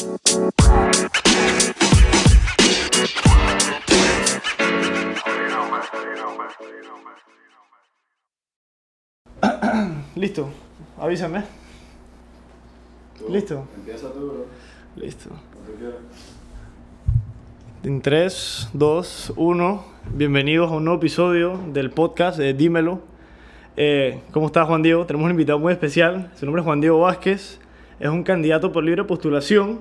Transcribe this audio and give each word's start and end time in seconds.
Listo, 10.16 10.48
avísame. 10.98 11.44
Listo. 13.28 13.68
Empieza 13.76 14.10
tú, 14.10 14.20
bro. 14.20 14.46
Listo. 14.96 15.28
En 17.82 18.00
3, 18.00 18.70
2, 18.72 19.34
1, 19.36 19.84
bienvenidos 20.14 20.72
a 20.72 20.76
un 20.76 20.86
nuevo 20.86 20.98
episodio 20.98 21.60
del 21.74 21.90
podcast 21.90 22.38
de 22.38 22.54
Dímelo. 22.54 23.02
Eh, 23.76 24.22
¿Cómo 24.32 24.46
estás, 24.46 24.66
Juan 24.66 24.80
Diego? 24.80 25.04
Tenemos 25.04 25.26
un 25.26 25.32
invitado 25.32 25.58
muy 25.58 25.74
especial. 25.74 26.32
Su 26.36 26.46
nombre 26.46 26.62
es 26.62 26.64
Juan 26.64 26.80
Diego 26.80 27.00
Vázquez. 27.00 27.59
Es 28.00 28.08
un 28.08 28.22
candidato 28.22 28.72
por 28.72 28.82
libre 28.82 29.04
postulación 29.04 29.80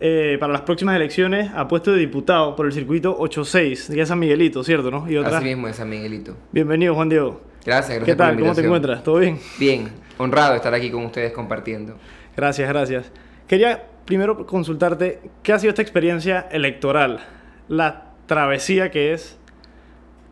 eh, 0.00 0.38
para 0.40 0.50
las 0.50 0.62
próximas 0.62 0.96
elecciones 0.96 1.50
a 1.54 1.68
puesto 1.68 1.92
de 1.92 1.98
diputado 1.98 2.56
por 2.56 2.64
el 2.64 2.72
circuito 2.72 3.14
86 3.18 3.88
de 3.90 4.06
San 4.06 4.18
Miguelito, 4.18 4.64
¿cierto? 4.64 4.90
¿no? 4.90 5.08
Y 5.10 5.18
otra. 5.18 5.36
Así 5.36 5.48
mismo 5.48 5.68
es 5.68 5.76
San 5.76 5.90
Miguelito. 5.90 6.34
Bienvenido, 6.52 6.94
Juan 6.94 7.10
Diego. 7.10 7.42
Gracias, 7.62 7.98
gracias 7.98 8.04
¿Qué 8.06 8.16
por 8.16 8.26
la 8.26 8.32
tal? 8.32 8.40
¿Cómo 8.40 8.54
te 8.54 8.60
encuentras? 8.62 9.02
¿Todo 9.04 9.18
bien? 9.18 9.38
Bien, 9.58 9.90
honrado 10.16 10.52
de 10.52 10.56
estar 10.56 10.72
aquí 10.72 10.90
con 10.90 11.04
ustedes 11.04 11.32
compartiendo. 11.32 11.96
Gracias, 12.34 12.66
gracias. 12.66 13.12
Quería 13.46 13.88
primero 14.06 14.46
consultarte 14.46 15.20
qué 15.42 15.52
ha 15.52 15.58
sido 15.58 15.68
esta 15.68 15.82
experiencia 15.82 16.48
electoral, 16.50 17.20
la 17.68 18.12
travesía 18.24 18.90
que 18.90 19.12
es 19.12 19.38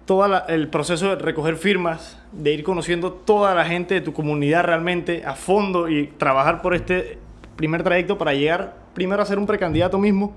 todo 0.04 0.46
el 0.48 0.68
proceso 0.68 1.10
de 1.10 1.16
recoger 1.16 1.56
firmas, 1.56 2.18
de 2.32 2.52
ir 2.52 2.64
conociendo 2.64 3.12
toda 3.12 3.54
la 3.54 3.64
gente 3.64 3.94
de 3.94 4.00
tu 4.00 4.12
comunidad 4.12 4.64
realmente 4.64 5.24
a 5.24 5.34
fondo 5.34 5.88
y 5.88 6.08
trabajar 6.18 6.62
por 6.62 6.74
este 6.74 7.18
primer 7.56 7.82
trayecto 7.82 8.18
para 8.18 8.34
llegar 8.34 8.74
primero 8.94 9.22
a 9.22 9.26
ser 9.26 9.38
un 9.38 9.46
precandidato 9.46 9.98
mismo 9.98 10.34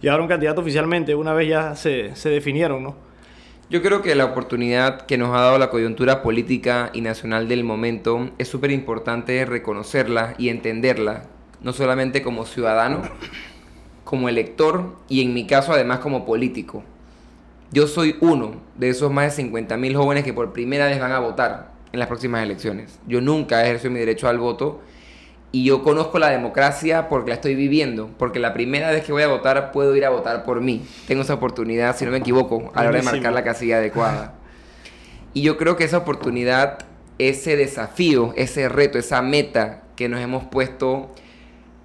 y 0.00 0.08
ahora 0.08 0.22
un 0.22 0.28
candidato 0.28 0.60
oficialmente, 0.60 1.14
una 1.14 1.32
vez 1.32 1.48
ya 1.48 1.74
se, 1.74 2.14
se 2.14 2.28
definieron, 2.28 2.82
¿no? 2.82 3.08
Yo 3.70 3.82
creo 3.82 4.00
que 4.00 4.14
la 4.14 4.24
oportunidad 4.24 5.02
que 5.02 5.18
nos 5.18 5.34
ha 5.34 5.40
dado 5.40 5.58
la 5.58 5.68
coyuntura 5.68 6.22
política 6.22 6.90
y 6.94 7.02
nacional 7.02 7.48
del 7.48 7.64
momento 7.64 8.30
es 8.38 8.48
súper 8.48 8.70
importante 8.70 9.44
reconocerla 9.44 10.34
y 10.38 10.48
entenderla, 10.48 11.24
no 11.60 11.74
solamente 11.74 12.22
como 12.22 12.46
ciudadano, 12.46 13.02
como 14.04 14.30
elector 14.30 14.96
y 15.08 15.20
en 15.20 15.34
mi 15.34 15.46
caso 15.46 15.72
además 15.72 15.98
como 15.98 16.24
político. 16.24 16.82
Yo 17.70 17.86
soy 17.86 18.16
uno 18.20 18.52
de 18.76 18.88
esos 18.88 19.12
más 19.12 19.36
de 19.36 19.44
50.000 19.44 19.94
jóvenes 19.94 20.24
que 20.24 20.32
por 20.32 20.52
primera 20.52 20.86
vez 20.86 20.98
van 20.98 21.12
a 21.12 21.18
votar 21.18 21.72
en 21.92 21.98
las 21.98 22.08
próximas 22.08 22.42
elecciones. 22.42 22.98
Yo 23.06 23.20
nunca 23.20 23.62
he 23.62 23.66
ejercido 23.66 23.92
mi 23.92 23.98
derecho 23.98 24.28
al 24.28 24.38
voto 24.38 24.80
y 25.52 25.64
yo 25.64 25.82
conozco 25.82 26.18
la 26.18 26.30
democracia 26.30 27.08
porque 27.08 27.30
la 27.30 27.34
estoy 27.34 27.54
viviendo, 27.54 28.10
porque 28.18 28.38
la 28.38 28.54
primera 28.54 28.90
vez 28.90 29.04
que 29.04 29.12
voy 29.12 29.22
a 29.22 29.28
votar 29.28 29.72
puedo 29.72 29.94
ir 29.96 30.04
a 30.04 30.10
votar 30.10 30.44
por 30.44 30.60
mí. 30.60 30.86
Tengo 31.06 31.22
esa 31.22 31.34
oportunidad, 31.34 31.96
si 31.96 32.04
no 32.04 32.10
me 32.10 32.18
equivoco, 32.18 32.70
a 32.74 32.82
la 32.82 32.88
hora 32.88 32.98
de 32.98 33.04
marcar 33.04 33.32
la 33.32 33.44
casilla 33.44 33.76
adecuada. 33.78 34.34
Y 35.34 35.42
yo 35.42 35.58
creo 35.58 35.76
que 35.76 35.84
esa 35.84 35.98
oportunidad, 35.98 36.78
ese 37.18 37.56
desafío, 37.56 38.32
ese 38.36 38.68
reto, 38.68 38.98
esa 38.98 39.20
meta 39.20 39.82
que 39.94 40.08
nos 40.08 40.20
hemos 40.20 40.44
puesto, 40.44 41.14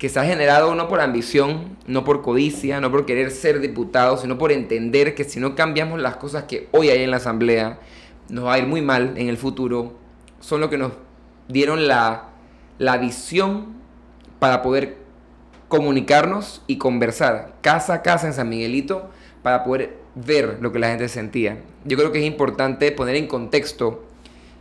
que 0.03 0.09
se 0.09 0.19
ha 0.19 0.25
generado 0.25 0.75
no 0.75 0.89
por 0.89 0.99
ambición, 0.99 1.77
no 1.87 2.03
por 2.03 2.21
codicia, 2.21 2.81
no 2.81 2.91
por 2.91 3.05
querer 3.05 3.31
ser 3.31 3.61
diputado, 3.61 4.17
sino 4.17 4.37
por 4.37 4.51
entender 4.51 5.15
que 5.15 5.23
si 5.23 5.39
no 5.39 5.55
cambiamos 5.55 5.97
las 6.01 6.17
cosas 6.17 6.43
que 6.43 6.67
hoy 6.71 6.89
hay 6.89 7.03
en 7.03 7.09
la 7.09 7.15
Asamblea, 7.15 7.79
nos 8.27 8.43
va 8.43 8.55
a 8.55 8.59
ir 8.59 8.67
muy 8.67 8.81
mal 8.81 9.13
en 9.15 9.29
el 9.29 9.37
futuro, 9.37 9.93
son 10.41 10.59
lo 10.59 10.69
que 10.69 10.77
nos 10.77 10.91
dieron 11.47 11.87
la, 11.87 12.31
la 12.79 12.97
visión 12.97 13.75
para 14.39 14.61
poder 14.61 14.97
comunicarnos 15.69 16.63
y 16.67 16.79
conversar 16.79 17.53
casa 17.61 17.93
a 17.93 18.01
casa 18.01 18.27
en 18.27 18.33
San 18.33 18.49
Miguelito 18.49 19.09
para 19.41 19.63
poder 19.63 19.99
ver 20.15 20.57
lo 20.59 20.73
que 20.73 20.79
la 20.79 20.89
gente 20.89 21.07
sentía. 21.07 21.59
Yo 21.85 21.95
creo 21.95 22.11
que 22.11 22.19
es 22.19 22.25
importante 22.25 22.91
poner 22.91 23.15
en 23.15 23.27
contexto, 23.27 24.03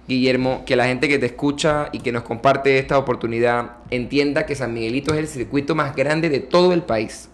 Guillermo, 0.09 0.63
que 0.67 0.77
la 0.77 0.87
gente 0.87 1.09
que 1.09 1.19
te 1.19 1.27
escucha 1.27 1.89
y 1.93 2.01
que 2.01 2.11
nos 2.13 2.23
comparte 2.25 2.79
esta 2.79 2.99
oportunidad 2.99 3.77
entienda 3.91 4.47
que 4.47 4.55
San 4.55 4.75
Miguelito 4.75 5.15
es 5.15 5.21
el 5.21 5.29
circuito 5.29 5.75
más 5.75 5.95
grande 5.95 6.29
de 6.29 6.41
todo 6.41 6.73
el 6.73 6.83
país. 6.83 7.29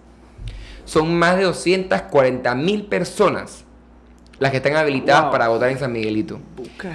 Son 0.84 1.14
más 1.18 1.36
de 1.36 1.44
240 1.44 2.54
mil 2.54 2.86
personas 2.86 3.64
las 4.38 4.52
que 4.52 4.58
están 4.58 4.76
habilitadas 4.76 5.22
Wow. 5.24 5.32
para 5.32 5.48
votar 5.48 5.68
en 5.70 5.78
San 5.78 5.92
Miguelito. 5.92 6.38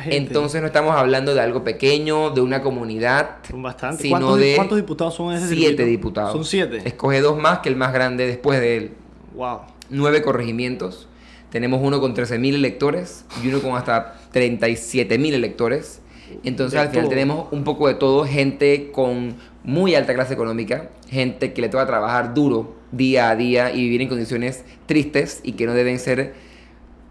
Entonces 0.06 0.62
no 0.62 0.68
estamos 0.68 0.96
hablando 0.96 1.34
de 1.34 1.42
algo 1.42 1.64
pequeño, 1.64 2.30
de 2.30 2.40
una 2.42 2.62
comunidad, 2.62 3.38
Son 3.50 3.62
bastantes. 3.62 4.02
sino 4.02 4.12
¿Cuántos, 4.18 4.40
de 4.40 4.54
cuántos 4.56 4.78
diputados 4.78 5.14
son 5.16 5.34
ese 5.34 5.48
siete 5.48 5.62
circuito? 5.70 5.84
diputados. 5.86 6.32
Son 6.32 6.46
siete. 6.46 6.82
Escoge 6.86 7.20
dos 7.20 7.38
más 7.38 7.60
que 7.60 7.68
el 7.70 7.76
más 7.76 7.92
grande 7.94 8.26
después 8.28 8.62
de 8.62 8.78
él. 8.78 8.92
Wow. 9.36 9.60
Nueve 9.90 10.22
corregimientos. 10.22 11.10
Tenemos 11.54 11.82
uno 11.84 12.02
con 12.02 12.16
13.000 12.16 12.56
electores 12.56 13.26
y 13.44 13.48
uno 13.48 13.62
con 13.62 13.76
hasta 13.76 14.16
37.000 14.34 15.34
electores. 15.34 16.02
Entonces 16.44 16.80
al 16.80 16.90
final 16.90 17.04
todo. 17.04 17.10
tenemos 17.12 17.48
un 17.52 17.64
poco 17.64 17.88
de 17.88 17.94
todo, 17.94 18.26
gente 18.26 18.90
con 18.92 19.36
muy 19.64 19.94
alta 19.94 20.16
clase 20.16 20.34
económica, 20.34 20.90
gente 21.12 21.54
que 21.54 21.62
le 21.62 21.70
toca 21.70 21.86
trabajar 21.86 22.34
duro 22.34 22.74
día 22.92 23.30
a 23.30 23.36
día 23.36 23.72
y 23.72 23.84
vivir 23.84 24.02
en 24.02 24.08
condiciones 24.08 24.66
tristes 24.88 25.42
y 25.44 25.52
que 25.52 25.68
no 25.68 25.76
deben 25.76 26.00
ser 26.00 26.34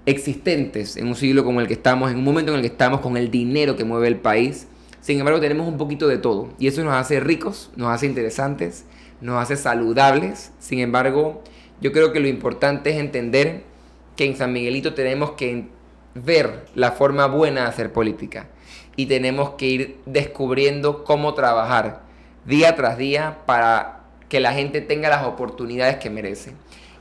existentes 0.07 0.97
en 0.97 1.07
un 1.07 1.15
siglo 1.15 1.45
como 1.45 1.61
el 1.61 1.69
que 1.69 1.75
estamos, 1.75 2.11
en 2.11 2.19
un 2.19 2.25
momento 2.25 2.51
en 2.51 2.57
el 2.57 2.63
que 2.63 2.73
estamos 2.73 3.01
con 3.01 3.17
el 3.17 3.31
dinero 3.31 3.77
que 3.77 3.85
mueve 3.85 4.09
el 4.09 4.17
país. 4.17 4.67
Sin 5.01 5.21
embargo, 5.21 5.39
tenemos 5.39 5.69
un 5.69 5.79
poquito 5.79 6.09
de 6.09 6.19
todo 6.19 6.49
y 6.59 6.67
eso 6.67 6.83
nos 6.83 6.95
hace 6.95 7.21
ricos, 7.21 7.71
nos 7.77 7.91
hace 7.91 8.07
interesantes, 8.07 8.87
nos 9.21 9.41
hace 9.41 9.57
saludables. 9.57 10.51
Sin 10.59 10.81
embargo, 10.81 11.45
yo 11.81 11.93
creo 11.93 12.13
que 12.13 12.19
lo 12.19 12.27
importante 12.27 12.91
es 12.91 12.97
entender 12.97 13.71
que 14.17 14.25
en 14.25 14.37
San 14.37 14.53
Miguelito 14.53 14.95
tenemos 14.95 15.33
que 15.33 15.67
ver 16.15 16.67
la 16.75 16.93
forma 16.93 17.27
buena 17.27 17.63
de 17.63 17.67
hacer 17.69 17.93
política 17.93 18.49
y 18.97 19.07
tenemos 19.07 19.51
que 19.51 19.67
ir 19.67 19.97
descubriendo 20.07 21.05
cómo 21.05 21.35
trabajar 21.35 22.03
día 22.45 22.77
tras 22.77 22.99
día 22.99 23.39
para 23.47 24.01
que 24.29 24.41
la 24.41 24.53
gente 24.53 24.81
tenga 24.81 25.09
las 25.09 25.25
oportunidades 25.25 25.97
que 25.97 26.11
merece. 26.11 26.53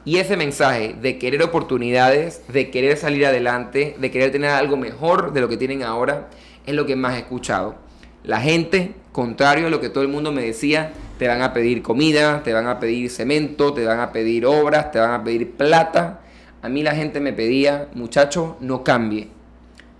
Y 0.03 0.17
ese 0.17 0.35
mensaje 0.35 0.95
de 0.99 1.19
querer 1.19 1.43
oportunidades, 1.43 2.41
de 2.47 2.71
querer 2.71 2.97
salir 2.97 3.25
adelante, 3.25 3.95
de 3.99 4.11
querer 4.11 4.31
tener 4.31 4.49
algo 4.49 4.75
mejor 4.75 5.31
de 5.31 5.41
lo 5.41 5.47
que 5.47 5.57
tienen 5.57 5.83
ahora, 5.83 6.27
es 6.65 6.73
lo 6.73 6.85
que 6.85 6.95
más 6.95 7.15
he 7.15 7.19
escuchado. 7.19 7.75
La 8.23 8.39
gente, 8.39 8.93
contrario 9.11 9.67
a 9.67 9.69
lo 9.69 9.79
que 9.79 9.89
todo 9.89 10.03
el 10.03 10.09
mundo 10.09 10.31
me 10.31 10.43
decía, 10.43 10.91
te 11.19 11.27
van 11.27 11.43
a 11.43 11.53
pedir 11.53 11.83
comida, 11.83 12.41
te 12.43 12.51
van 12.51 12.67
a 12.67 12.79
pedir 12.79 13.09
cemento, 13.11 13.73
te 13.73 13.85
van 13.85 13.99
a 13.99 14.11
pedir 14.11 14.45
obras, 14.45 14.91
te 14.91 14.99
van 14.99 15.11
a 15.11 15.23
pedir 15.23 15.51
plata. 15.51 16.21
A 16.61 16.69
mí 16.69 16.83
la 16.83 16.95
gente 16.95 17.19
me 17.19 17.33
pedía, 17.33 17.89
muchacho, 17.95 18.55
no 18.59 18.83
cambie. 18.83 19.29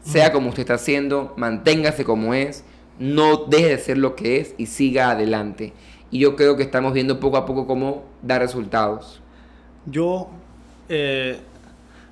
Sea 0.04 0.32
como 0.32 0.50
usted 0.50 0.62
está 0.62 0.76
haciendo, 0.76 1.34
manténgase 1.38 2.04
como 2.04 2.34
es, 2.34 2.64
no 3.00 3.46
deje 3.46 3.70
de 3.70 3.78
ser 3.80 3.98
lo 3.98 4.16
que 4.16 4.38
es 4.38 4.54
y 4.58 4.68
siga 4.68 5.12
adelante. 5.12 5.74
Y 6.12 6.20
yo 6.20 6.36
creo 6.36 6.58
que 6.58 6.64
estamos 6.64 6.94
viendo 6.94 7.20
poco 7.20 7.38
a 7.38 7.46
poco 7.46 7.66
cómo 7.66 8.04
da 8.22 8.38
resultados. 8.38 9.22
Yo, 9.88 10.30
eh, 10.90 11.40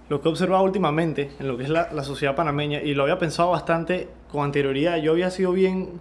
lo 0.08 0.22
que 0.22 0.30
he 0.30 0.32
observado 0.32 0.64
últimamente 0.64 1.30
en 1.40 1.48
lo 1.48 1.58
que 1.58 1.64
es 1.64 1.70
la, 1.70 1.90
la 1.94 2.04
sociedad 2.04 2.36
panameña, 2.36 2.82
y 2.82 2.96
lo 2.96 3.04
había 3.04 3.20
pensado 3.20 3.52
bastante 3.52 4.08
con 4.32 4.44
anterioridad, 4.46 4.98
yo 4.98 5.12
había 5.12 5.30
sido 5.30 5.52
bien 5.52 6.00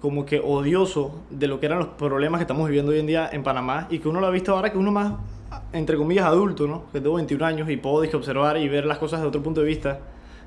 como 0.00 0.26
que 0.26 0.38
odioso 0.38 1.22
de 1.30 1.48
lo 1.48 1.58
que 1.58 1.66
eran 1.66 1.78
los 1.78 1.88
problemas 1.88 2.38
que 2.38 2.42
estamos 2.42 2.68
viviendo 2.68 2.92
hoy 2.92 3.00
en 3.00 3.06
día 3.06 3.28
en 3.32 3.42
Panamá, 3.42 3.88
y 3.90 3.98
que 3.98 4.08
uno 4.08 4.20
lo 4.20 4.28
ha 4.28 4.30
visto 4.30 4.54
ahora 4.54 4.70
que 4.70 4.78
uno 4.78 4.92
más, 4.92 5.14
entre 5.72 5.96
comillas, 5.96 6.26
adulto, 6.26 6.66
¿no? 6.66 6.84
Que 6.92 7.00
tengo 7.00 7.16
21 7.16 7.44
años 7.44 7.70
y 7.70 7.76
puedo 7.76 8.00
dije, 8.00 8.16
observar 8.16 8.56
y 8.56 8.68
ver 8.68 8.86
las 8.86 8.98
cosas 8.98 9.20
de 9.20 9.26
otro 9.26 9.42
punto 9.42 9.60
de 9.60 9.66
vista, 9.66 10.00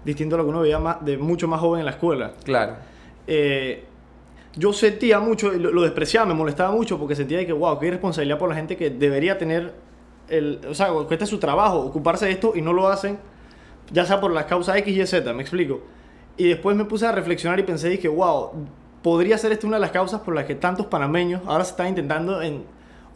distinto 0.04 0.36
a 0.36 0.38
lo 0.38 0.44
que 0.46 0.50
uno 0.50 0.62
veía 0.62 0.80
más, 0.80 1.04
de 1.04 1.18
mucho 1.18 1.48
más 1.48 1.60
joven 1.60 1.80
en 1.80 1.86
la 1.86 1.92
escuela. 1.92 2.34
Claro. 2.44 2.76
Eh, 3.28 3.86
yo 4.56 4.74
sentía 4.74 5.20
mucho, 5.20 5.52
lo, 5.52 5.72
lo 5.72 5.82
despreciaba, 5.84 6.26
me 6.26 6.34
molestaba 6.34 6.72
mucho 6.72 6.98
porque 6.98 7.16
sentía 7.16 7.46
que, 7.46 7.54
wow, 7.54 7.78
qué 7.80 7.88
irresponsabilidad 7.88 8.40
por 8.40 8.50
la 8.50 8.56
gente 8.56 8.76
que 8.76 8.90
debería 8.90 9.38
tener, 9.38 9.74
el, 10.30 10.62
o 10.68 10.74
sea, 10.74 10.90
que 11.08 11.14
este 11.14 11.26
es 11.26 11.30
su 11.30 11.40
trabajo, 11.40 11.80
ocuparse 11.80 12.26
de 12.26 12.32
esto 12.32 12.54
y 12.56 12.62
no 12.62 12.74
lo 12.74 12.88
hacen, 12.88 13.20
ya 13.92 14.06
sea 14.06 14.20
por 14.20 14.32
las 14.32 14.46
causas 14.46 14.78
X 14.78 14.98
y 14.98 15.06
Z, 15.06 15.34
me 15.34 15.42
explico. 15.42 15.82
Y 16.38 16.48
después 16.48 16.76
me 16.76 16.86
puse 16.86 17.06
a 17.06 17.12
reflexionar 17.12 17.60
y 17.60 17.64
pensé, 17.64 17.90
dije, 17.90 18.08
wow, 18.08 18.52
podría 19.02 19.38
ser 19.38 19.52
esta 19.52 19.68
una 19.68 19.78
de 19.78 19.82
las 19.82 19.92
causas 19.92 20.22
por 20.22 20.36
las 20.36 20.46
que 20.46 20.56
tantos 20.56 20.88
panameños 20.88 21.42
ahora 21.46 21.64
se 21.64 21.72
están 21.72 21.88
intentando 21.88 22.42
en 22.42 22.64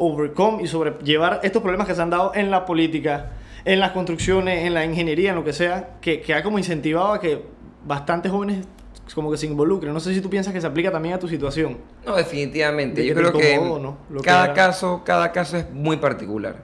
overcome 0.01 0.63
y 0.63 0.67
sobrellevar 0.67 1.39
estos 1.43 1.61
problemas 1.61 1.87
que 1.87 1.95
se 1.95 2.01
han 2.01 2.09
dado 2.09 2.31
en 2.33 2.49
la 2.49 2.65
política, 2.65 3.31
en 3.65 3.79
las 3.79 3.91
construcciones, 3.91 4.65
en 4.65 4.73
la 4.73 4.83
ingeniería, 4.83 5.29
en 5.29 5.35
lo 5.35 5.43
que 5.43 5.53
sea, 5.53 5.97
que, 6.01 6.21
que 6.21 6.33
ha 6.33 6.41
como 6.43 6.57
incentivado 6.57 7.13
a 7.13 7.19
que 7.19 7.43
bastantes 7.85 8.31
jóvenes 8.31 8.65
como 9.13 9.31
que 9.31 9.37
se 9.37 9.45
involucren. 9.45 9.93
No 9.93 9.99
sé 9.99 10.13
si 10.13 10.21
tú 10.21 10.29
piensas 10.29 10.53
que 10.53 10.61
se 10.61 10.67
aplica 10.67 10.91
también 10.91 11.15
a 11.15 11.19
tu 11.19 11.27
situación. 11.27 11.77
No, 12.05 12.15
definitivamente. 12.15 13.01
De 13.01 13.07
Yo 13.07 13.15
que 13.15 13.21
creo 13.21 13.33
que 13.33 13.57
¿no? 13.57 13.97
Lo 14.09 14.21
que 14.21 14.25
cada 14.25 14.45
era. 14.45 14.53
caso, 14.53 15.03
cada 15.05 15.31
caso 15.31 15.57
es 15.57 15.69
muy 15.71 15.97
particular. 15.97 16.63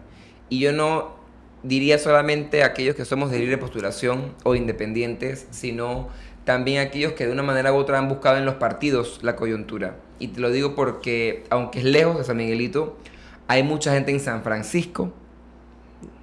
Y 0.49 0.59
yo 0.59 0.71
no 0.71 1.17
diría 1.63 1.97
solamente 1.97 2.63
a 2.63 2.67
aquellos 2.67 2.95
que 2.95 3.05
somos 3.05 3.31
de 3.31 3.39
libre 3.39 3.57
postulación 3.57 4.33
o 4.43 4.55
independientes, 4.55 5.47
sino 5.51 6.07
también 6.45 6.79
a 6.79 6.83
aquellos 6.83 7.13
que 7.13 7.25
de 7.25 7.33
una 7.33 7.43
manera 7.43 7.73
u 7.73 7.75
otra 7.75 7.97
han 7.97 8.07
buscado 8.07 8.37
en 8.37 8.45
los 8.45 8.55
partidos 8.55 9.19
la 9.21 9.35
coyuntura. 9.35 9.97
Y 10.19 10.29
te 10.29 10.39
lo 10.39 10.49
digo 10.49 10.75
porque, 10.75 11.43
aunque 11.49 11.79
es 11.79 11.85
lejos 11.85 12.17
de 12.17 12.23
San 12.23 12.37
Miguelito, 12.37 12.97
Hay 13.47 13.63
mucha 13.63 13.93
gente 13.93 14.11
en 14.11 14.19
San 14.19 14.43
Francisco, 14.43 15.13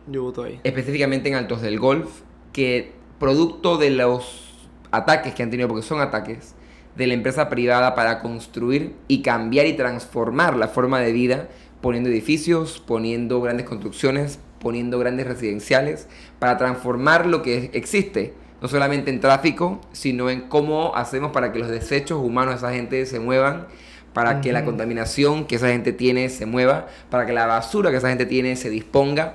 Yo 0.06 0.22
voto 0.22 0.44
ahí. 0.44 0.60
específicamente 0.64 1.28
en 1.28 1.34
Altos 1.34 1.62
del 1.62 1.78
Golf, 1.78 2.20
que 2.52 2.92
producto 3.18 3.78
de 3.78 3.90
los 3.90 4.54
ataques 4.90 5.34
que 5.34 5.42
han 5.42 5.50
tenido, 5.50 5.68
porque 5.68 5.82
son 5.82 6.00
ataques, 6.00 6.54
de 6.96 7.06
la 7.06 7.14
empresa 7.14 7.48
privada 7.48 7.94
para 7.94 8.20
construir 8.20 8.94
y 9.08 9.22
cambiar 9.22 9.66
y 9.66 9.72
transformar 9.72 10.56
la 10.56 10.68
forma 10.68 11.00
de 11.00 11.12
vida, 11.12 11.48
poniendo 11.80 12.08
edificios, 12.10 12.82
poniendo 12.86 13.40
grandes 13.40 13.66
construcciones, 13.66 14.38
poniendo 14.60 14.98
grandes 14.98 15.26
residenciales, 15.26 16.08
para 16.38 16.56
transformar 16.56 17.26
lo 17.26 17.42
que 17.42 17.70
existe, 17.72 18.34
no 18.62 18.68
solamente 18.68 19.10
en 19.10 19.20
tráfico, 19.20 19.80
sino 19.92 20.30
en 20.30 20.42
cómo 20.42 20.94
hacemos 20.94 21.32
para 21.32 21.52
que 21.52 21.58
los 21.58 21.68
desechos 21.68 22.18
humanos 22.22 22.54
de 22.54 22.58
esa 22.58 22.72
gente 22.72 23.04
se 23.06 23.18
muevan, 23.18 23.66
para 24.14 24.40
que 24.40 24.52
la 24.52 24.64
contaminación 24.64 25.44
que 25.44 25.56
esa 25.56 25.68
gente 25.68 25.92
tiene 25.92 26.30
se 26.30 26.46
mueva, 26.46 26.86
para 27.10 27.26
que 27.26 27.32
la 27.32 27.46
basura 27.46 27.90
que 27.90 27.98
esa 27.98 28.08
gente 28.08 28.24
tiene 28.24 28.56
se 28.56 28.70
disponga. 28.70 29.34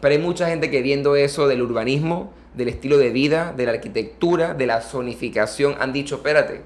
Pero 0.00 0.14
hay 0.14 0.20
mucha 0.20 0.48
gente 0.48 0.70
que 0.70 0.82
viendo 0.82 1.16
eso 1.16 1.48
del 1.48 1.62
urbanismo, 1.62 2.32
del 2.54 2.68
estilo 2.68 2.98
de 2.98 3.10
vida, 3.10 3.52
de 3.56 3.64
la 3.64 3.72
arquitectura, 3.72 4.54
de 4.54 4.66
la 4.66 4.80
zonificación, 4.82 5.74
han 5.80 5.92
dicho, 5.92 6.16
espérate, 6.16 6.62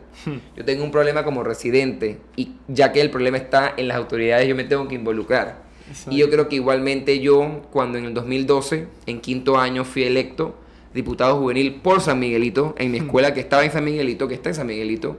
yo 0.57 0.65
tengo 0.65 0.85
un 0.85 0.91
problema 0.91 1.25
como 1.25 1.45
residente 1.45 2.19
y 2.37 2.53
ya 2.69 2.93
que 2.93 3.01
el 3.01 3.11
problema 3.11 3.37
está 3.37 3.73
en 3.77 3.89
las 3.89 3.97
autoridades, 3.97 4.49
yo 4.49 4.55
me 4.55 4.65
tengo 4.65 4.89
que 4.89 4.95
involucrar. 4.97 5.63
Y 6.09 6.17
yo 6.17 6.31
creo 6.31 6.49
que 6.49 6.57
igualmente 6.57 7.21
yo, 7.21 7.63
cuando 7.71 7.99
en 7.99 8.07
el 8.07 8.15
2012, 8.15 8.89
en 9.07 9.21
quinto 9.21 9.59
año, 9.59 9.85
fui 9.85 10.05
electo 10.05 10.57
diputado 10.95 11.39
juvenil 11.39 11.81
por 11.83 12.01
San 12.01 12.19
Miguelito, 12.19 12.75
en 12.79 12.93
mi 12.93 12.99
escuela 12.99 13.35
que 13.35 13.41
estaba 13.41 13.65
en 13.65 13.73
San 13.73 13.85
Miguelito, 13.85 14.29
que 14.29 14.35
está 14.35 14.49
en 14.49 14.55
San 14.55 14.67
Miguelito, 14.67 15.19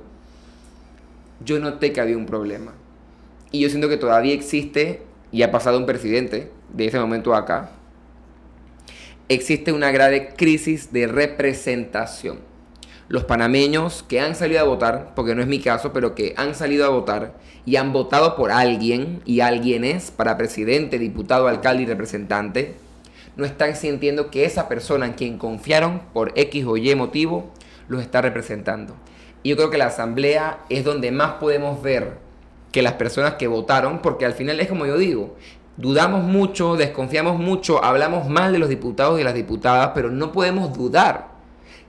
yo 1.44 1.60
noté 1.60 1.94
que 1.94 2.02
había 2.02 2.18
un 2.18 2.26
problema. 2.26 2.74
Y 3.52 3.62
yo 3.62 3.70
siento 3.70 3.90
que 3.90 3.98
todavía 3.98 4.34
existe, 4.34 5.02
y 5.32 5.42
ha 5.44 5.52
pasado 5.52 5.78
un 5.78 5.86
presidente 5.86 6.52
de 6.74 6.86
ese 6.88 7.00
momento 7.00 7.36
acá, 7.36 7.72
existe 9.30 9.72
una 9.72 9.92
grave 9.92 10.34
crisis 10.36 10.92
de 10.94 11.08
representación. 11.08 12.40
Los 13.08 13.24
panameños 13.24 14.04
que 14.04 14.20
han 14.20 14.36
salido 14.36 14.62
a 14.62 14.64
votar, 14.64 15.14
porque 15.16 15.36
no 15.36 15.42
es 15.42 15.48
mi 15.48 15.60
caso, 15.60 15.94
pero 15.94 16.16
que 16.16 16.34
han 16.38 16.56
salido 16.56 16.86
a 16.86 16.90
votar 16.90 17.36
y 17.66 17.76
han 17.76 17.94
votado 17.94 18.36
por 18.36 18.52
alguien 18.52 19.22
y 19.26 19.42
alguien 19.42 19.84
es 19.84 20.12
para 20.12 20.38
presidente, 20.38 20.98
diputado, 20.98 21.48
alcalde 21.48 21.84
y 21.84 21.86
representante, 21.86 22.76
no 23.36 23.46
están 23.46 23.76
sintiendo 23.76 24.32
que 24.32 24.46
esa 24.46 24.68
persona 24.68 25.06
en 25.06 25.14
quien 25.14 25.38
confiaron 25.38 26.02
por 26.14 26.32
X 26.36 26.66
o 26.66 26.78
Y 26.78 26.96
motivo 26.96 27.52
los 27.88 28.02
está 28.02 28.22
representando. 28.22 28.96
Y 29.46 29.50
yo 29.50 29.58
creo 29.58 29.70
que 29.70 29.78
la 29.78 29.86
asamblea 29.86 30.58
es 30.70 30.84
donde 30.84 31.12
más 31.12 31.34
podemos 31.34 31.80
ver 31.84 32.14
que 32.72 32.82
las 32.82 32.94
personas 32.94 33.36
que 33.36 33.46
votaron, 33.46 34.00
porque 34.00 34.26
al 34.26 34.34
final 34.34 34.60
es 34.60 34.68
como 34.68 34.88
yo 34.88 34.98
digo, 34.98 35.36
dudamos 35.78 36.24
mucho, 36.24 36.76
desconfiamos 36.78 37.38
mucho, 37.38 37.86
hablamos 37.86 38.28
mal 38.28 38.54
de 38.54 38.58
los 38.58 38.70
diputados 38.70 39.14
y 39.14 39.18
de 39.20 39.24
las 39.24 39.36
diputadas, 39.36 39.92
pero 39.94 40.10
no 40.10 40.32
podemos 40.32 40.76
dudar 40.76 41.28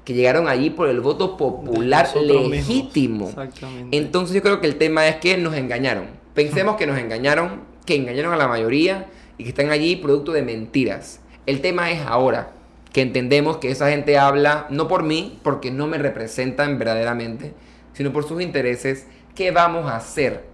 que 0.05 0.13
llegaron 0.13 0.49
allí 0.49 0.69
por 0.69 0.91
el 0.91 1.01
voto 1.01 1.39
popular 1.39 2.07
legítimo. 2.15 3.31
Exactamente. 3.31 3.97
Entonces 3.97 4.35
yo 4.35 4.43
creo 4.43 4.61
que 4.61 4.67
el 4.67 4.77
tema 4.77 5.09
es 5.09 5.17
que 5.17 5.39
nos 5.39 5.55
engañaron. 5.55 6.09
Pensemos 6.35 6.77
que 6.77 6.87
nos 6.87 6.99
engañaron, 6.99 7.63
que 7.87 7.97
engañaron 7.97 8.35
a 8.35 8.37
la 8.37 8.49
mayoría 8.49 9.07
y 9.39 9.45
que 9.45 9.49
están 9.49 9.71
allí 9.71 9.97
producto 9.97 10.33
de 10.33 10.43
mentiras. 10.43 11.21
El 11.47 11.63
tema 11.63 11.91
es 11.91 12.03
ahora 12.07 12.51
que 12.97 13.03
entendemos 13.03 13.59
que 13.59 13.71
esa 13.71 13.91
gente 13.91 14.17
habla 14.17 14.67
no 14.71 14.89
por 14.89 15.03
mí, 15.03 15.39
porque 15.43 15.71
no 15.71 15.87
me 15.87 15.99
representan 15.99 16.79
verdaderamente, 16.79 17.53
sino 17.93 18.11
por 18.11 18.25
sus 18.25 18.41
intereses. 18.41 19.07
¿Qué 19.35 19.51
vamos 19.51 19.85
a 19.85 19.97
hacer 19.97 20.45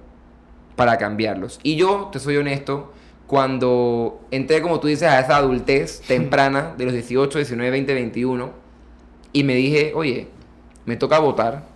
para 0.74 0.98
cambiarlos? 0.98 1.60
Y 1.62 1.76
yo, 1.76 2.08
te 2.10 2.18
soy 2.18 2.38
honesto, 2.38 2.92
cuando 3.28 4.22
entré, 4.32 4.60
como 4.60 4.80
tú 4.80 4.88
dices, 4.88 5.06
a 5.06 5.20
esa 5.20 5.36
adultez 5.36 6.00
temprana 6.08 6.74
de 6.76 6.84
los 6.86 6.92
18, 6.94 7.38
19, 7.38 7.70
20, 7.70 7.94
21, 7.94 8.50
y 9.32 9.44
me 9.44 9.54
dije, 9.54 9.92
oye, 9.94 10.26
me 10.84 10.96
toca 10.96 11.20
votar. 11.20 11.68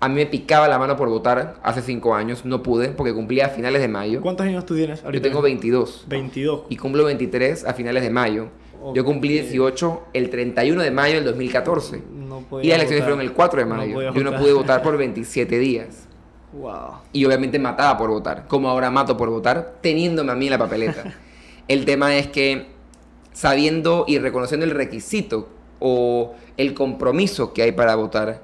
A 0.00 0.08
mí 0.10 0.16
me 0.16 0.26
picaba 0.26 0.68
la 0.68 0.78
mano 0.78 0.98
por 0.98 1.08
votar 1.08 1.56
hace 1.62 1.80
5 1.80 2.14
años, 2.14 2.44
no 2.44 2.62
pude 2.62 2.88
porque 2.88 3.14
cumplía 3.14 3.46
a 3.46 3.48
finales 3.48 3.80
de 3.80 3.88
mayo. 3.88 4.20
¿Cuántos 4.20 4.44
años 4.44 4.66
tú 4.66 4.76
tienes 4.76 5.00
Yo 5.00 5.06
ahorita? 5.06 5.26
tengo 5.26 5.40
22 5.40 6.04
22. 6.08 6.64
y 6.68 6.76
cumplo 6.76 7.04
23 7.04 7.64
a 7.64 7.72
finales 7.72 8.02
de 8.02 8.10
mayo. 8.10 8.50
Yo 8.94 9.04
cumplí 9.04 9.38
Ok. 9.38 9.44
18 9.44 10.02
el 10.12 10.30
31 10.30 10.82
de 10.82 10.90
mayo 10.90 11.14
del 11.16 11.24
2014. 11.24 12.02
No 12.12 12.44
Y 12.62 12.68
las 12.68 12.78
elecciones 12.78 12.88
votar. 12.88 13.02
fueron 13.02 13.20
el 13.20 13.32
4 13.32 13.60
de 13.60 13.66
No 13.66 13.74
mayo. 13.74 13.94
podía 13.94 14.12
Yo 14.12 14.22
no 14.22 14.36
pude 14.36 14.52
votar 14.52 14.82
por 14.82 14.96
27 14.96 15.58
días. 15.58 16.06
Wow. 16.52 16.98
Y 17.12 17.24
obviamente 17.24 17.58
mataba 17.58 17.98
por 17.98 18.10
votar. 18.10 18.46
Como 18.48 18.68
ahora 18.68 18.90
mato 18.90 19.16
por 19.16 19.28
votar, 19.30 19.76
teniéndome 19.80 20.32
a 20.32 20.34
mí 20.34 20.46
en 20.46 20.52
la 20.52 20.58
papeleta. 20.58 21.14
el 21.68 21.84
tema 21.84 22.16
es 22.16 22.28
que 22.28 22.66
sabiendo 23.32 24.04
y 24.08 24.18
reconociendo 24.18 24.64
el 24.64 24.72
requisito 24.72 25.48
o 25.78 26.34
el 26.56 26.72
compromiso 26.74 27.52
que 27.52 27.62
hay 27.62 27.72
para 27.72 27.94
votar, 27.94 28.40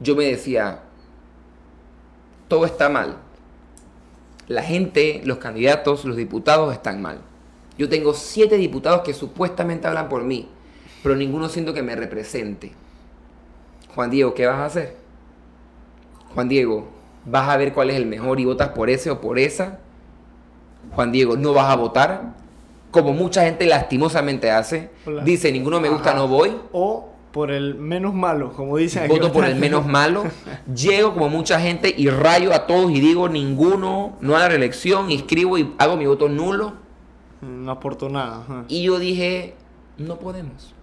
yo 0.00 0.14
me 0.14 0.24
decía, 0.24 0.80
todo 2.48 2.64
está 2.66 2.88
mal. 2.88 3.16
La 4.48 4.62
gente, 4.62 5.22
los 5.24 5.38
candidatos, 5.38 6.04
los 6.04 6.16
diputados 6.16 6.72
están 6.72 7.00
mal. 7.00 7.20
Yo 7.82 7.88
tengo 7.88 8.14
siete 8.14 8.58
diputados 8.58 9.00
que 9.00 9.12
supuestamente 9.12 9.88
hablan 9.88 10.08
por 10.08 10.22
mí, 10.22 10.46
pero 11.02 11.16
ninguno 11.16 11.48
siento 11.48 11.74
que 11.74 11.82
me 11.82 11.96
represente. 11.96 12.70
Juan 13.92 14.08
Diego, 14.08 14.34
¿qué 14.34 14.46
vas 14.46 14.58
a 14.58 14.66
hacer? 14.66 14.94
Juan 16.32 16.48
Diego, 16.48 16.86
¿vas 17.26 17.48
a 17.48 17.56
ver 17.56 17.72
cuál 17.72 17.90
es 17.90 17.96
el 17.96 18.06
mejor 18.06 18.38
y 18.38 18.44
votas 18.44 18.68
por 18.68 18.88
ese 18.88 19.10
o 19.10 19.20
por 19.20 19.36
esa? 19.36 19.80
Juan 20.92 21.10
Diego, 21.10 21.36
¿no 21.36 21.54
vas 21.54 21.72
a 21.72 21.74
votar? 21.74 22.34
Como 22.92 23.14
mucha 23.14 23.42
gente 23.46 23.66
lastimosamente 23.66 24.52
hace. 24.52 24.90
Hola. 25.04 25.24
Dice, 25.24 25.50
ninguno 25.50 25.80
me 25.80 25.88
gusta, 25.88 26.10
Ajá. 26.10 26.20
no 26.20 26.28
voy. 26.28 26.56
O 26.70 27.08
por 27.32 27.50
el 27.50 27.74
menos 27.74 28.14
malo, 28.14 28.52
como 28.52 28.76
dicen 28.76 29.02
aquí. 29.02 29.12
Voto 29.12 29.32
por 29.32 29.44
el 29.44 29.56
menos 29.56 29.86
malo. 29.86 30.22
Llego 30.72 31.14
como 31.14 31.28
mucha 31.28 31.58
gente 31.58 31.92
y 31.98 32.10
rayo 32.10 32.54
a 32.54 32.68
todos 32.68 32.92
y 32.92 33.00
digo 33.00 33.28
ninguno, 33.28 34.18
no 34.20 34.36
a 34.36 34.38
la 34.38 34.48
reelección, 34.50 35.10
inscribo 35.10 35.58
y 35.58 35.74
hago 35.78 35.96
mi 35.96 36.06
voto 36.06 36.28
nulo. 36.28 36.81
No 37.42 37.72
aportó 37.72 38.08
nada. 38.08 38.40
ajá. 38.40 38.64
Y 38.68 38.84
yo 38.84 38.98
dije, 38.98 39.54
no 39.98 40.18
podemos. 40.18 40.74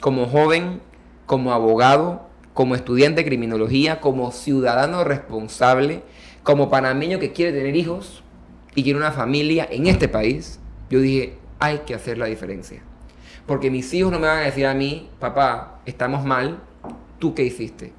Como 0.00 0.26
joven, 0.26 0.80
como 1.26 1.52
abogado, 1.52 2.28
como 2.54 2.74
estudiante 2.74 3.22
de 3.22 3.28
criminología, 3.28 4.00
como 4.00 4.32
ciudadano 4.32 5.04
responsable, 5.04 6.02
como 6.42 6.70
panameño 6.70 7.18
que 7.18 7.32
quiere 7.32 7.52
tener 7.52 7.76
hijos 7.76 8.22
y 8.74 8.82
quiere 8.82 8.98
una 8.98 9.12
familia 9.12 9.66
en 9.70 9.86
este 9.86 10.08
país, 10.08 10.58
yo 10.90 11.00
dije, 11.00 11.38
hay 11.58 11.78
que 11.86 11.94
hacer 11.94 12.18
la 12.18 12.26
diferencia. 12.26 12.82
Porque 13.46 13.70
mis 13.70 13.92
hijos 13.94 14.10
no 14.10 14.18
me 14.18 14.26
van 14.26 14.38
a 14.38 14.42
decir 14.42 14.66
a 14.66 14.74
mí, 14.74 15.08
papá, 15.20 15.80
estamos 15.86 16.24
mal, 16.24 16.60
¿tú 17.18 17.34
qué 17.34 17.44
hiciste? 17.44 17.92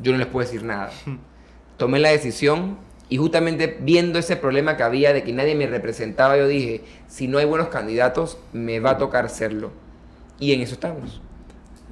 Yo 0.00 0.12
no 0.12 0.18
les 0.18 0.26
puedo 0.28 0.46
decir 0.46 0.64
nada. 0.64 0.90
Tomé 1.76 1.98
la 1.98 2.10
decisión 2.10 2.76
y 3.12 3.18
justamente 3.18 3.76
viendo 3.78 4.18
ese 4.18 4.36
problema 4.36 4.78
que 4.78 4.84
había 4.84 5.12
de 5.12 5.22
que 5.22 5.34
nadie 5.34 5.54
me 5.54 5.66
representaba, 5.66 6.38
yo 6.38 6.48
dije, 6.48 6.80
si 7.08 7.28
no 7.28 7.36
hay 7.36 7.44
buenos 7.44 7.68
candidatos, 7.68 8.38
me 8.54 8.80
va 8.80 8.92
a 8.92 8.96
tocar 8.96 9.28
serlo. 9.28 9.70
Y 10.40 10.54
en 10.54 10.62
eso 10.62 10.72
estamos. 10.72 11.20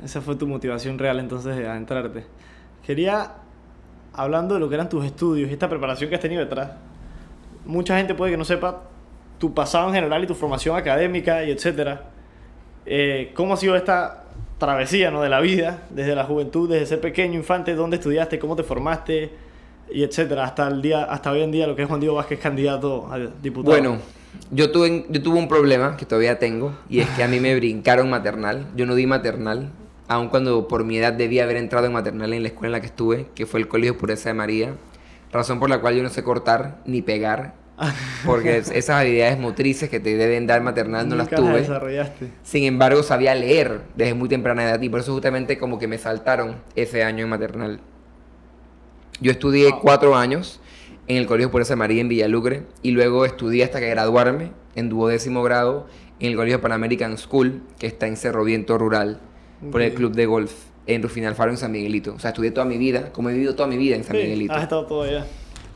Esa 0.03 0.23
fue 0.23 0.37
tu 0.37 0.47
motivación 0.47 0.99
real 0.99 1.21
entonces 1.21 1.57
de 1.57 1.69
adentrarte. 1.69 2.25
Quería, 2.87 3.33
hablando 4.15 4.55
de 4.55 4.61
lo 4.61 4.71
que 4.71 4.77
eran 4.77 4.89
tus 4.89 5.05
estudios 5.05 5.51
y 5.51 5.53
esta 5.53 5.69
preparación 5.69 6.09
que 6.09 6.17
has 6.17 6.23
tenido 6.23 6.41
detrás, 6.41 6.71
mucha 7.67 7.99
gente 7.99 8.15
puede 8.15 8.31
que 8.33 8.39
no 8.39 8.47
sepa 8.47 8.85
tu 9.39 9.53
pasado 9.53 9.89
en 9.89 9.95
general 9.97 10.25
y 10.25 10.27
tu 10.27 10.35
formación 10.35 10.75
académica 10.75 11.45
y 11.45 11.51
etcétera. 11.51 12.05
Eh, 12.87 13.33
¿Cómo 13.35 13.53
ha 13.53 13.57
sido 13.59 13.77
esta 13.77 14.25
travesía 14.57 15.11
¿no? 15.11 15.21
de 15.21 15.29
la 15.29 15.41
vida, 15.41 15.83
desde 15.91 16.15
la 16.15 16.25
juventud, 16.25 16.71
desde 16.71 16.87
ser 16.87 17.03
pequeño, 17.03 17.35
infante, 17.35 17.75
dónde 17.75 17.97
estudiaste, 17.97 18.39
cómo 18.39 18.57
te 18.57 18.63
formaste 18.63 19.50
y 19.93 20.03
etcétera, 20.03 20.45
hasta 20.45 20.69
el 20.69 20.83
día, 20.83 21.05
hasta 21.05 21.31
hoy 21.33 21.43
en 21.43 21.51
día 21.53 21.67
lo 21.67 21.75
que 21.77 21.83
es 21.83 21.89
Juan 21.89 22.01
Diego 22.01 22.17
Vázquez 22.17 22.39
candidato 22.41 23.09
a 23.13 23.19
diputado? 23.19 23.75
Bueno, 23.77 23.99
yo 24.51 24.71
tuve, 24.71 25.07
yo 25.09 25.23
tuve 25.23 25.39
un 25.39 25.49
problema 25.49 25.97
que 25.97 26.07
todavía 26.07 26.39
tengo 26.39 26.73
y 26.89 27.01
es 27.01 27.09
que 27.11 27.23
a 27.23 27.29
mí 27.29 27.41
me 27.41 27.55
brincaron 27.57 28.09
maternal. 28.11 28.67
Yo 28.77 28.87
no 28.87 28.95
di 28.95 29.07
maternal, 29.07 29.71
aun 30.09 30.29
cuando 30.29 30.69
por 30.69 30.85
mi 30.85 30.99
edad 30.99 31.13
debía 31.13 31.45
haber 31.45 31.57
entrado 31.57 31.87
en 31.87 31.93
maternal 31.93 32.33
en 32.33 32.43
la 32.43 32.49
escuela 32.49 32.69
en 32.69 32.73
la 32.73 32.81
que 32.81 32.87
estuve, 32.87 33.27
que 33.35 33.47
fue 33.47 33.61
el 33.61 33.69
Colegio 33.69 33.97
Pureza 33.99 34.29
de 34.31 34.35
María. 34.35 34.75
Razón 35.33 35.61
por 35.61 35.71
la 35.71 35.81
cual 35.81 35.95
yo 35.97 36.03
no 36.03 36.09
sé 36.09 36.23
cortar 36.25 36.79
ni 36.87 37.03
pegar, 37.03 37.55
porque 38.27 38.59
es- 38.59 38.71
esas 38.71 39.01
habilidades 39.01 39.39
motrices 39.39 39.89
que 39.89 40.01
te 40.01 40.17
deben 40.17 40.47
dar 40.47 40.61
maternal 40.63 41.09
no 41.09 41.15
las 41.17 41.29
tuve. 41.31 41.61
desarrollaste. 41.61 42.29
Sin 42.43 42.65
embargo, 42.65 43.03
sabía 43.03 43.35
leer 43.35 43.81
desde 43.97 44.15
muy 44.15 44.29
temprana 44.29 44.65
edad 44.65 44.81
y 44.83 44.89
por 44.89 45.01
eso 45.01 45.13
justamente 45.13 45.57
como 45.59 45.79
que 45.79 45.87
me 45.87 45.99
saltaron 45.99 46.57
ese 46.77 47.03
año 47.05 47.25
en 47.25 47.31
maternal. 47.31 47.81
Yo 49.21 49.31
estudié 49.31 49.71
Wow. 49.71 49.81
cuatro 49.81 50.17
años 50.17 50.61
en 51.09 51.17
el 51.17 51.27
Colegio 51.27 51.51
Pureza 51.51 51.77
María 51.77 52.01
en 52.01 52.09
Villalucre 52.09 52.63
y 52.83 52.93
luego 52.93 53.25
estudié 53.25 53.65
hasta 53.65 53.81
que 53.81 53.89
graduarme 53.91 54.53
en 54.75 54.89
duodécimo 54.89 55.43
grado 55.43 55.87
en 56.21 56.31
el 56.31 56.37
Colegio 56.37 56.61
Pan 56.61 56.73
American 56.73 57.19
School, 57.19 57.63
que 57.79 57.87
está 57.87 58.07
en 58.07 58.17
Cerro 58.17 58.45
Viento 58.45 58.79
Rural, 58.79 59.19
por 59.73 59.83
el. 59.83 59.93
Club 59.95 60.13
de 60.15 60.27
Golf 60.27 60.53
en 60.87 61.03
Rufino 61.03 61.29
Alfaro 61.29 61.51
en 61.51 61.57
San 61.57 61.73
Miguelito. 61.73 62.15
O 62.15 62.19
sea, 62.19 62.31
estudié 62.31 62.51
toda 62.51 62.67
mi 62.67 62.79
vida, 62.79 63.13
como 63.13 63.31
he 63.31 63.33
vivido 63.33 63.55
toda 63.55 63.69
mi 63.69 63.77
vida 63.77 63.97
en 63.97 64.05
San 64.05 64.17
Sí, 64.17 64.23
Miguelito. 64.23 64.53
has 64.55 64.63
estado 64.63 64.87
todo 64.87 65.03
allá. 65.03 65.27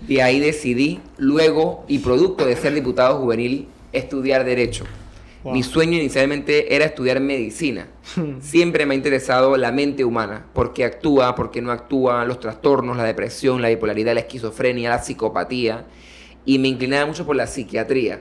De 0.07 0.23
ahí 0.23 0.41
decidí, 0.41 1.01
luego 1.19 1.85
y 1.89 1.99
producto 2.01 2.45
de 2.45 2.57
ser 2.57 2.75
diputado 2.75 3.19
juvenil, 3.21 3.69
estudiar 3.93 4.45
Derecho. 4.45 4.85
Wow. 5.45 5.53
Mi 5.53 5.63
sueño 5.63 5.99
inicialmente 5.99 6.75
era 6.75 6.87
estudiar 6.87 7.21
medicina. 7.21 7.87
Siempre 8.41 8.87
me 8.87 8.95
ha 8.95 8.97
interesado 8.97 9.57
la 9.59 9.71
mente 9.73 10.05
humana, 10.05 10.47
por 10.55 10.73
qué 10.73 10.85
actúa, 10.85 11.35
por 11.35 11.51
qué 11.51 11.61
no 11.61 11.71
actúa, 11.71 12.25
los 12.25 12.41
trastornos, 12.41 12.97
la 12.97 13.05
depresión, 13.05 13.61
la 13.61 13.69
bipolaridad, 13.69 14.15
la 14.15 14.21
esquizofrenia, 14.21 14.89
la 14.89 14.99
psicopatía. 14.99 15.85
Y 16.47 16.59
me 16.59 16.69
inclinaba 16.69 17.07
mucho 17.07 17.27
por 17.27 17.37
la 17.37 17.47
psiquiatría. 17.47 18.21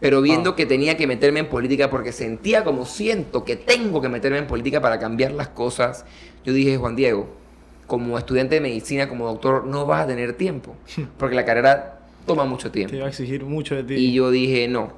Pero 0.00 0.22
viendo 0.22 0.54
que 0.54 0.64
tenía 0.64 0.96
que 0.96 1.06
meterme 1.06 1.40
en 1.40 1.48
política 1.48 1.90
porque 1.90 2.12
sentía 2.12 2.64
como 2.64 2.86
siento 2.86 3.44
que 3.44 3.56
tengo 3.56 4.00
que 4.00 4.08
meterme 4.08 4.38
en 4.38 4.46
política 4.46 4.80
para 4.80 4.98
cambiar 4.98 5.32
las 5.32 5.48
cosas, 5.48 6.04
yo 6.44 6.52
dije, 6.52 6.76
Juan 6.76 6.94
Diego, 6.94 7.28
como 7.86 8.16
estudiante 8.16 8.54
de 8.54 8.60
medicina, 8.60 9.08
como 9.08 9.26
doctor, 9.26 9.66
no 9.66 9.86
vas 9.86 10.04
a 10.04 10.06
tener 10.06 10.34
tiempo. 10.34 10.76
Porque 11.18 11.34
la 11.34 11.44
carrera 11.44 12.00
toma 12.26 12.44
mucho 12.44 12.70
tiempo. 12.70 12.90
Te 12.90 12.96
iba 12.98 13.06
a 13.06 13.08
exigir 13.08 13.44
mucho 13.44 13.74
de 13.74 13.82
ti. 13.82 13.94
Y 13.94 14.12
yo 14.12 14.30
dije, 14.30 14.68
no, 14.68 14.92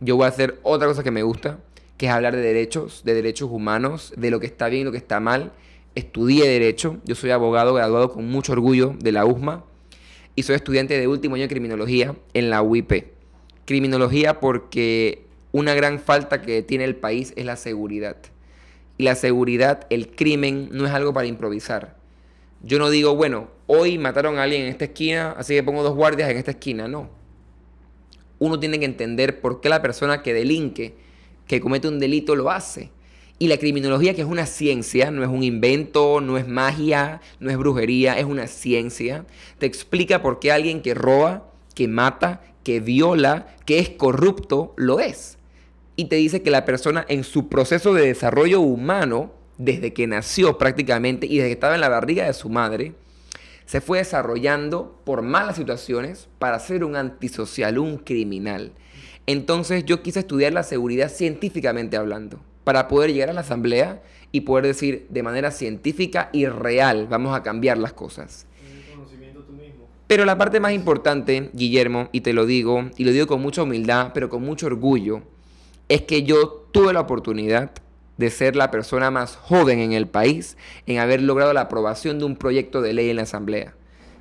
yo 0.00 0.16
voy 0.16 0.24
a 0.24 0.28
hacer 0.28 0.58
otra 0.62 0.88
cosa 0.88 1.02
que 1.02 1.10
me 1.10 1.22
gusta, 1.22 1.58
que 1.96 2.06
es 2.06 2.12
hablar 2.12 2.34
de 2.34 2.42
derechos, 2.42 3.02
de 3.04 3.14
derechos 3.14 3.50
humanos, 3.50 4.12
de 4.16 4.30
lo 4.30 4.40
que 4.40 4.46
está 4.46 4.68
bien 4.68 4.82
y 4.82 4.84
lo 4.84 4.92
que 4.92 4.98
está 4.98 5.20
mal. 5.20 5.52
Estudié 5.94 6.48
derecho, 6.48 6.98
yo 7.04 7.14
soy 7.14 7.30
abogado 7.30 7.74
graduado 7.74 8.10
con 8.10 8.26
mucho 8.28 8.52
orgullo 8.52 8.94
de 8.98 9.12
la 9.12 9.26
USMA 9.26 9.64
y 10.34 10.42
soy 10.42 10.56
estudiante 10.56 10.98
de 10.98 11.06
último 11.06 11.34
año 11.34 11.42
de 11.42 11.48
criminología 11.48 12.16
en 12.32 12.48
la 12.48 12.62
UIP. 12.62 13.12
Criminología 13.66 14.40
porque 14.40 15.26
una 15.52 15.74
gran 15.74 15.98
falta 15.98 16.40
que 16.40 16.62
tiene 16.62 16.84
el 16.84 16.96
país 16.96 17.34
es 17.36 17.44
la 17.44 17.56
seguridad. 17.56 18.16
Y 18.96 19.02
la 19.02 19.14
seguridad, 19.14 19.86
el 19.90 20.10
crimen, 20.10 20.68
no 20.72 20.86
es 20.86 20.92
algo 20.92 21.12
para 21.12 21.26
improvisar. 21.26 21.96
Yo 22.62 22.78
no 22.78 22.88
digo, 22.90 23.14
bueno, 23.16 23.48
hoy 23.66 23.98
mataron 23.98 24.38
a 24.38 24.44
alguien 24.44 24.62
en 24.62 24.68
esta 24.68 24.84
esquina, 24.86 25.34
así 25.36 25.54
que 25.54 25.62
pongo 25.62 25.82
dos 25.82 25.94
guardias 25.94 26.30
en 26.30 26.38
esta 26.38 26.52
esquina. 26.52 26.88
No. 26.88 27.19
Uno 28.40 28.58
tiene 28.58 28.80
que 28.80 28.86
entender 28.86 29.40
por 29.40 29.60
qué 29.60 29.68
la 29.68 29.82
persona 29.82 30.22
que 30.22 30.34
delinque, 30.34 30.94
que 31.46 31.60
comete 31.60 31.86
un 31.86 32.00
delito, 32.00 32.34
lo 32.34 32.50
hace. 32.50 32.90
Y 33.38 33.48
la 33.48 33.58
criminología, 33.58 34.14
que 34.14 34.22
es 34.22 34.26
una 34.26 34.46
ciencia, 34.46 35.10
no 35.10 35.22
es 35.22 35.28
un 35.28 35.42
invento, 35.42 36.20
no 36.20 36.36
es 36.36 36.48
magia, 36.48 37.20
no 37.38 37.50
es 37.50 37.56
brujería, 37.56 38.18
es 38.18 38.24
una 38.24 38.46
ciencia, 38.46 39.24
te 39.58 39.66
explica 39.66 40.20
por 40.20 40.40
qué 40.40 40.52
alguien 40.52 40.82
que 40.82 40.94
roba, 40.94 41.50
que 41.74 41.86
mata, 41.86 42.42
que 42.64 42.80
viola, 42.80 43.54
que 43.64 43.78
es 43.78 43.90
corrupto, 43.90 44.74
lo 44.76 45.00
es. 45.00 45.38
Y 45.96 46.06
te 46.06 46.16
dice 46.16 46.42
que 46.42 46.50
la 46.50 46.64
persona 46.64 47.04
en 47.08 47.24
su 47.24 47.48
proceso 47.48 47.94
de 47.94 48.06
desarrollo 48.06 48.60
humano, 48.60 49.32
desde 49.58 49.92
que 49.92 50.06
nació 50.06 50.56
prácticamente 50.56 51.26
y 51.26 51.36
desde 51.36 51.48
que 51.48 51.54
estaba 51.54 51.74
en 51.74 51.82
la 51.82 51.88
barriga 51.88 52.26
de 52.26 52.32
su 52.32 52.48
madre, 52.48 52.94
se 53.70 53.80
fue 53.80 53.98
desarrollando 53.98 55.00
por 55.04 55.22
malas 55.22 55.54
situaciones 55.54 56.28
para 56.40 56.58
ser 56.58 56.82
un 56.82 56.96
antisocial, 56.96 57.78
un 57.78 57.98
criminal. 57.98 58.72
Entonces 59.26 59.84
yo 59.84 60.02
quise 60.02 60.18
estudiar 60.18 60.52
la 60.52 60.64
seguridad 60.64 61.08
científicamente 61.08 61.96
hablando, 61.96 62.40
para 62.64 62.88
poder 62.88 63.12
llegar 63.12 63.30
a 63.30 63.32
la 63.32 63.42
asamblea 63.42 64.02
y 64.32 64.40
poder 64.40 64.66
decir 64.66 65.06
de 65.08 65.22
manera 65.22 65.52
científica 65.52 66.30
y 66.32 66.46
real, 66.46 67.06
vamos 67.08 67.32
a 67.32 67.44
cambiar 67.44 67.78
las 67.78 67.92
cosas. 67.92 68.48
Pero 70.08 70.24
la 70.24 70.36
parte 70.36 70.58
más 70.58 70.72
importante, 70.72 71.50
Guillermo, 71.52 72.08
y 72.10 72.22
te 72.22 72.32
lo 72.32 72.46
digo, 72.46 72.90
y 72.96 73.04
lo 73.04 73.12
digo 73.12 73.28
con 73.28 73.40
mucha 73.40 73.62
humildad, 73.62 74.10
pero 74.12 74.28
con 74.28 74.42
mucho 74.42 74.66
orgullo, 74.66 75.22
es 75.88 76.02
que 76.02 76.24
yo 76.24 76.66
tuve 76.72 76.92
la 76.92 77.02
oportunidad 77.02 77.70
de 78.20 78.28
ser 78.28 78.54
la 78.54 78.70
persona 78.70 79.10
más 79.10 79.36
joven 79.36 79.80
en 79.80 79.92
el 79.92 80.06
país 80.06 80.58
en 80.86 80.98
haber 80.98 81.22
logrado 81.22 81.54
la 81.54 81.62
aprobación 81.62 82.18
de 82.18 82.26
un 82.26 82.36
proyecto 82.36 82.82
de 82.82 82.92
ley 82.92 83.08
en 83.08 83.16
la 83.16 83.22
Asamblea, 83.22 83.72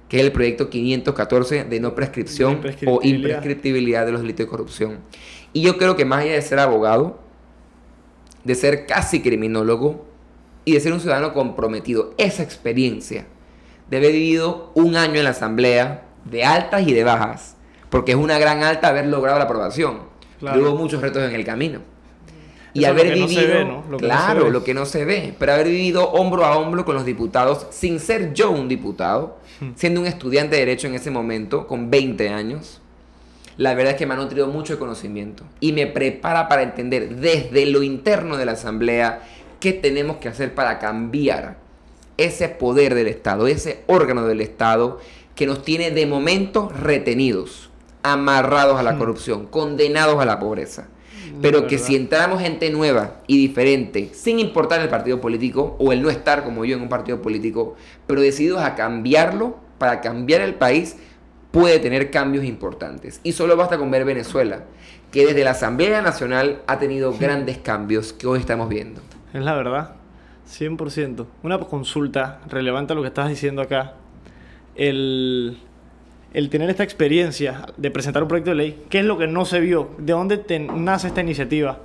que 0.07 0.19
es 0.19 0.23
el 0.23 0.31
proyecto 0.31 0.69
514 0.69 1.65
de 1.65 1.79
no 1.81 1.95
prescripción 1.95 2.61
De 2.61 2.77
o 2.87 3.01
imprescriptibilidad. 3.03 4.05
de 4.05 4.13
los 4.13 4.21
delitos 4.21 4.45
de 4.45 4.49
corrupción. 4.49 4.99
Y 5.51 5.63
yo 5.63 5.77
creo 5.77 5.97
que 5.97 6.05
más 6.05 6.21
allá 6.21 6.31
de 6.31 6.41
ser 6.41 6.59
abogado, 6.59 7.19
de 8.45 8.55
ser 8.55 8.85
casi 8.85 9.21
criminólogo 9.21 10.05
y 10.63 10.75
de 10.75 10.79
ser 10.79 10.93
un 10.93 11.01
ciudadano 11.01 11.33
comprometido, 11.33 12.13
esa 12.17 12.41
experiencia 12.41 13.25
de 13.89 13.97
haber 13.97 14.13
vivido 14.13 14.71
un 14.75 14.95
año 14.95 15.15
en 15.15 15.25
la 15.25 15.31
Asamblea, 15.31 16.05
de 16.23 16.45
altas 16.45 16.87
y 16.87 16.93
de 16.93 17.03
bajas, 17.03 17.57
porque 17.89 18.13
es 18.13 18.17
una 18.17 18.39
gran 18.39 18.63
alta 18.63 18.87
haber 18.87 19.07
logrado 19.07 19.37
la 19.39 19.43
aprobación. 19.43 20.03
Claro. 20.39 20.57
Pero 20.57 20.71
hubo 20.71 20.79
muchos 20.79 21.01
retos 21.01 21.21
en 21.21 21.35
el 21.35 21.43
camino. 21.43 21.81
Y 22.73 22.83
Eso 22.83 22.91
es 22.91 22.95
lo 22.95 23.01
haber 23.01 23.13
que 23.13 23.19
no 23.19 23.27
se 23.27 23.33
vivido, 23.35 23.53
ve, 23.53 23.65
¿no? 23.65 23.83
Lo 23.89 23.97
que 23.99 24.07
no 24.07 24.17
se 24.17 24.25
claro, 24.25 24.43
ve. 24.45 24.51
lo 24.51 24.63
que 24.63 24.73
no 24.73 24.85
se 24.85 25.05
ve, 25.05 25.33
pero 25.39 25.53
haber 25.53 25.67
vivido 25.67 26.09
hombro 26.11 26.45
a 26.45 26.57
hombro 26.57 26.85
con 26.85 26.95
los 26.95 27.05
diputados, 27.05 27.65
sin 27.71 27.99
ser 27.99 28.33
yo 28.33 28.51
un 28.51 28.67
diputado, 28.67 29.37
Hmm. 29.59 29.71
siendo 29.75 29.99
un 29.99 30.07
estudiante 30.07 30.55
de 30.55 30.61
Derecho 30.61 30.87
en 30.87 30.95
ese 30.95 31.11
momento, 31.11 31.67
con 31.67 31.89
20 31.89 32.29
años, 32.29 32.79
la 33.57 33.73
verdad 33.73 33.93
es 33.93 33.97
que 33.97 34.05
me 34.05 34.13
ha 34.13 34.17
nutrido 34.17 34.47
mucho 34.47 34.73
de 34.73 34.79
conocimiento 34.79 35.43
y 35.59 35.73
me 35.73 35.85
prepara 35.85 36.47
para 36.47 36.61
entender 36.63 37.17
desde 37.17 37.65
lo 37.65 37.83
interno 37.83 38.37
de 38.37 38.45
la 38.45 38.53
Asamblea 38.53 39.21
qué 39.59 39.73
tenemos 39.73 40.17
que 40.17 40.29
hacer 40.29 40.55
para 40.55 40.79
cambiar 40.79 41.57
ese 42.15 42.47
poder 42.47 42.95
del 42.95 43.07
Estado, 43.07 43.47
ese 43.47 43.83
órgano 43.87 44.25
del 44.25 44.39
Estado 44.39 44.99
que 45.35 45.45
nos 45.45 45.63
tiene 45.63 45.91
de 45.91 46.05
momento 46.05 46.69
retenidos, 46.69 47.69
amarrados 48.01 48.79
a 48.79 48.83
la 48.83 48.97
corrupción, 48.97 49.45
condenados 49.45 50.21
a 50.21 50.25
la 50.25 50.39
pobreza. 50.39 50.87
Pero 51.41 51.67
que 51.67 51.77
si 51.77 51.95
entramos 51.95 52.41
gente 52.41 52.69
nueva 52.69 53.21
y 53.27 53.37
diferente, 53.37 54.11
sin 54.13 54.39
importar 54.39 54.81
el 54.81 54.89
partido 54.89 55.21
político 55.21 55.75
o 55.79 55.91
el 55.91 56.01
no 56.01 56.09
estar 56.09 56.43
como 56.43 56.65
yo 56.65 56.75
en 56.75 56.81
un 56.81 56.89
partido 56.89 57.21
político, 57.21 57.75
pero 58.07 58.21
decididos 58.21 58.61
a 58.61 58.75
cambiarlo 58.75 59.57
para 59.77 60.01
cambiar 60.01 60.41
el 60.41 60.55
país, 60.55 60.97
puede 61.51 61.79
tener 61.79 62.11
cambios 62.11 62.45
importantes. 62.45 63.19
Y 63.23 63.31
solo 63.31 63.55
basta 63.55 63.77
con 63.77 63.89
ver 63.91 64.05
Venezuela, 64.05 64.63
que 65.11 65.25
desde 65.25 65.43
la 65.43 65.51
Asamblea 65.51 66.01
Nacional 66.01 66.61
ha 66.67 66.79
tenido 66.79 67.13
grandes 67.13 67.57
cambios 67.57 68.13
que 68.13 68.27
hoy 68.27 68.39
estamos 68.39 68.69
viendo. 68.69 69.01
Es 69.33 69.41
la 69.41 69.55
verdad. 69.55 69.95
100%. 70.49 71.25
Una 71.43 71.59
consulta 71.59 72.41
relevante 72.47 72.93
a 72.93 72.95
lo 72.95 73.01
que 73.01 73.07
estás 73.07 73.29
diciendo 73.29 73.61
acá. 73.61 73.93
El, 74.75 75.59
el 76.33 76.49
tener 76.49 76.69
esta 76.69 76.83
experiencia 76.83 77.65
de 77.77 77.91
presentar 77.91 78.23
un 78.23 78.29
proyecto 78.29 78.51
de 78.51 78.55
ley, 78.55 78.83
¿qué 78.89 78.99
es 78.99 79.05
lo 79.05 79.17
que 79.17 79.27
no 79.27 79.45
se 79.45 79.59
vio? 79.59 79.89
¿De 79.97 80.13
dónde 80.13 80.37
te 80.37 80.59
nace 80.59 81.07
esta 81.07 81.21
iniciativa? 81.21 81.79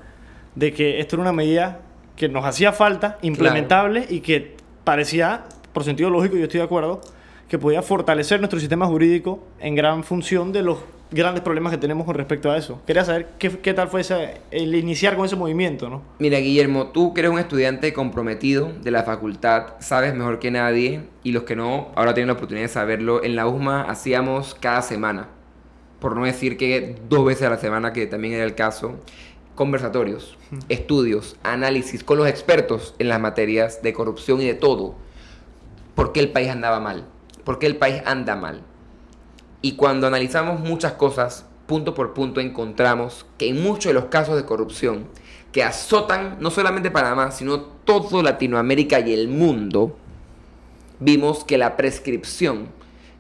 De 0.55 0.73
que 0.73 1.01
esto 1.01 1.17
era 1.17 1.23
una 1.23 1.33
medida 1.33 1.81
que 2.17 2.29
nos 2.29 2.45
hacía 2.45 2.73
falta, 2.73 3.19
implementable 3.23 4.07
y 4.09 4.21
que 4.21 4.57
parecía, 4.85 5.45
por 5.73 5.85
sentido 5.85 6.11
lógico, 6.11 6.37
yo 6.37 6.45
estoy 6.45 6.59
de 6.59 6.65
acuerdo, 6.65 7.01
que 7.49 7.59
podía 7.59 7.83
fortalecer 7.83 8.41
nuestro 8.41 8.61
sistema 8.61 8.87
jurídico 8.87 9.45
en 9.61 9.75
gran 9.75 10.05
función 10.05 10.53
de 10.53 10.63
los 10.63 10.79
grandes 11.15 11.43
problemas 11.43 11.73
que 11.73 11.79
tenemos 11.79 12.05
con 12.05 12.15
respecto 12.15 12.51
a 12.51 12.59
eso. 12.59 12.81
Quería 12.87 13.05
saber 13.05 13.31
qué, 13.39 13.51
qué 13.51 13.73
tal 13.73 13.89
fue 13.89 14.03
ese, 14.03 14.41
el 14.51 14.75
iniciar 14.75 15.17
con 15.17 15.25
ese 15.25 15.37
movimiento, 15.37 15.89
¿no? 15.89 16.03
Mira, 16.19 16.39
Guillermo, 16.39 16.89
tú 16.89 17.15
que 17.15 17.21
eres 17.21 17.33
un 17.33 17.39
estudiante 17.39 17.93
comprometido 17.93 18.73
de 18.83 18.91
la 18.91 19.05
facultad, 19.05 19.75
sabes 19.79 20.15
mejor 20.15 20.39
que 20.41 20.51
nadie, 20.51 21.03
y 21.23 21.33
los 21.33 21.45
que 21.45 21.57
no, 21.57 21.89
ahora 21.95 22.15
tienen 22.15 22.29
la 22.29 22.35
oportunidad 22.35 22.67
de 22.67 22.73
saberlo, 22.73 23.23
en 23.25 23.37
la 23.37 23.47
USMA 23.47 23.83
hacíamos 23.83 24.55
cada 24.55 24.83
semana, 24.83 25.29
por 26.01 26.17
no 26.17 26.25
decir 26.25 26.57
que 26.57 26.97
dos 27.09 27.25
veces 27.25 27.47
a 27.47 27.51
la 27.51 27.59
semana, 27.59 27.93
que 27.93 28.07
también 28.07 28.35
era 28.35 28.45
el 28.45 28.55
caso, 28.55 28.97
conversatorios, 29.55 30.37
estudios, 30.69 31.37
análisis 31.43 32.03
con 32.03 32.19
los 32.19 32.29
expertos 32.29 32.95
en 32.99 33.09
las 33.09 33.21
materias 33.21 33.83
de 33.83 33.93
corrupción 33.93 34.41
y 34.41 34.47
de 34.47 34.55
todo. 34.55 34.97
¿Por 35.95 36.13
qué 36.13 36.21
el 36.21 36.31
país 36.31 36.51
andaba 36.51 36.81
mal? 36.81 37.07
¿Por 37.45 37.59
qué 37.59 37.67
el 37.67 37.77
país 37.77 38.03
anda 38.05 38.35
mal? 38.35 38.63
Y 39.65 39.77
cuando 39.77 40.07
analizamos 40.07 40.61
muchas 40.61 40.93
cosas, 40.93 41.47
punto 41.67 41.95
por 41.95 42.13
punto, 42.13 42.39
encontramos 42.39 43.25
que 43.39 43.49
en 43.49 43.63
muchos 43.63 43.87
de 43.87 43.95
los 43.95 44.05
casos 44.11 44.37
de 44.37 44.45
corrupción 44.45 45.07
que 45.53 45.63
azotan 45.63 46.37
no 46.39 46.51
solamente 46.51 46.91
Panamá, 46.91 47.31
sino 47.31 47.61
todo 47.61 48.23
Latinoamérica 48.23 49.01
y 49.01 49.15
el 49.15 49.29
mundo, 49.29 49.97
vimos 51.01 51.45
que 51.45 51.57
la 51.57 51.79
prescripción, 51.79 52.67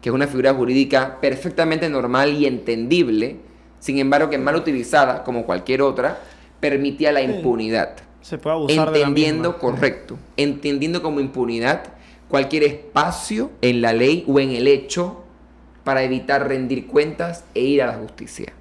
que 0.02 0.10
es 0.10 0.14
una 0.14 0.26
figura 0.26 0.52
jurídica 0.52 1.18
perfectamente 1.18 1.88
normal 1.88 2.34
y 2.34 2.44
entendible, 2.44 3.38
sin 3.80 3.96
embargo 3.98 4.28
que 4.28 4.36
mal 4.36 4.54
utilizada 4.54 5.24
como 5.24 5.46
cualquier 5.46 5.80
otra, 5.80 6.20
permitía 6.60 7.10
la 7.10 7.22
impunidad. 7.22 7.96
Se 8.20 8.36
puede 8.36 8.56
abusar 8.56 8.92
de 8.92 8.98
la 8.98 9.06
Entendiendo, 9.06 9.52
misma. 9.52 9.60
correcto, 9.60 10.18
entendiendo 10.36 11.00
como 11.00 11.20
impunidad 11.20 11.84
cualquier 12.28 12.64
espacio 12.64 13.50
en 13.62 13.80
la 13.80 13.94
ley 13.94 14.26
o 14.28 14.38
en 14.40 14.50
el 14.50 14.68
hecho 14.68 15.23
para 15.84 16.02
evitar 16.02 16.48
rendir 16.48 16.86
cuentas 16.86 17.44
e 17.54 17.60
ir 17.60 17.82
a 17.82 17.86
la 17.86 17.94
justicia. 17.94 18.52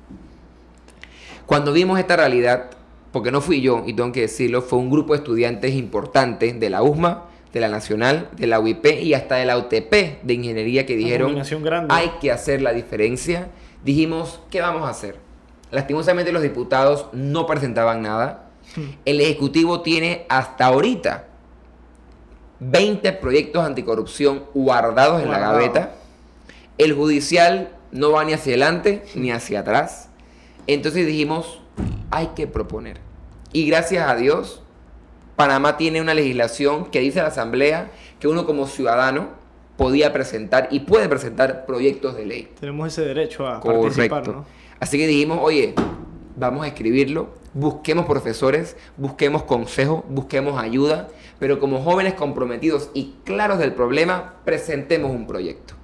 Cuando 1.46 1.74
vimos 1.74 2.00
esta 2.00 2.16
realidad, 2.16 2.72
porque 3.12 3.32
no 3.32 3.42
fui 3.42 3.62
yo, 3.62 3.84
y 3.86 3.94
tengo 3.94 4.12
que 4.12 4.22
decirlo, 4.22 4.62
fue 4.62 4.80
un 4.80 4.90
grupo 4.90 5.14
de 5.14 5.20
estudiantes 5.20 5.74
importantes 5.74 6.60
de 6.60 6.70
la 6.70 6.84
USMA, 6.84 7.26
de 7.54 7.60
la 7.60 7.70
Nacional, 7.70 8.30
de 8.36 8.48
la 8.48 8.60
UIP 8.60 8.86
y 9.04 9.14
hasta 9.14 9.36
de 9.36 9.46
la 9.46 9.58
UTP 9.58 10.24
de 10.24 10.34
Ingeniería 10.34 10.86
que 10.86 10.96
dijeron, 10.96 11.40
hay 11.90 12.12
que 12.20 12.32
hacer 12.32 12.62
la 12.62 12.74
diferencia. 12.74 13.50
Dijimos, 13.86 14.40
¿qué 14.50 14.60
vamos 14.62 14.88
a 14.88 14.90
hacer? 14.90 15.18
Lastimosamente 15.70 16.32
los 16.32 16.42
diputados 16.42 17.08
no 17.14 17.46
presentaban 17.46 18.02
nada. 18.02 18.50
El 19.06 19.22
Ejecutivo 19.22 19.82
tiene 19.82 20.26
hasta 20.30 20.66
ahorita 20.66 21.26
20 22.60 23.14
proyectos 23.14 23.64
anticorrupción 23.64 24.46
guardados 24.54 25.22
en 25.22 25.30
la 25.30 25.40
gaveta. 25.40 25.92
El 26.78 26.94
judicial 26.94 27.70
no 27.92 28.12
va 28.12 28.24
ni 28.24 28.34
hacia 28.34 28.52
adelante 28.52 29.04
ni 29.16 29.32
hacia 29.32 29.60
atrás. 29.60 30.10
Entonces 30.68 31.06
dijimos, 31.06 31.62
hay 32.12 32.28
que 32.36 32.48
proponer. 32.48 33.00
Y 33.52 33.68
gracias 33.68 34.10
a 34.10 34.16
Dios, 34.16 34.64
Panamá 35.36 35.78
tiene 35.78 36.02
una 36.02 36.14
legislación 36.14 36.86
que 36.86 37.00
dice 37.00 37.20
a 37.20 37.24
la 37.24 37.30
Asamblea 37.30 37.92
que 38.20 38.28
uno 38.28 38.46
como 38.46 38.68
ciudadano 38.68 39.30
podía 39.78 40.14
presentar 40.14 40.68
y 40.72 40.82
puede 40.82 41.10
presentar 41.10 41.66
proyectos 41.66 42.16
de 42.16 42.26
ley. 42.26 42.52
Tenemos 42.60 42.88
ese 42.88 43.04
derecho 43.04 43.48
a 43.48 43.62
participar, 43.62 44.28
¿no? 44.28 44.46
Así 44.80 44.98
que 44.98 45.08
dijimos, 45.08 45.40
oye, 45.42 45.76
vamos 46.36 46.64
a 46.64 46.68
escribirlo, 46.68 47.30
busquemos 47.54 48.06
profesores, 48.06 48.76
busquemos 48.98 49.44
consejos, 49.44 50.04
busquemos 50.10 50.62
ayuda, 50.62 51.10
pero 51.40 51.60
como 51.60 51.82
jóvenes 51.82 52.16
comprometidos 52.16 52.90
y 52.94 53.14
claros 53.24 53.60
del 53.60 53.74
problema, 53.74 54.36
presentemos 54.44 55.12
un 55.12 55.28
proyecto. 55.28 55.76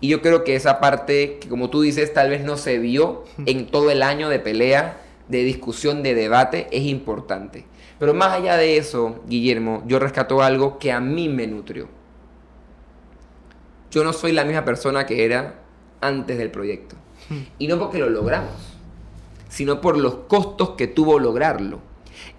Y 0.00 0.08
yo 0.08 0.20
creo 0.20 0.44
que 0.44 0.56
esa 0.56 0.80
parte 0.80 1.38
que 1.40 1.48
como 1.48 1.70
tú 1.70 1.80
dices 1.80 2.12
tal 2.12 2.30
vez 2.30 2.44
no 2.44 2.56
se 2.56 2.78
vio 2.78 3.24
en 3.46 3.66
todo 3.66 3.90
el 3.90 4.02
año 4.02 4.28
de 4.28 4.38
pelea, 4.38 5.00
de 5.28 5.42
discusión, 5.42 6.02
de 6.02 6.14
debate, 6.14 6.68
es 6.70 6.84
importante. 6.84 7.64
Pero 7.98 8.14
más 8.14 8.32
allá 8.32 8.56
de 8.56 8.76
eso, 8.76 9.20
Guillermo, 9.26 9.82
yo 9.86 9.98
rescato 9.98 10.42
algo 10.42 10.78
que 10.78 10.92
a 10.92 11.00
mí 11.00 11.28
me 11.28 11.46
nutrió. 11.46 11.88
Yo 13.90 14.04
no 14.04 14.12
soy 14.12 14.32
la 14.32 14.44
misma 14.44 14.64
persona 14.64 15.06
que 15.06 15.24
era 15.24 15.54
antes 16.00 16.38
del 16.38 16.50
proyecto. 16.50 16.96
Y 17.58 17.66
no 17.66 17.78
porque 17.78 17.98
lo 17.98 18.10
logramos, 18.10 18.52
sino 19.48 19.80
por 19.80 19.96
los 19.96 20.14
costos 20.28 20.70
que 20.70 20.86
tuvo 20.86 21.18
lograrlo. 21.18 21.80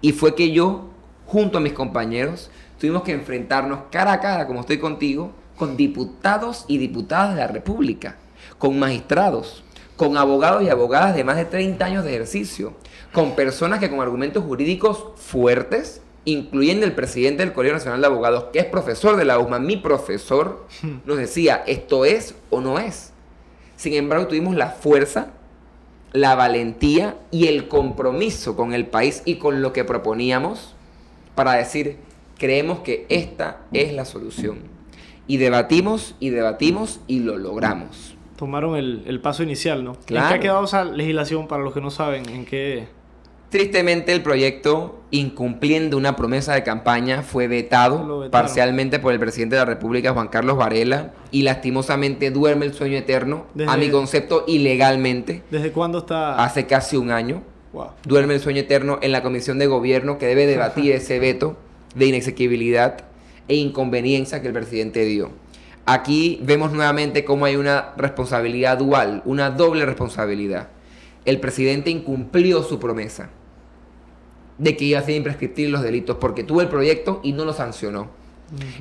Y 0.00 0.12
fue 0.12 0.34
que 0.34 0.52
yo, 0.52 0.88
junto 1.26 1.58
a 1.58 1.60
mis 1.60 1.72
compañeros, 1.72 2.50
tuvimos 2.78 3.02
que 3.02 3.12
enfrentarnos 3.12 3.80
cara 3.90 4.12
a 4.12 4.20
cara, 4.20 4.46
como 4.46 4.60
estoy 4.60 4.78
contigo, 4.78 5.32
con 5.58 5.76
diputados 5.76 6.64
y 6.68 6.78
diputadas 6.78 7.34
de 7.34 7.40
la 7.40 7.48
República, 7.48 8.16
con 8.58 8.78
magistrados, 8.78 9.62
con 9.96 10.16
abogados 10.16 10.62
y 10.62 10.68
abogadas 10.68 11.14
de 11.14 11.24
más 11.24 11.36
de 11.36 11.44
30 11.44 11.84
años 11.84 12.04
de 12.04 12.14
ejercicio, 12.14 12.74
con 13.12 13.34
personas 13.34 13.80
que 13.80 13.90
con 13.90 14.00
argumentos 14.00 14.44
jurídicos 14.44 15.04
fuertes, 15.16 16.00
incluyendo 16.24 16.86
el 16.86 16.92
presidente 16.92 17.42
del 17.42 17.52
Colegio 17.52 17.74
Nacional 17.74 18.00
de 18.00 18.06
Abogados, 18.06 18.44
que 18.52 18.60
es 18.60 18.66
profesor 18.66 19.16
de 19.16 19.24
la 19.24 19.38
USMA, 19.38 19.58
mi 19.58 19.76
profesor, 19.76 20.66
nos 21.04 21.16
decía, 21.16 21.64
esto 21.66 22.04
es 22.04 22.34
o 22.50 22.60
no 22.60 22.78
es. 22.78 23.12
Sin 23.76 23.94
embargo, 23.94 24.28
tuvimos 24.28 24.54
la 24.54 24.70
fuerza, 24.70 25.28
la 26.12 26.34
valentía 26.34 27.16
y 27.30 27.48
el 27.48 27.68
compromiso 27.68 28.56
con 28.56 28.74
el 28.74 28.86
país 28.86 29.22
y 29.24 29.36
con 29.36 29.62
lo 29.62 29.72
que 29.72 29.84
proponíamos 29.84 30.74
para 31.34 31.52
decir, 31.52 31.96
creemos 32.38 32.80
que 32.80 33.06
esta 33.08 33.60
es 33.72 33.92
la 33.92 34.04
solución. 34.04 34.77
Y 35.28 35.36
debatimos 35.36 36.16
y 36.18 36.30
debatimos 36.30 37.00
y 37.06 37.20
lo 37.20 37.36
logramos. 37.36 38.16
Tomaron 38.36 38.76
el, 38.76 39.20
paso 39.20 39.42
inicial, 39.42 39.84
¿no? 39.84 39.92
¿En 39.92 39.98
qué 40.06 40.18
ha 40.18 40.40
quedado 40.40 40.64
esa 40.64 40.84
legislación 40.84 41.46
para 41.46 41.62
los 41.62 41.72
que 41.72 41.80
no 41.80 41.90
saben? 41.90 42.28
¿En 42.28 42.44
qué...? 42.44 42.98
Tristemente 43.50 44.12
el 44.12 44.22
proyecto, 44.22 45.00
incumpliendo 45.10 45.96
una 45.96 46.16
promesa 46.16 46.52
de 46.52 46.62
campaña, 46.62 47.22
fue 47.22 47.48
vetado 47.48 48.28
parcialmente 48.30 48.98
por 48.98 49.14
el 49.14 49.18
presidente 49.18 49.56
de 49.56 49.60
la 49.60 49.64
República, 49.64 50.12
Juan 50.12 50.28
Carlos 50.28 50.58
Varela, 50.58 51.12
y 51.30 51.42
lastimosamente 51.42 52.30
duerme 52.30 52.66
el 52.66 52.74
sueño 52.74 52.98
eterno, 52.98 53.46
a 53.66 53.78
mi 53.78 53.90
concepto, 53.90 54.44
ilegalmente. 54.46 55.42
¿Desde 55.50 55.72
cuándo 55.72 56.00
está? 56.00 56.42
Hace 56.44 56.66
casi 56.66 56.98
un 56.98 57.10
año. 57.10 57.42
Duerme 58.04 58.34
el 58.34 58.40
sueño 58.40 58.60
eterno 58.60 58.98
en 59.00 59.12
la 59.12 59.22
Comisión 59.22 59.58
de 59.58 59.66
Gobierno 59.66 60.18
que 60.18 60.26
debe 60.26 60.46
debatir 60.46 60.92
ese 60.94 61.18
veto 61.18 61.56
de 61.94 62.06
inexequibilidad 62.06 63.07
e 63.48 63.56
inconveniencia 63.56 64.40
que 64.40 64.48
el 64.48 64.52
presidente 64.52 65.04
dio. 65.04 65.30
Aquí 65.86 66.38
vemos 66.42 66.72
nuevamente 66.72 67.24
cómo 67.24 67.46
hay 67.46 67.56
una 67.56 67.94
responsabilidad 67.96 68.76
dual, 68.76 69.22
una 69.24 69.50
doble 69.50 69.86
responsabilidad. 69.86 70.68
El 71.24 71.40
presidente 71.40 71.88
incumplió 71.88 72.62
su 72.62 72.78
promesa 72.78 73.30
de 74.58 74.76
que 74.76 74.84
iba 74.84 74.98
a 74.98 75.02
ser 75.02 75.14
imprescriptible 75.14 75.72
los 75.72 75.82
delitos 75.82 76.18
porque 76.18 76.44
tuvo 76.44 76.60
el 76.60 76.68
proyecto 76.68 77.20
y 77.22 77.32
no 77.32 77.44
lo 77.46 77.54
sancionó. 77.54 78.10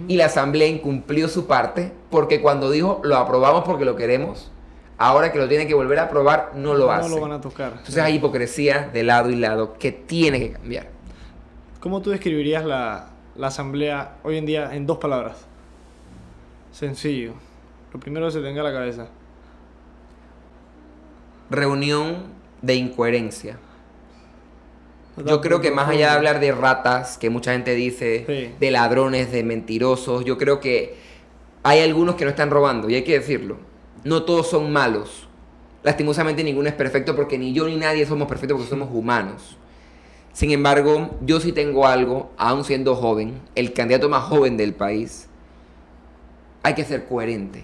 Y 0.08 0.16
la 0.16 0.26
Asamblea 0.26 0.68
incumplió 0.68 1.28
su 1.28 1.46
parte 1.46 1.92
porque 2.10 2.42
cuando 2.42 2.72
dijo 2.72 3.02
lo 3.04 3.18
aprobamos 3.18 3.64
porque 3.64 3.86
lo 3.86 3.96
queremos, 3.96 4.52
ahora 4.98 5.32
que 5.32 5.40
lo 5.40 5.48
tiene 5.48 5.68
que 5.68 5.74
volver 5.74 6.00
a 6.00 6.04
aprobar 6.04 6.52
no 6.56 6.74
lo 6.74 6.92
hace. 6.92 7.10
No 7.10 7.16
lo 7.16 7.22
van 7.22 7.32
a 7.34 7.42
tocar. 7.42 7.72
Entonces 7.72 8.00
hay 8.00 8.16
hipocresía 8.16 8.90
de 8.94 9.04
lado 9.04 9.30
y 9.30 9.36
lado 9.36 9.78
que 9.78 9.92
tiene 9.92 10.40
que 10.40 10.52
cambiar. 10.52 10.90
¿Cómo 11.80 12.02
tú 12.02 12.10
describirías 12.10 12.66
la, 12.66 13.12
la 13.38 13.48
Asamblea 13.48 14.18
hoy 14.24 14.38
en 14.38 14.46
día 14.46 14.74
en 14.74 14.86
dos 14.86 14.98
palabras? 14.98 15.46
Sencillo. 16.72 17.34
Lo 17.94 18.00
primero 18.00 18.26
que 18.26 18.34
se 18.34 18.42
tenga 18.42 18.62
a 18.62 18.64
la 18.64 18.74
cabeza. 18.74 19.08
Reunión 21.50 22.26
de 22.62 22.76
incoherencia. 22.76 23.58
Yo 25.26 25.42
creo 25.42 25.62
que 25.62 25.72
más 25.72 25.88
allá 25.88 26.12
de 26.12 26.16
hablar 26.16 26.40
de 26.40 26.52
ratas, 26.52 27.18
que 27.18 27.32
mucha 27.32 27.54
gente 27.54 27.74
dice, 27.74 28.54
de 28.60 28.72
ladrones, 28.72 29.32
de 29.32 29.44
mentirosos, 29.44 30.26
yo 30.26 30.38
creo 30.38 30.60
que 30.60 30.96
hay 31.64 31.80
algunos 31.80 32.16
que 32.16 32.24
no 32.24 32.30
están 32.30 32.52
robando, 32.52 32.88
y 32.88 32.96
hay 32.96 33.04
que 33.04 33.14
decirlo. 33.18 33.58
No 34.04 34.24
todos 34.24 34.48
son 34.48 34.72
malos. 34.72 35.28
Lastimosamente 35.84 36.44
ninguno 36.44 36.70
es 36.70 36.76
perfecto 36.76 37.16
porque 37.16 37.38
ni 37.38 37.52
yo 37.54 37.68
ni 37.68 37.78
nadie 37.78 38.06
somos 38.06 38.28
perfectos 38.28 38.58
porque 38.58 38.70
somos 38.70 38.90
humanos. 38.92 39.58
Sin 40.38 40.52
embargo, 40.52 41.18
yo 41.22 41.40
sí 41.40 41.52
tengo 41.52 41.88
algo, 41.88 42.30
aún 42.38 42.64
siendo 42.64 42.96
joven, 42.96 43.42
el 43.56 43.74
candidato 43.74 44.08
más 44.08 44.26
joven 44.26 44.56
del 44.56 44.76
país, 44.76 45.28
hay 46.62 46.76
que 46.76 46.86
ser 46.86 47.08
coherente. 47.08 47.64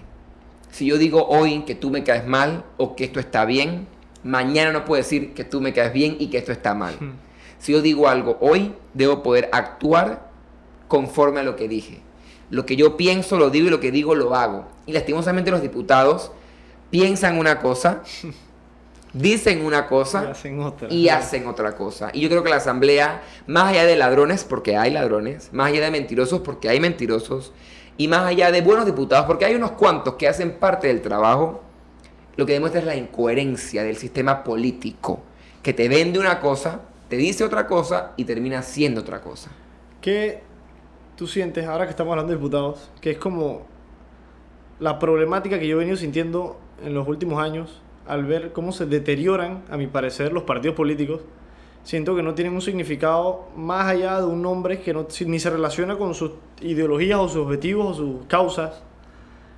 Si 0.72 0.86
yo 0.86 0.98
digo 0.98 1.24
hoy 1.28 1.60
que 1.60 1.76
tú 1.76 1.90
me 1.90 2.02
caes 2.02 2.26
mal 2.26 2.64
o 2.76 2.96
que 2.96 3.04
esto 3.04 3.20
está 3.20 3.44
bien, 3.44 3.86
mañana 4.24 4.72
no 4.72 4.84
puedo 4.84 5.00
decir 5.00 5.34
que 5.34 5.44
tú 5.44 5.60
me 5.60 5.72
caes 5.72 5.92
bien 5.92 6.16
y 6.18 6.30
que 6.30 6.38
esto 6.38 6.50
está 6.50 6.74
mal. 6.74 6.96
Hmm. 6.98 7.12
Si 7.60 7.70
yo 7.70 7.80
digo 7.80 8.08
algo 8.08 8.38
hoy, 8.40 8.74
debo 8.92 9.22
poder 9.22 9.50
actuar 9.52 10.28
conforme 10.88 11.38
a 11.38 11.44
lo 11.44 11.54
que 11.54 11.68
dije. 11.68 12.00
Lo 12.50 12.66
que 12.66 12.74
yo 12.74 12.96
pienso 12.96 13.38
lo 13.38 13.50
digo 13.50 13.68
y 13.68 13.70
lo 13.70 13.78
que 13.78 13.92
digo 13.92 14.16
lo 14.16 14.34
hago. 14.34 14.66
Y 14.86 14.94
lastimosamente 14.94 15.52
los 15.52 15.62
diputados 15.62 16.32
piensan 16.90 17.38
una 17.38 17.60
cosa, 17.60 18.02
dicen 19.14 19.64
una 19.64 19.86
cosa 19.86 20.34
y 20.90 21.08
hacen 21.08 21.46
otra, 21.46 21.74
cosa. 21.74 22.10
Y 22.12 22.20
yo 22.20 22.28
creo 22.28 22.42
que 22.42 22.50
la 22.50 22.56
asamblea, 22.56 23.22
más 23.46 23.70
allá 23.70 23.84
de 23.84 23.96
ladrones, 23.96 24.44
porque 24.44 24.76
hay 24.76 24.90
ladrones, 24.90 25.48
más 25.52 25.68
allá 25.68 25.80
de 25.80 25.90
mentirosos, 25.90 26.40
porque 26.40 26.68
hay 26.68 26.80
mentirosos, 26.80 27.52
y 27.96 28.08
más 28.08 28.26
allá 28.26 28.50
de 28.50 28.60
buenos 28.60 28.84
diputados, 28.84 29.24
porque 29.24 29.46
hay 29.46 29.54
unos 29.54 29.70
cuantos 29.72 30.14
que 30.14 30.28
hacen 30.28 30.58
parte 30.58 30.88
del 30.88 31.00
trabajo, 31.00 31.62
lo 32.36 32.44
que 32.44 32.52
demuestra 32.52 32.80
es 32.80 32.86
la 32.86 32.96
incoherencia 32.96 33.82
del 33.82 33.96
sistema 33.96 34.44
político, 34.44 35.22
que 35.62 35.72
te 35.72 35.88
vende 35.88 36.18
una 36.18 36.40
cosa 36.40 36.80
te 37.08 37.16
dice 37.16 37.44
otra 37.44 37.66
cosa 37.66 38.12
y 38.16 38.24
termina 38.24 38.62
siendo 38.62 39.02
otra 39.02 39.20
cosa. 39.20 39.50
¿Qué 40.00 40.40
tú 41.16 41.26
sientes, 41.26 41.66
ahora 41.66 41.84
que 41.84 41.90
estamos 41.90 42.10
hablando 42.10 42.32
de 42.32 42.38
diputados, 42.38 42.90
que 43.00 43.12
es 43.12 43.18
como 43.18 43.62
la 44.80 44.98
problemática 44.98 45.58
que 45.58 45.68
yo 45.68 45.76
he 45.76 45.78
venido 45.78 45.96
sintiendo 45.96 46.58
en 46.84 46.94
los 46.94 47.06
últimos 47.06 47.40
años 47.40 47.80
al 48.06 48.24
ver 48.24 48.52
cómo 48.52 48.72
se 48.72 48.86
deterioran, 48.86 49.62
a 49.70 49.76
mi 49.76 49.86
parecer, 49.86 50.32
los 50.32 50.44
partidos 50.44 50.76
políticos? 50.76 51.20
Siento 51.82 52.16
que 52.16 52.22
no 52.22 52.34
tienen 52.34 52.54
un 52.54 52.62
significado 52.62 53.48
más 53.56 53.86
allá 53.86 54.20
de 54.20 54.26
un 54.26 54.40
nombre 54.40 54.80
que 54.80 54.94
no, 54.94 55.06
ni 55.26 55.38
se 55.38 55.50
relaciona 55.50 55.96
con 55.96 56.14
sus 56.14 56.32
ideologías 56.62 57.18
o 57.18 57.28
sus 57.28 57.46
objetivos 57.46 57.98
o 57.98 58.02
sus 58.02 58.26
causas. 58.26 58.82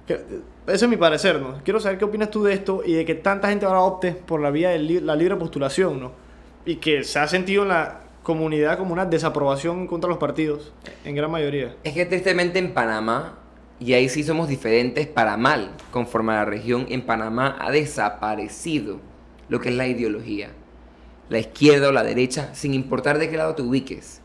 ese 0.08 0.24
es 0.66 0.88
mi 0.88 0.96
parecer, 0.96 1.40
¿no? 1.40 1.60
Quiero 1.62 1.78
saber 1.78 1.98
qué 1.98 2.04
opinas 2.04 2.30
tú 2.30 2.42
de 2.42 2.52
esto 2.52 2.82
y 2.84 2.94
de 2.94 3.04
que 3.04 3.14
tanta 3.14 3.48
gente 3.48 3.66
ahora 3.66 3.82
opte 3.82 4.12
por 4.12 4.40
la 4.40 4.50
vía 4.50 4.70
de 4.70 5.00
la 5.00 5.14
libre 5.14 5.36
postulación, 5.36 6.00
¿no? 6.00 6.26
y 6.66 6.76
que 6.76 7.04
se 7.04 7.18
ha 7.18 7.28
sentido 7.28 7.62
en 7.62 7.68
la 7.68 8.00
comunidad 8.22 8.76
como 8.76 8.92
una 8.92 9.06
desaprobación 9.06 9.86
contra 9.86 10.10
los 10.10 10.18
partidos, 10.18 10.72
en 11.04 11.14
gran 11.14 11.30
mayoría. 11.30 11.76
Es 11.84 11.94
que 11.94 12.04
tristemente 12.04 12.58
en 12.58 12.74
Panamá, 12.74 13.38
y 13.78 13.92
ahí 13.92 14.08
sí 14.08 14.22
somos 14.22 14.48
diferentes 14.48 15.06
para 15.06 15.36
mal, 15.36 15.70
conforme 15.90 16.32
a 16.32 16.36
la 16.36 16.44
región, 16.44 16.86
en 16.88 17.02
Panamá 17.02 17.56
ha 17.60 17.70
desaparecido 17.70 19.00
lo 19.48 19.60
que 19.60 19.68
es 19.68 19.74
la 19.74 19.86
ideología, 19.86 20.50
la 21.28 21.38
izquierda 21.38 21.88
o 21.88 21.92
la 21.92 22.02
derecha, 22.02 22.54
sin 22.54 22.74
importar 22.74 23.18
de 23.18 23.28
qué 23.28 23.36
lado 23.36 23.54
te 23.54 23.62
ubiques. 23.62 24.20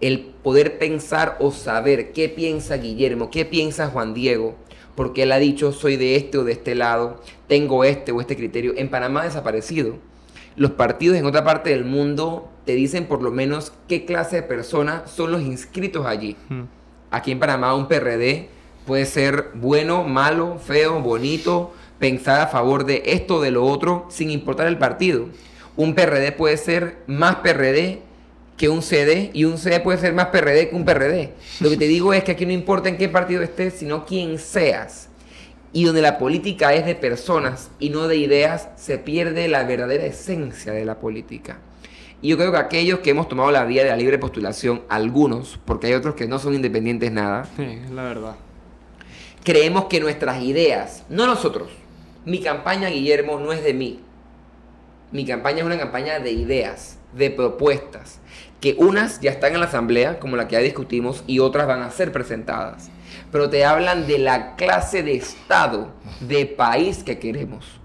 El 0.00 0.20
poder 0.20 0.78
pensar 0.78 1.36
o 1.40 1.50
saber 1.50 2.12
qué 2.12 2.28
piensa 2.28 2.76
Guillermo, 2.76 3.30
qué 3.30 3.44
piensa 3.44 3.88
Juan 3.88 4.14
Diego, 4.14 4.56
porque 4.94 5.24
él 5.24 5.32
ha 5.32 5.38
dicho 5.38 5.72
soy 5.72 5.96
de 5.96 6.16
este 6.16 6.38
o 6.38 6.44
de 6.44 6.52
este 6.52 6.74
lado, 6.74 7.22
tengo 7.48 7.84
este 7.84 8.12
o 8.12 8.20
este 8.20 8.36
criterio, 8.36 8.74
en 8.76 8.88
Panamá 8.88 9.22
ha 9.22 9.24
desaparecido 9.24 9.98
los 10.56 10.70
partidos 10.70 11.18
en 11.18 11.26
otra 11.26 11.44
parte 11.44 11.70
del 11.70 11.84
mundo 11.84 12.48
te 12.64 12.74
dicen 12.74 13.06
por 13.06 13.22
lo 13.22 13.30
menos 13.30 13.72
qué 13.88 14.06
clase 14.06 14.36
de 14.36 14.42
personas 14.42 15.10
son 15.10 15.30
los 15.30 15.42
inscritos 15.42 16.06
allí. 16.06 16.34
Aquí 17.10 17.30
en 17.30 17.38
Panamá 17.38 17.74
un 17.74 17.88
PRD 17.88 18.48
puede 18.86 19.04
ser 19.06 19.50
bueno, 19.54 20.04
malo, 20.04 20.58
feo, 20.58 21.00
bonito, 21.00 21.74
pensar 21.98 22.40
a 22.40 22.46
favor 22.46 22.84
de 22.86 23.02
esto 23.06 23.40
de 23.40 23.50
lo 23.50 23.64
otro, 23.64 24.06
sin 24.08 24.30
importar 24.30 24.66
el 24.68 24.78
partido. 24.78 25.26
Un 25.76 25.94
PRD 25.94 26.32
puede 26.32 26.56
ser 26.56 26.98
más 27.06 27.36
PRD 27.36 28.00
que 28.56 28.68
un 28.70 28.80
CD 28.80 29.30
y 29.34 29.44
un 29.44 29.58
CD 29.58 29.80
puede 29.80 29.98
ser 29.98 30.14
más 30.14 30.26
PRD 30.28 30.70
que 30.70 30.76
un 30.76 30.84
PRD. 30.86 31.32
Lo 31.60 31.68
que 31.68 31.76
te 31.76 31.86
digo 31.86 32.14
es 32.14 32.24
que 32.24 32.32
aquí 32.32 32.46
no 32.46 32.52
importa 32.52 32.88
en 32.88 32.96
qué 32.96 33.08
partido 33.08 33.42
estés, 33.42 33.74
sino 33.74 34.06
quién 34.06 34.38
seas. 34.38 35.08
y 35.72 35.84
donde 35.84 36.00
la 36.00 36.16
política 36.16 36.72
es 36.72 36.86
de 36.86 36.94
personas 36.94 37.70
y 37.78 37.90
no 37.90 38.08
de 38.08 38.16
ideas, 38.16 38.70
se 38.76 38.96
pierde 38.96 39.46
la 39.46 39.64
verdadera 39.64 40.06
esencia 40.06 40.72
de 40.72 40.86
la 40.86 41.00
política. 41.00 41.58
Y 42.22 42.28
yo 42.28 42.38
creo 42.38 42.50
que 42.50 42.56
aquellos 42.56 43.00
que 43.00 43.10
hemos 43.10 43.28
tomado 43.28 43.50
la 43.50 43.64
vía 43.66 43.82
de 43.84 43.90
la 43.90 43.96
libre 43.96 44.16
postulación, 44.18 44.80
algunos, 44.88 45.58
porque 45.66 45.88
hay 45.88 45.92
otros 45.92 46.14
que 46.14 46.26
no 46.28 46.38
son 46.38 46.54
independientes 46.54 47.12
nada, 47.12 47.46
Sí, 47.58 47.78
la 47.92 48.04
verdad. 48.04 48.36
Creemos 49.46 49.84
que 49.84 50.00
nuestras 50.00 50.42
ideas, 50.42 51.04
no 51.08 51.24
nosotros, 51.24 51.68
mi 52.24 52.40
campaña, 52.40 52.88
Guillermo, 52.88 53.38
no 53.38 53.52
es 53.52 53.62
de 53.62 53.74
mí. 53.74 54.00
Mi 55.12 55.24
campaña 55.24 55.58
es 55.58 55.64
una 55.64 55.78
campaña 55.78 56.18
de 56.18 56.32
ideas, 56.32 56.98
de 57.12 57.30
propuestas, 57.30 58.18
que 58.60 58.74
unas 58.76 59.20
ya 59.20 59.30
están 59.30 59.54
en 59.54 59.60
la 59.60 59.66
asamblea, 59.66 60.18
como 60.18 60.34
la 60.34 60.48
que 60.48 60.54
ya 60.54 60.58
discutimos, 60.58 61.22
y 61.28 61.38
otras 61.38 61.68
van 61.68 61.82
a 61.82 61.92
ser 61.92 62.10
presentadas. 62.10 62.90
Pero 63.30 63.48
te 63.48 63.64
hablan 63.64 64.08
de 64.08 64.18
la 64.18 64.56
clase 64.56 65.04
de 65.04 65.14
Estado, 65.14 65.92
de 66.18 66.46
país 66.46 67.04
que 67.04 67.20
queremos. 67.20 67.78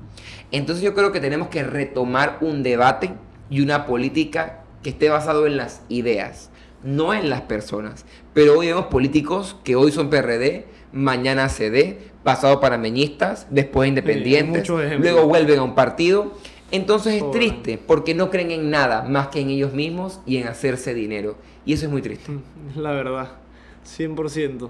Entonces 0.51 0.83
yo 0.83 0.95
creo 0.95 1.11
que 1.11 1.19
tenemos 1.19 1.49
que 1.49 1.61
retomar 1.61 2.39
un 2.41 2.63
debate 2.63 3.11
y 3.51 3.61
una 3.61 3.85
política 3.85 4.63
que 4.81 4.89
esté 4.89 5.09
basado 5.09 5.45
en 5.45 5.57
las 5.57 5.81
ideas, 5.89 6.49
no 6.81 7.13
en 7.13 7.29
las 7.29 7.41
personas. 7.41 8.03
Pero 8.33 8.57
hoy 8.57 8.65
vemos 8.65 8.87
políticos 8.87 9.57
que 9.63 9.75
hoy 9.75 9.91
son 9.91 10.09
PRD, 10.09 10.65
mañana 10.93 11.49
CD, 11.49 11.99
pasado 12.23 12.59
panameñistas, 12.59 13.47
después 13.49 13.87
independientes, 13.89 14.67
luego 14.69 15.25
vuelven 15.27 15.59
a 15.59 15.63
un 15.63 15.75
partido. 15.75 16.33
Entonces 16.71 17.15
es 17.15 17.21
Pobre. 17.23 17.39
triste 17.39 17.77
porque 17.85 18.13
no 18.15 18.29
creen 18.29 18.51
en 18.51 18.69
nada 18.69 19.03
más 19.03 19.27
que 19.27 19.41
en 19.41 19.49
ellos 19.49 19.73
mismos 19.73 20.21
y 20.25 20.37
en 20.37 20.47
hacerse 20.47 20.93
dinero. 20.93 21.35
Y 21.65 21.73
eso 21.73 21.85
es 21.85 21.91
muy 21.91 22.01
triste. 22.01 22.31
La 22.75 22.91
verdad, 22.91 23.31
100%. 23.85 24.69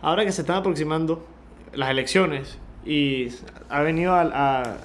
Ahora 0.00 0.24
que 0.24 0.32
se 0.32 0.40
están 0.40 0.56
aproximando 0.56 1.26
las 1.74 1.90
elecciones 1.90 2.58
y 2.86 3.28
ha 3.68 3.82
venido 3.82 4.14
a, 4.14 4.22
a, 4.22 4.76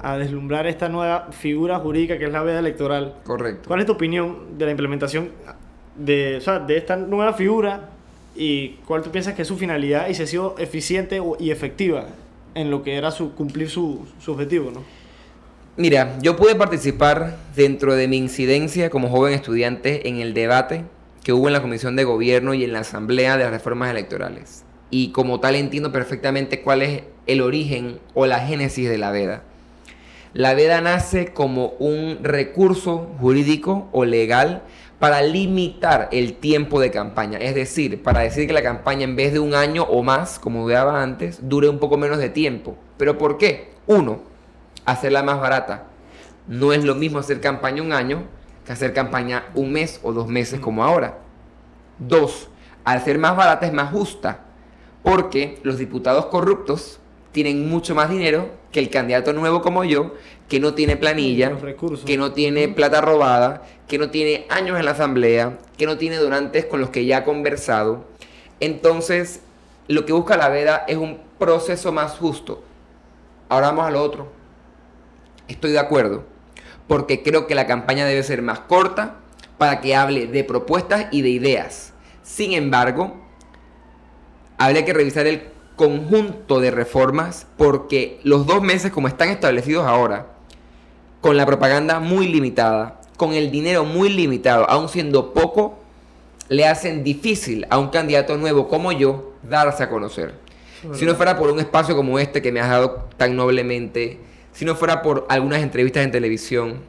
a 0.00 0.18
deslumbrar 0.18 0.66
esta 0.66 0.88
nueva 0.88 1.28
figura 1.32 1.78
jurídica 1.78 2.18
que 2.18 2.26
es 2.26 2.32
la 2.32 2.42
veda 2.42 2.58
electoral, 2.60 3.16
Correcto. 3.24 3.68
¿cuál 3.68 3.80
es 3.80 3.86
tu 3.86 3.92
opinión 3.92 4.58
de 4.58 4.64
la 4.64 4.70
implementación 4.72 5.30
de, 5.96 6.36
o 6.36 6.40
sea, 6.40 6.58
de 6.58 6.76
esta 6.76 6.96
nueva 6.96 7.32
figura 7.34 7.90
y 8.34 8.76
cuál 8.86 9.02
tú 9.02 9.10
piensas 9.10 9.34
que 9.34 9.42
es 9.42 9.48
su 9.48 9.56
finalidad 9.56 10.08
y 10.08 10.14
si 10.14 10.22
ha 10.22 10.26
sido 10.26 10.54
eficiente 10.58 11.20
y 11.38 11.50
efectiva 11.50 12.06
en 12.54 12.70
lo 12.70 12.82
que 12.82 12.96
era 12.96 13.10
su, 13.10 13.34
cumplir 13.34 13.68
su, 13.70 14.06
su 14.20 14.32
objetivo? 14.32 14.70
¿no? 14.70 14.82
Mira, 15.76 16.18
yo 16.20 16.36
pude 16.36 16.54
participar 16.54 17.38
dentro 17.56 17.94
de 17.94 18.08
mi 18.08 18.18
incidencia 18.18 18.90
como 18.90 19.08
joven 19.08 19.32
estudiante 19.32 20.08
en 20.08 20.20
el 20.20 20.34
debate 20.34 20.84
que 21.24 21.32
hubo 21.32 21.46
en 21.46 21.52
la 21.52 21.62
Comisión 21.62 21.96
de 21.96 22.04
Gobierno 22.04 22.52
y 22.52 22.64
en 22.64 22.72
la 22.72 22.80
Asamblea 22.80 23.36
de 23.36 23.44
las 23.44 23.52
Reformas 23.52 23.90
Electorales. 23.90 24.64
Y 24.90 25.12
como 25.12 25.40
tal 25.40 25.54
entiendo 25.54 25.92
perfectamente 25.92 26.60
cuál 26.60 26.82
es 26.82 27.04
el 27.26 27.40
origen 27.40 28.00
o 28.14 28.26
la 28.26 28.40
génesis 28.40 28.88
de 28.88 28.98
la 28.98 29.12
veda. 29.12 29.44
La 30.34 30.54
veda 30.54 30.80
nace 30.80 31.32
como 31.32 31.68
un 31.78 32.18
recurso 32.22 33.10
jurídico 33.20 33.88
o 33.92 34.04
legal 34.04 34.62
para 35.02 35.20
limitar 35.20 36.08
el 36.12 36.34
tiempo 36.34 36.78
de 36.78 36.92
campaña. 36.92 37.36
Es 37.38 37.56
decir, 37.56 38.04
para 38.04 38.20
decir 38.20 38.46
que 38.46 38.52
la 38.52 38.62
campaña 38.62 39.02
en 39.02 39.16
vez 39.16 39.32
de 39.32 39.40
un 39.40 39.52
año 39.52 39.82
o 39.82 40.04
más, 40.04 40.38
como 40.38 40.62
duraba 40.62 41.02
antes, 41.02 41.40
dure 41.48 41.68
un 41.68 41.80
poco 41.80 41.96
menos 41.96 42.18
de 42.18 42.28
tiempo. 42.28 42.76
¿Pero 42.98 43.18
por 43.18 43.36
qué? 43.36 43.72
Uno, 43.88 44.20
hacerla 44.84 45.24
más 45.24 45.40
barata. 45.40 45.88
No 46.46 46.72
es 46.72 46.84
lo 46.84 46.94
mismo 46.94 47.18
hacer 47.18 47.40
campaña 47.40 47.82
un 47.82 47.92
año 47.92 48.22
que 48.64 48.70
hacer 48.70 48.94
campaña 48.94 49.46
un 49.56 49.72
mes 49.72 49.98
o 50.04 50.12
dos 50.12 50.28
meses 50.28 50.60
como 50.60 50.84
ahora. 50.84 51.18
Dos, 51.98 52.48
al 52.84 53.02
ser 53.02 53.18
más 53.18 53.36
barata 53.36 53.66
es 53.66 53.72
más 53.72 53.90
justa, 53.90 54.44
porque 55.02 55.58
los 55.64 55.78
diputados 55.78 56.26
corruptos 56.26 57.00
tienen 57.32 57.68
mucho 57.68 57.96
más 57.96 58.08
dinero 58.08 58.50
que 58.70 58.78
el 58.78 58.88
candidato 58.88 59.32
nuevo 59.32 59.62
como 59.62 59.82
yo, 59.82 60.14
que 60.52 60.60
no 60.60 60.74
tiene 60.74 60.98
planilla, 60.98 61.56
que 62.04 62.18
no 62.18 62.32
tiene 62.34 62.68
plata 62.68 63.00
robada, 63.00 63.62
que 63.88 63.96
no 63.96 64.10
tiene 64.10 64.44
años 64.50 64.78
en 64.78 64.84
la 64.84 64.90
asamblea, 64.90 65.56
que 65.78 65.86
no 65.86 65.96
tiene 65.96 66.16
donantes 66.16 66.66
con 66.66 66.78
los 66.78 66.90
que 66.90 67.06
ya 67.06 67.16
ha 67.16 67.24
conversado. 67.24 68.04
Entonces, 68.60 69.40
lo 69.88 70.04
que 70.04 70.12
busca 70.12 70.36
la 70.36 70.50
veda 70.50 70.84
es 70.86 70.98
un 70.98 71.22
proceso 71.38 71.90
más 71.90 72.18
justo. 72.18 72.62
Ahora 73.48 73.68
vamos 73.68 73.86
a 73.86 73.90
lo 73.92 74.02
otro. 74.02 74.30
Estoy 75.48 75.72
de 75.72 75.78
acuerdo, 75.78 76.24
porque 76.86 77.22
creo 77.22 77.46
que 77.46 77.54
la 77.54 77.66
campaña 77.66 78.04
debe 78.04 78.22
ser 78.22 78.42
más 78.42 78.60
corta 78.60 79.14
para 79.56 79.80
que 79.80 79.96
hable 79.96 80.26
de 80.26 80.44
propuestas 80.44 81.06
y 81.12 81.22
de 81.22 81.30
ideas. 81.30 81.94
Sin 82.22 82.52
embargo, 82.52 83.16
habría 84.58 84.84
que 84.84 84.92
revisar 84.92 85.26
el 85.26 85.44
conjunto 85.76 86.60
de 86.60 86.70
reformas 86.72 87.46
porque 87.56 88.20
los 88.22 88.44
dos 88.44 88.60
meses 88.60 88.92
como 88.92 89.08
están 89.08 89.30
establecidos 89.30 89.86
ahora, 89.86 90.31
con 91.22 91.36
la 91.36 91.46
propaganda 91.46 92.00
muy 92.00 92.26
limitada, 92.26 93.00
con 93.16 93.32
el 93.32 93.50
dinero 93.50 93.84
muy 93.84 94.10
limitado, 94.10 94.68
aun 94.68 94.88
siendo 94.88 95.32
poco, 95.32 95.78
le 96.48 96.66
hacen 96.66 97.04
difícil 97.04 97.64
a 97.70 97.78
un 97.78 97.88
candidato 97.88 98.36
nuevo 98.36 98.68
como 98.68 98.92
yo 98.92 99.32
darse 99.48 99.84
a 99.84 99.88
conocer. 99.88 100.34
Si 100.94 101.06
no 101.06 101.14
fuera 101.14 101.38
por 101.38 101.48
un 101.48 101.60
espacio 101.60 101.94
como 101.94 102.18
este 102.18 102.42
que 102.42 102.50
me 102.50 102.58
has 102.58 102.68
dado 102.68 103.08
tan 103.16 103.36
noblemente, 103.36 104.18
si 104.52 104.64
no 104.64 104.74
fuera 104.74 105.00
por 105.00 105.24
algunas 105.28 105.62
entrevistas 105.62 106.04
en 106.04 106.10
televisión 106.10 106.80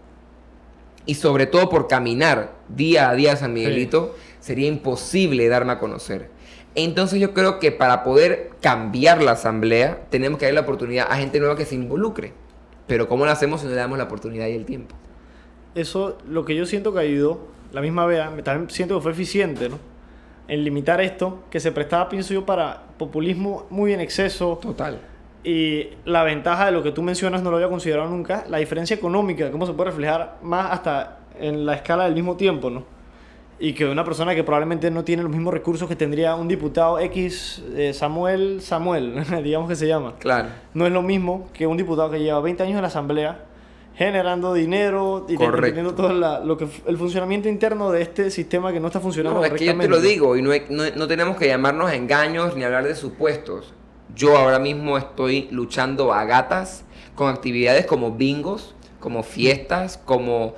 y 1.06 1.14
sobre 1.14 1.46
todo 1.46 1.70
por 1.70 1.88
caminar 1.88 2.54
día 2.70 3.12
a 3.12 3.14
día 3.14 3.34
a 3.34 3.36
San 3.36 3.54
Miguelito, 3.54 4.16
sería 4.40 4.68
imposible 4.68 5.48
darme 5.48 5.74
a 5.74 5.80
conocer. 5.80 6.32
Entonces 6.74 7.20
yo 7.20 7.36
creo 7.36 7.60
que 7.60 7.72
para 7.72 8.04
poder 8.04 8.50
cambiar 8.62 9.22
la 9.22 9.34
asamblea 9.34 10.02
tenemos 10.10 10.40
que 10.40 10.46
darle 10.46 10.56
la 10.56 10.62
oportunidad 10.62 11.08
a 11.08 11.18
gente 11.18 11.40
nueva 11.40 11.56
que 11.56 11.66
se 11.66 11.76
involucre. 11.76 12.34
Pero 12.88 13.08
¿cómo 13.08 13.26
lo 13.26 13.32
hacemos 13.32 13.62
si 13.62 13.66
no 13.68 13.72
le 13.72 13.78
damos 13.78 13.98
la 13.98 14.06
oportunidad 14.06 14.48
y 14.48 14.54
el 14.56 14.66
tiempo? 14.66 14.96
eso 15.76 16.20
lo 16.28 16.46
que 16.46 16.56
yo 16.56 16.68
siento 16.68 16.94
que 16.94 17.00
ayudó, 17.00 17.48
la 17.72 17.82
misma 17.82 18.06
vea, 18.06 18.30
me- 18.30 18.44
también 18.44 18.70
siento 18.70 18.96
que 18.96 19.02
fue 19.02 19.12
eficiente, 19.12 19.70
¿no? 19.70 19.80
En 20.48 20.64
limitar 20.64 21.02
esto, 21.02 21.40
que 21.50 21.60
se 21.60 21.72
prestaba, 21.72 22.10
pienso 22.10 22.32
yo, 22.34 22.46
para 22.46 22.84
populismo 23.00 23.66
muy 23.72 23.92
en 23.94 24.00
exceso. 24.00 24.60
Total. 24.62 25.00
Y 25.44 25.88
la 26.06 26.24
ventaja 26.24 26.68
de 26.68 26.72
lo 26.74 26.84
que 26.84 26.92
tú 26.92 27.02
mencionas 27.02 27.42
no 27.42 27.50
lo 27.50 27.56
había 27.58 27.70
considerado 27.70 28.08
nunca, 28.10 28.46
la 28.50 28.60
diferencia 28.60 28.96
económica, 28.96 29.50
cómo 29.52 29.66
se 29.66 29.74
puede 29.74 29.90
reflejar 29.90 30.38
más 30.44 30.72
hasta 30.72 31.18
en 31.40 31.66
la 31.66 31.74
escala 31.74 32.04
del 32.04 32.14
mismo 32.14 32.38
tiempo, 32.38 32.70
¿no? 32.70 32.84
Y 33.66 33.72
que 33.74 33.86
una 33.86 34.04
persona 34.04 34.36
que 34.36 34.44
probablemente 34.44 34.92
no 34.92 35.06
tiene 35.06 35.24
los 35.24 35.32
mismos 35.32 35.54
recursos 35.54 35.88
que 35.88 35.96
tendría 35.96 36.36
un 36.36 36.50
diputado 36.50 37.00
X, 37.00 37.64
eh, 37.78 37.94
Samuel 37.94 38.60
Samuel, 38.62 39.24
digamos 39.44 39.70
que 39.70 39.78
se 39.78 39.88
llama. 39.88 40.16
Claro. 40.20 40.50
No 40.74 40.86
es 40.86 40.92
lo 40.92 41.02
mismo 41.02 41.48
que 41.54 41.66
un 41.66 41.78
diputado 41.78 42.12
que 42.12 42.20
lleva 42.20 42.42
20 42.42 42.62
años 42.64 42.76
en 42.76 42.82
la 42.82 42.90
asamblea 42.90 43.46
generando 43.96 44.54
dinero 44.54 45.26
y 45.30 45.38
teniendo 45.38 45.94
todo 45.96 46.12
la- 46.12 46.42
lo 46.42 46.58
que, 46.58 46.68
el 46.88 46.98
funcionamiento 46.98 47.48
interno 47.48 47.90
de 47.92 48.02
este 48.02 48.32
sistema 48.32 48.74
que 48.74 48.82
no 48.82 48.88
está 48.88 49.00
funcionando 49.00 49.40
No, 49.40 49.46
es 49.46 49.54
que 49.54 49.66
yo 49.66 49.78
te 49.78 49.88
lo 49.88 50.02
digo 50.02 50.36
y 50.36 50.42
no, 50.42 50.50
no- 50.70 50.84
no 50.96 51.08
tenemos 51.08 51.38
que 51.38 51.48
llamarnos 51.48 51.90
a 51.90 51.96
engaños 51.96 52.58
ni 52.58 52.64
hablar 52.66 52.84
de 52.86 52.96
supuestos. 52.96 53.74
Yo 54.14 54.36
ahora 54.38 54.60
mismo 54.60 54.98
estoy 54.98 55.48
luchando 55.52 56.12
a 56.14 56.26
gatas 56.26 56.84
con 57.16 57.30
actividades 57.30 57.86
como 57.86 58.12
bingos, 58.12 58.76
como 59.00 59.24
fiestas, 59.24 59.98
como 60.04 60.56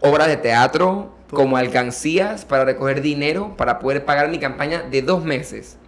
obras 0.00 0.28
de 0.28 0.36
teatro, 0.38 1.10
como 1.32 1.56
alcancías 1.56 2.44
para 2.44 2.64
recoger 2.64 3.00
dinero 3.02 3.54
para 3.56 3.78
poder 3.78 4.04
pagar 4.04 4.28
mi 4.30 4.38
campaña 4.38 4.82
de 4.82 5.02
dos 5.02 5.24
meses. 5.24 5.78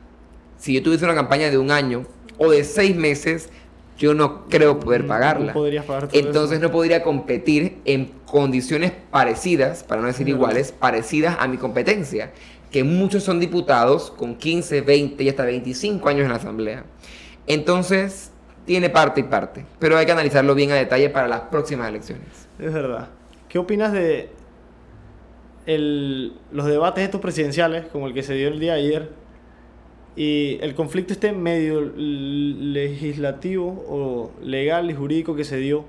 Si 0.58 0.72
yo 0.74 0.82
tuviese 0.82 1.04
una 1.04 1.14
campaña 1.14 1.50
de 1.50 1.58
un 1.58 1.70
año 1.70 2.04
o 2.38 2.50
de 2.50 2.64
seis 2.64 2.96
meses, 2.96 3.50
yo 3.98 4.14
no 4.14 4.46
creo 4.48 4.80
poder 4.80 5.04
Mm, 5.04 5.06
pagarla. 5.08 5.52
no 5.52 5.82
pagar 5.86 6.08
Entonces 6.12 6.58
eso. 6.58 6.66
no 6.66 6.72
podría 6.72 7.02
competir 7.02 7.78
en 7.84 8.06
condiciones 8.26 8.92
parecidas, 9.10 9.84
para 9.84 10.00
no 10.00 10.06
decir 10.08 10.28
iguales, 10.28 10.72
parecidas 10.72 11.36
a 11.38 11.46
mi 11.46 11.58
competencia. 11.58 12.32
Que 12.72 12.82
muchos 12.82 13.22
son 13.22 13.38
diputados 13.38 14.10
con 14.10 14.34
15, 14.34 14.80
20 14.80 15.22
y 15.22 15.28
hasta 15.28 15.44
25 15.44 16.08
años 16.08 16.22
en 16.24 16.30
la 16.30 16.36
Asamblea. 16.36 16.84
Entonces, 17.46 18.30
tiene 18.64 18.88
parte 18.90 19.20
y 19.20 19.24
parte. 19.24 19.64
Pero 19.78 19.96
hay 19.96 20.06
que 20.06 20.12
analizarlo 20.12 20.54
bien 20.54 20.72
a 20.72 20.74
detalle 20.74 21.10
para 21.10 21.28
las 21.28 21.40
próximas 21.42 21.88
elecciones. 21.88 22.26
Es 22.58 22.72
verdad. 22.72 23.08
¿Qué 23.48 23.58
opinas 23.58 23.92
de 23.92 24.30
el- 25.66 26.32
los 26.52 26.66
debates 26.66 27.04
estos 27.04 27.20
presidenciales, 27.20 27.86
como 27.86 28.06
el 28.06 28.14
que 28.14 28.22
se 28.22 28.34
dio 28.34 28.48
el 28.48 28.60
día 28.60 28.74
de 28.74 28.80
ayer, 28.80 29.08
y 30.16 30.58
el 30.60 30.74
conflicto 30.74 31.12
este 31.12 31.32
medio 31.32 31.80
legislativo 31.80 33.66
o 33.88 34.30
legal 34.42 34.90
y 34.90 34.94
jurídico 34.94 35.34
que 35.34 35.44
se 35.44 35.56
dio 35.56 35.84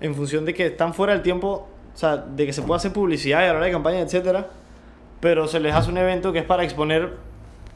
en 0.00 0.14
función 0.14 0.44
de 0.44 0.52
que 0.54 0.66
están 0.66 0.92
fuera 0.94 1.12
del 1.14 1.22
tiempo, 1.22 1.66
o 1.94 1.98
sea, 1.98 2.16
de 2.18 2.46
que 2.46 2.52
se 2.52 2.62
puede 2.62 2.76
hacer 2.78 2.92
publicidad 2.92 3.42
y 3.42 3.46
hablar 3.46 3.64
de 3.64 3.70
campaña, 3.70 4.00
etcétera, 4.00 4.50
pero 5.20 5.48
se 5.48 5.60
les 5.60 5.74
hace 5.74 5.90
un 5.90 5.96
evento 5.96 6.32
que 6.32 6.40
es 6.40 6.44
para 6.44 6.64
exponer, 6.64 7.12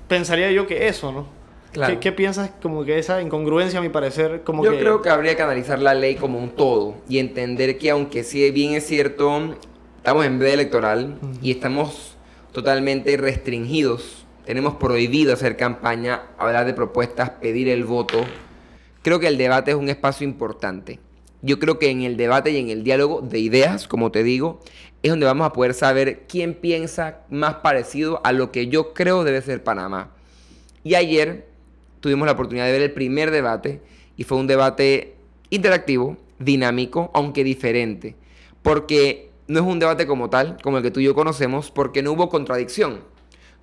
pensaría 0.09 0.51
yo 0.51 0.67
que 0.67 0.89
eso, 0.89 1.13
¿no? 1.13 1.27
Claro. 1.73 1.95
¿Qué, 1.95 2.01
qué 2.01 2.13
piensas 2.13 2.51
como 2.61 2.85
que 2.85 2.99
esa 2.99 3.23
incongruencia, 3.23 3.79
a 3.79 3.83
mi 3.83 3.89
parecer, 3.91 4.43
como 4.43 4.65
Yo 4.65 4.73
que... 4.73 4.81
creo 4.81 5.01
que 5.03 5.09
habría 5.09 5.37
que 5.37 5.43
analizar 5.43 5.81
la 5.81 5.95
ley 5.95 6.17
como 6.17 6.39
un 6.39 6.51
todo 6.51 6.97
y 7.09 7.21
entender 7.21 7.79
que 7.79 7.91
aunque 7.91 8.25
sí 8.25 8.51
bien 8.51 8.75
es 8.75 8.87
cierto, 8.87 9.55
estamos 10.01 10.25
en 10.25 10.39
veda 10.39 10.55
electoral 10.55 11.19
y 11.43 11.51
estamos 11.51 12.17
totalmente 12.53 13.19
restringidos 13.19 14.25
Tenemos 14.47 14.77
prohibido 14.77 15.35
hacer 15.35 15.59
campaña, 15.59 16.23
hablar 16.39 16.65
de 16.65 16.73
propuestas, 16.73 17.31
pedir 17.31 17.69
el 17.69 17.85
voto. 17.85 18.25
Creo 19.03 19.21
que 19.21 19.29
el 19.29 19.37
debate 19.37 19.73
es 19.73 19.77
un 19.77 19.91
espacio 19.91 20.27
importante. 20.27 20.99
Yo 21.43 21.59
creo 21.59 21.79
que 21.79 21.91
en 21.91 22.01
el 22.01 22.17
debate 22.17 22.51
y 22.51 22.57
en 22.57 22.71
el 22.71 22.83
diálogo 22.83 23.21
de 23.21 23.39
ideas, 23.39 23.87
como 23.87 24.11
te 24.11 24.23
digo, 24.23 24.61
es 25.03 25.11
donde 25.11 25.27
vamos 25.27 25.47
a 25.47 25.53
poder 25.53 25.75
saber 25.75 26.25
quién 26.27 26.55
piensa 26.55 27.21
más 27.29 27.57
parecido 27.57 28.23
a 28.25 28.33
lo 28.33 28.51
que 28.51 28.69
yo 28.69 28.95
creo 28.95 29.23
debe 29.23 29.43
ser 29.43 29.63
Panamá. 29.63 30.11
Y 30.83 30.95
ayer 30.95 31.47
tuvimos 32.01 32.25
la 32.25 32.33
oportunidad 32.33 32.65
de 32.65 32.73
ver 32.73 32.83
el 32.83 32.93
primer 32.93 33.31
debate 33.31 33.83
y 34.17 34.25
fue 34.25 34.39
un 34.39 34.47
debate 34.47 35.15
interactivo, 35.51 36.17
dinámico, 36.39 37.11
aunque 37.13 37.45
diferente. 37.45 38.17
Porque 38.63 39.30
no 39.51 39.59
es 39.59 39.67
un 39.67 39.81
debate 39.81 40.07
como 40.07 40.31
tal, 40.31 40.59
como 40.63 40.77
el 40.77 40.85
que 40.85 40.93
tú 40.93 41.01
y 41.01 41.05
yo 41.05 41.15
conocemos, 41.17 41.73
porque 41.73 42.05
no 42.05 42.13
hubo 42.13 42.29
contradicción. 42.29 43.01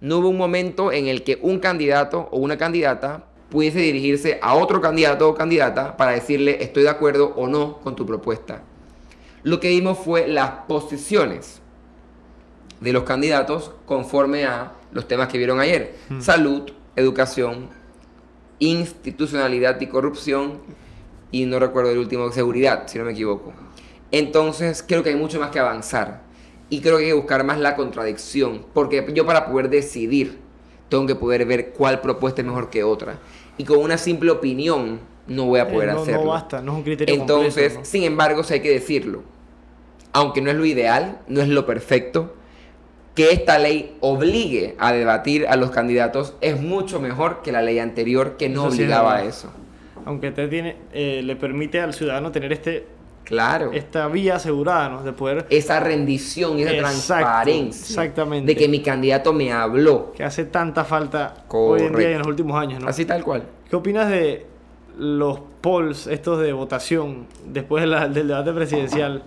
No 0.02 0.18
hubo 0.18 0.28
un 0.28 0.38
momento 0.38 0.92
en 0.92 1.08
el 1.08 1.24
que 1.24 1.40
un 1.42 1.60
candidato 1.60 2.28
o 2.32 2.40
una 2.40 2.58
candidata 2.58 3.24
pudiese 3.50 3.80
dirigirse 3.80 4.38
a 4.42 4.56
otro 4.56 4.82
candidato 4.82 5.30
o 5.30 5.34
candidata 5.34 5.96
para 5.96 6.12
decirle 6.12 6.62
estoy 6.62 6.84
de 6.84 6.90
acuerdo 6.90 7.34
o 7.38 7.48
no 7.48 7.78
con 7.78 7.96
tu 7.96 8.06
propuesta. 8.06 8.64
Lo 9.44 9.62
que 9.62 9.70
vimos 9.70 9.98
fue 9.98 10.28
las 10.28 10.50
posiciones 10.68 11.62
de 12.82 12.92
los 12.92 13.04
candidatos 13.04 13.72
conforme 13.86 14.44
a 14.44 14.74
los 14.92 15.08
temas 15.08 15.30
que 15.30 15.38
vieron 15.38 15.62
ayer. 15.62 15.96
Hmm. 16.10 16.20
Salud, 16.20 16.70
educación, 16.98 17.70
institucionalidad 18.60 19.80
y 19.80 19.88
corrupción 19.88 20.60
y 21.32 21.46
no 21.46 21.60
recuerdo 21.60 21.92
el 21.92 21.98
último, 21.98 22.30
seguridad, 22.34 22.88
si 22.88 22.98
no 22.98 23.06
me 23.06 23.14
equivoco. 23.14 23.54
Entonces 24.12 24.84
creo 24.88 25.04
que 25.04 25.10
hay 25.10 25.16
mucho 25.16 25.40
más 25.40 25.52
que 25.52 25.60
avanzar 25.60 26.22
y 26.70 26.82
creo 26.82 26.98
que 26.98 27.04
hay 27.04 27.10
que 27.10 27.16
buscar 27.16 27.44
más 27.44 27.60
la 27.60 27.76
contradicción, 27.76 28.66
porque 28.74 29.06
yo 29.14 29.26
para 29.26 29.48
poder 29.48 29.70
decidir 29.70 30.40
tengo 30.90 31.06
que 31.06 31.16
poder 31.16 31.46
ver 31.46 31.72
cuál 31.72 32.02
propuesta 32.02 32.42
es 32.42 32.48
mejor 32.48 32.70
que 32.70 32.84
otra. 32.84 33.20
Y 33.58 33.64
con 33.64 33.80
una 33.80 33.98
simple 33.98 34.32
opinión 34.32 35.00
no 35.28 35.46
voy 35.46 35.60
a 35.60 35.64
eh, 35.64 35.74
poder 35.74 35.90
hacerlo. 35.90 36.24
No 36.24 36.30
basta, 36.30 36.62
no 36.62 36.72
es 36.74 36.78
un 36.78 36.84
criterio 36.84 37.16
Entonces, 37.16 37.80
sin 37.84 38.04
embargo, 38.04 38.44
sí 38.44 38.56
hay 38.56 38.62
que 38.62 38.72
decirlo. 38.72 39.24
Aunque 40.14 40.42
no 40.42 40.50
es 40.50 40.56
lo 40.56 40.66
ideal, 40.66 41.20
no 41.28 41.42
es 41.42 41.50
lo 41.50 41.66
perfecto, 41.66 42.34
que 43.14 43.32
esta 43.32 43.60
ley 43.60 43.98
obligue 44.00 44.76
a 44.80 44.94
debatir 44.94 45.48
a 45.48 45.56
los 45.56 45.72
candidatos 45.72 46.36
es 46.40 46.60
mucho 46.62 47.00
mejor 47.00 47.42
que 47.42 47.52
la 47.52 47.62
ley 47.62 47.80
anterior 47.80 48.38
que 48.38 48.48
no 48.48 48.66
obligaba 48.66 49.18
a 49.18 49.24
eso. 49.24 49.52
Aunque 50.06 50.32
te 50.32 50.48
tiene, 50.48 50.78
eh, 50.94 51.22
le 51.24 51.36
permite 51.36 51.82
al 51.82 51.94
ciudadano 51.94 52.32
tener 52.32 52.54
este 52.54 52.86
Claro. 53.28 53.74
Esta 53.74 54.08
vía 54.08 54.38
asegurada, 54.38 54.88
¿no? 54.88 55.04
De 55.04 55.12
poder... 55.12 55.46
Esa 55.50 55.82
rendición, 55.82 56.60
esa 56.60 56.78
transparencia. 56.78 57.84
Exactamente. 57.84 58.54
De 58.54 58.58
que 58.58 58.70
mi 58.70 58.82
candidato 58.82 59.34
me 59.34 59.52
habló. 59.52 60.14
Que 60.16 60.24
hace 60.24 60.46
tanta 60.46 60.86
falta 60.86 61.44
hoy 61.50 61.82
en 61.82 61.94
día 61.94 62.12
y 62.12 62.14
en 62.14 62.20
los 62.20 62.28
últimos 62.28 62.58
años, 62.58 62.82
¿no? 62.82 62.88
Así 62.88 63.04
tal 63.04 63.26
cual. 63.26 63.44
¿Qué 63.70 63.76
opinas 63.76 64.10
de 64.10 64.46
los 64.98 65.42
polls, 65.60 66.08
estos 66.08 66.40
de 66.40 66.54
votación, 66.54 67.28
después 67.46 67.84
del 67.84 68.28
debate 68.28 68.54
presidencial, 68.54 69.24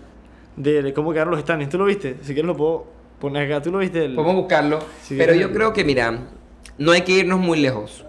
de 0.57 0.95
cómo 0.95 1.13
quedaron 1.13 1.33
los 1.33 1.41
standings? 1.41 1.71
¿Tú 1.71 1.77
lo 1.77 1.85
viste? 1.85 2.17
Si 2.23 2.33
quieres 2.33 2.47
lo 2.47 2.57
puedo 2.57 2.87
poner 3.19 3.53
acá. 3.53 3.63
¿Tú 3.63 3.71
lo 3.71 3.81
viste? 3.81 4.07
El... 4.07 4.15
Podemos 4.15 4.37
buscarlo. 4.37 4.79
pero 5.11 5.35
yo 5.35 5.53
creo 5.53 5.75
que, 5.75 5.85
mira, 5.85 6.21
no 6.79 6.93
hay 6.93 7.03
que 7.03 7.13
irnos 7.13 7.39
muy 7.39 7.61
lejos. 7.61 8.07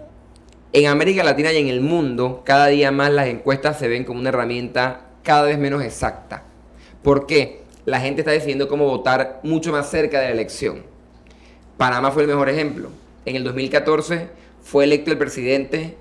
En 0.72 0.86
América 0.86 1.22
Latina 1.22 1.52
y 1.52 1.58
en 1.58 1.68
el 1.68 1.82
mundo, 1.82 2.40
cada 2.46 2.68
día 2.68 2.90
más 2.90 3.12
las 3.12 3.26
encuestas 3.26 3.78
se 3.78 3.88
ven 3.88 4.04
como 4.04 4.20
una 4.20 4.30
herramienta 4.30 5.11
cada 5.22 5.42
vez 5.44 5.58
menos 5.58 5.82
exacta. 5.82 6.42
¿Por 7.02 7.26
qué? 7.26 7.62
La 7.84 8.00
gente 8.00 8.20
está 8.20 8.30
decidiendo 8.30 8.68
cómo 8.68 8.86
votar 8.86 9.40
mucho 9.42 9.72
más 9.72 9.90
cerca 9.90 10.20
de 10.20 10.26
la 10.26 10.32
elección. 10.32 10.82
Panamá 11.76 12.10
fue 12.10 12.22
el 12.22 12.28
mejor 12.28 12.48
ejemplo. 12.48 12.90
En 13.24 13.36
el 13.36 13.44
2014 13.44 14.28
fue 14.62 14.84
electo 14.84 15.10
el 15.10 15.18
presidente 15.18 15.96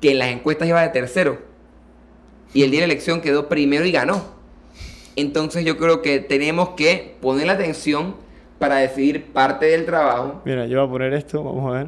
que 0.00 0.12
en 0.12 0.18
las 0.18 0.28
encuestas 0.28 0.68
iba 0.68 0.82
de 0.82 0.88
tercero. 0.88 1.38
Y 2.54 2.64
el 2.64 2.70
día 2.70 2.80
de 2.80 2.86
la 2.88 2.92
elección 2.92 3.20
quedó 3.20 3.48
primero 3.48 3.84
y 3.84 3.92
ganó. 3.92 4.22
Entonces 5.14 5.64
yo 5.64 5.76
creo 5.78 6.02
que 6.02 6.18
tenemos 6.20 6.70
que 6.70 7.16
poner 7.20 7.46
la 7.46 7.52
atención 7.54 8.16
para 8.58 8.76
decidir 8.76 9.32
parte 9.32 9.66
del 9.66 9.84
trabajo. 9.86 10.40
Mira, 10.44 10.66
yo 10.66 10.78
voy 10.80 10.88
a 10.88 10.90
poner 10.90 11.14
esto, 11.14 11.42
vamos 11.42 11.72
a 11.72 11.78
ver. 11.78 11.86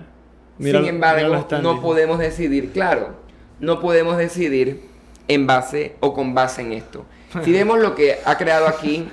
Sin 0.59 0.87
embargo, 0.87 1.47
no 1.63 1.81
podemos 1.81 2.19
decidir, 2.19 2.71
claro, 2.73 3.17
no 3.59 3.81
podemos 3.81 4.17
decidir 4.17 4.93
en 5.29 5.47
base 5.47 5.97
o 6.01 6.15
con 6.15 6.35
base 6.35 6.63
en 6.63 6.73
esto. 6.73 7.05
Si 7.45 7.53
vemos 7.53 7.79
lo 7.79 7.95
que 7.95 8.19
ha 8.25 8.37
creado 8.37 8.67
aquí, 8.67 9.09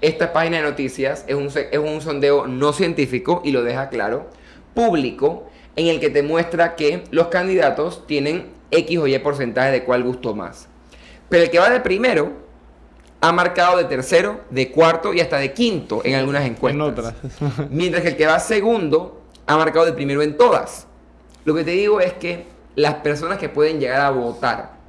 esta 0.00 0.32
página 0.32 0.58
de 0.58 0.64
noticias 0.64 1.24
es 1.26 1.34
un, 1.34 1.46
es 1.46 1.78
un 1.78 2.00
sondeo 2.00 2.46
no 2.46 2.72
científico 2.72 3.40
y 3.44 3.52
lo 3.52 3.62
deja 3.62 3.88
claro, 3.88 4.28
público, 4.74 5.48
en 5.76 5.86
el 5.86 6.00
que 6.00 6.10
te 6.10 6.22
muestra 6.22 6.74
que 6.74 7.04
los 7.10 7.28
candidatos 7.28 8.06
tienen 8.06 8.50
X 8.70 8.98
o 8.98 9.06
Y 9.06 9.18
porcentaje 9.18 9.70
de 9.70 9.84
cuál 9.84 10.02
gustó 10.02 10.34
más. 10.34 10.68
Pero 11.28 11.44
el 11.44 11.50
que 11.50 11.58
va 11.58 11.70
de 11.70 11.80
primero 11.80 12.32
ha 13.20 13.32
marcado 13.32 13.78
de 13.78 13.84
tercero, 13.84 14.40
de 14.50 14.70
cuarto 14.70 15.14
y 15.14 15.20
hasta 15.20 15.38
de 15.38 15.52
quinto 15.52 16.02
en 16.04 16.16
algunas 16.16 16.44
encuestas. 16.44 17.14
Mientras 17.70 18.02
que 18.02 18.08
el 18.10 18.16
que 18.16 18.26
va 18.26 18.40
segundo 18.40 19.22
ha 19.46 19.56
marcado 19.56 19.86
de 19.86 19.92
primero 19.92 20.22
en 20.22 20.36
todas. 20.36 20.86
Lo 21.44 21.54
que 21.54 21.64
te 21.64 21.70
digo 21.70 22.00
es 22.00 22.12
que 22.14 22.46
las 22.74 22.94
personas 22.94 23.38
que 23.38 23.48
pueden 23.48 23.78
llegar 23.78 24.00
a 24.00 24.10
votar 24.10 24.81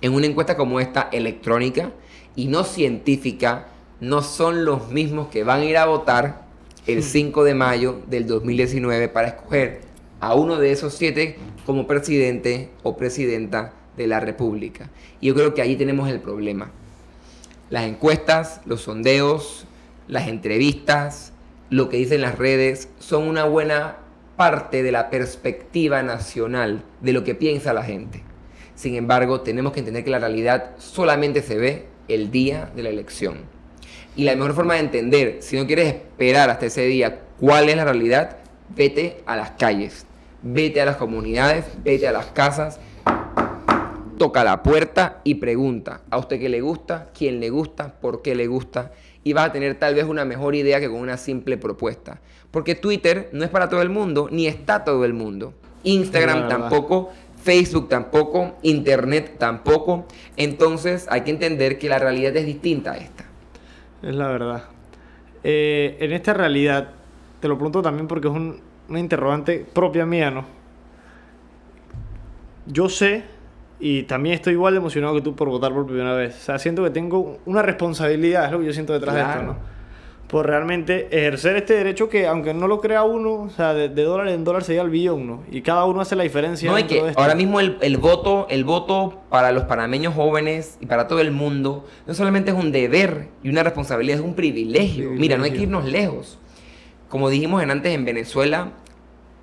en 0.00 0.14
una 0.14 0.26
encuesta 0.26 0.56
como 0.56 0.80
esta 0.80 1.08
electrónica 1.12 1.92
y 2.36 2.46
no 2.46 2.64
científica 2.64 3.68
no 4.00 4.22
son 4.22 4.64
los 4.64 4.90
mismos 4.90 5.28
que 5.28 5.44
van 5.44 5.60
a 5.60 5.64
ir 5.64 5.76
a 5.76 5.86
votar 5.86 6.46
el 6.86 7.02
5 7.02 7.40
hmm. 7.40 7.44
de 7.44 7.54
mayo 7.54 8.00
del 8.06 8.26
2019 8.26 9.08
para 9.08 9.28
escoger 9.28 9.80
a 10.20 10.34
uno 10.34 10.56
de 10.58 10.72
esos 10.72 10.94
siete 10.94 11.36
como 11.66 11.86
presidente 11.86 12.70
o 12.82 12.96
presidenta 12.96 13.72
de 13.96 14.06
la 14.06 14.20
República. 14.20 14.90
Y 15.20 15.28
yo 15.28 15.34
creo 15.34 15.54
que 15.54 15.62
ahí 15.62 15.76
tenemos 15.76 16.08
el 16.08 16.20
problema. 16.20 16.70
Las 17.70 17.84
encuestas, 17.84 18.60
los 18.64 18.82
sondeos, 18.82 19.66
las 20.06 20.28
entrevistas, 20.28 21.32
lo 21.70 21.88
que 21.88 21.98
dicen 21.98 22.22
las 22.22 22.38
redes, 22.38 22.88
son 22.98 23.28
una 23.28 23.44
buena 23.44 23.98
parte 24.36 24.82
de 24.82 24.92
la 24.92 25.10
perspectiva 25.10 26.02
nacional 26.02 26.82
de 27.02 27.12
lo 27.12 27.24
que 27.24 27.34
piensa 27.34 27.72
la 27.72 27.82
gente. 27.82 28.22
Sin 28.78 28.94
embargo, 28.94 29.40
tenemos 29.40 29.72
que 29.72 29.80
entender 29.80 30.04
que 30.04 30.10
la 30.10 30.20
realidad 30.20 30.76
solamente 30.78 31.42
se 31.42 31.56
ve 31.56 31.86
el 32.06 32.30
día 32.30 32.70
de 32.76 32.84
la 32.84 32.90
elección. 32.90 33.38
Y 34.14 34.22
la 34.22 34.36
mejor 34.36 34.54
forma 34.54 34.74
de 34.74 34.80
entender, 34.80 35.38
si 35.40 35.56
no 35.56 35.66
quieres 35.66 35.88
esperar 35.88 36.48
hasta 36.48 36.66
ese 36.66 36.82
día 36.82 37.22
cuál 37.40 37.68
es 37.68 37.74
la 37.76 37.82
realidad, 37.82 38.36
vete 38.76 39.16
a 39.26 39.34
las 39.34 39.50
calles, 39.50 40.06
vete 40.42 40.80
a 40.80 40.84
las 40.84 40.94
comunidades, 40.94 41.64
vete 41.82 42.06
a 42.06 42.12
las 42.12 42.26
casas, 42.26 42.78
toca 44.16 44.44
la 44.44 44.62
puerta 44.62 45.22
y 45.24 45.34
pregunta 45.34 46.02
a 46.08 46.18
usted 46.18 46.38
qué 46.38 46.48
le 46.48 46.60
gusta, 46.60 47.10
quién 47.18 47.40
le 47.40 47.50
gusta, 47.50 47.98
por 48.00 48.22
qué 48.22 48.36
le 48.36 48.46
gusta 48.46 48.92
y 49.24 49.32
vas 49.32 49.48
a 49.48 49.52
tener 49.52 49.74
tal 49.74 49.96
vez 49.96 50.04
una 50.04 50.24
mejor 50.24 50.54
idea 50.54 50.78
que 50.78 50.88
con 50.88 51.00
una 51.00 51.16
simple 51.16 51.56
propuesta. 51.56 52.20
Porque 52.52 52.76
Twitter 52.76 53.28
no 53.32 53.42
es 53.42 53.50
para 53.50 53.68
todo 53.68 53.82
el 53.82 53.90
mundo, 53.90 54.28
ni 54.30 54.46
está 54.46 54.84
todo 54.84 55.04
el 55.04 55.14
mundo. 55.14 55.52
Instagram 55.82 56.48
tampoco, 56.48 57.10
Facebook 57.42 57.88
tampoco, 57.88 58.56
Internet 58.62 59.36
tampoco. 59.38 60.06
Entonces 60.36 61.06
hay 61.10 61.22
que 61.22 61.30
entender 61.30 61.78
que 61.78 61.88
la 61.88 61.98
realidad 61.98 62.36
es 62.36 62.46
distinta 62.46 62.92
a 62.92 62.96
esta. 62.96 63.24
Es 64.02 64.14
la 64.14 64.28
verdad. 64.28 64.64
Eh, 65.44 65.96
en 66.00 66.12
esta 66.12 66.34
realidad, 66.34 66.90
te 67.40 67.48
lo 67.48 67.56
pregunto 67.56 67.82
también 67.82 68.08
porque 68.08 68.28
es 68.28 68.34
un, 68.34 68.60
una 68.88 68.98
interrogante 68.98 69.66
propia 69.72 70.06
mía, 70.06 70.30
¿no? 70.30 70.44
Yo 72.66 72.88
sé, 72.88 73.24
y 73.80 74.02
también 74.02 74.34
estoy 74.34 74.54
igual 74.54 74.74
de 74.74 74.78
emocionado 74.78 75.14
que 75.14 75.22
tú 75.22 75.34
por 75.34 75.48
votar 75.48 75.72
por 75.72 75.86
primera 75.86 76.14
vez. 76.14 76.36
O 76.36 76.40
sea, 76.40 76.58
siento 76.58 76.82
que 76.84 76.90
tengo 76.90 77.38
una 77.46 77.62
responsabilidad, 77.62 78.46
es 78.46 78.52
lo 78.52 78.60
que 78.60 78.66
yo 78.66 78.72
siento 78.72 78.92
detrás 78.92 79.14
de 79.14 79.20
esto, 79.22 79.42
¿no? 79.42 79.77
Por 80.28 80.46
realmente 80.46 81.08
ejercer 81.10 81.56
este 81.56 81.74
derecho 81.74 82.08
que, 82.10 82.26
aunque 82.26 82.52
no 82.52 82.68
lo 82.68 82.80
crea 82.80 83.02
uno, 83.02 83.32
o 83.32 83.50
sea, 83.50 83.72
de, 83.72 83.88
dólar 83.88 84.28
en 84.28 84.44
dólar 84.44 84.62
sería 84.62 84.82
el 84.82 84.90
billón, 84.90 85.26
¿no? 85.26 85.42
Y 85.50 85.62
cada 85.62 85.86
uno 85.86 86.02
hace 86.02 86.16
la 86.16 86.22
diferencia. 86.22 86.70
No, 86.70 86.76
hay 86.76 86.84
que 86.84 87.12
ahora 87.16 87.34
mismo 87.34 87.60
el, 87.60 87.78
el, 87.80 87.96
voto, 87.96 88.46
el 88.50 88.64
voto 88.64 89.22
para 89.30 89.52
los 89.52 89.64
panameños 89.64 90.14
jóvenes 90.14 90.76
y 90.80 90.86
para 90.86 91.08
todo 91.08 91.20
el 91.20 91.30
mundo 91.30 91.86
no 92.06 92.14
solamente 92.14 92.50
es 92.50 92.56
un 92.56 92.72
deber 92.72 93.28
y 93.42 93.48
una 93.48 93.62
responsabilidad, 93.62 94.18
es 94.18 94.24
un 94.24 94.34
privilegio. 94.34 95.10
Mira, 95.12 95.38
no 95.38 95.44
hay 95.44 95.52
que 95.52 95.62
irnos 95.62 95.86
lejos. 95.86 96.38
Como 97.08 97.30
dijimos 97.30 97.62
en 97.62 97.70
antes 97.70 97.94
en 97.94 98.04
Venezuela, 98.04 98.72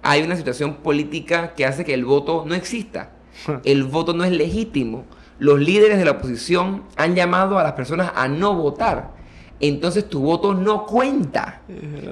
hay 0.03 0.21
una 0.21 0.35
situación 0.35 0.75
política 0.75 1.55
que 1.55 1.65
hace 1.65 1.83
que 1.83 1.95
el 1.95 2.05
voto 2.05 2.43
no 2.45 2.53
exista. 2.53 3.09
el 3.63 3.85
voto 3.85 4.13
no 4.13 4.23
es 4.23 4.31
legítimo. 4.31 5.05
Los 5.39 5.59
líderes 5.59 5.97
de 5.97 6.05
la 6.05 6.11
oposición 6.11 6.83
han 6.95 7.15
llamado 7.15 7.57
a 7.57 7.63
las 7.63 7.73
personas 7.73 8.11
a 8.15 8.27
no 8.27 8.53
votar 8.53 9.14
entonces 9.59 10.09
tu 10.09 10.21
voto 10.21 10.53
no 10.53 10.85
cuenta. 10.85 11.61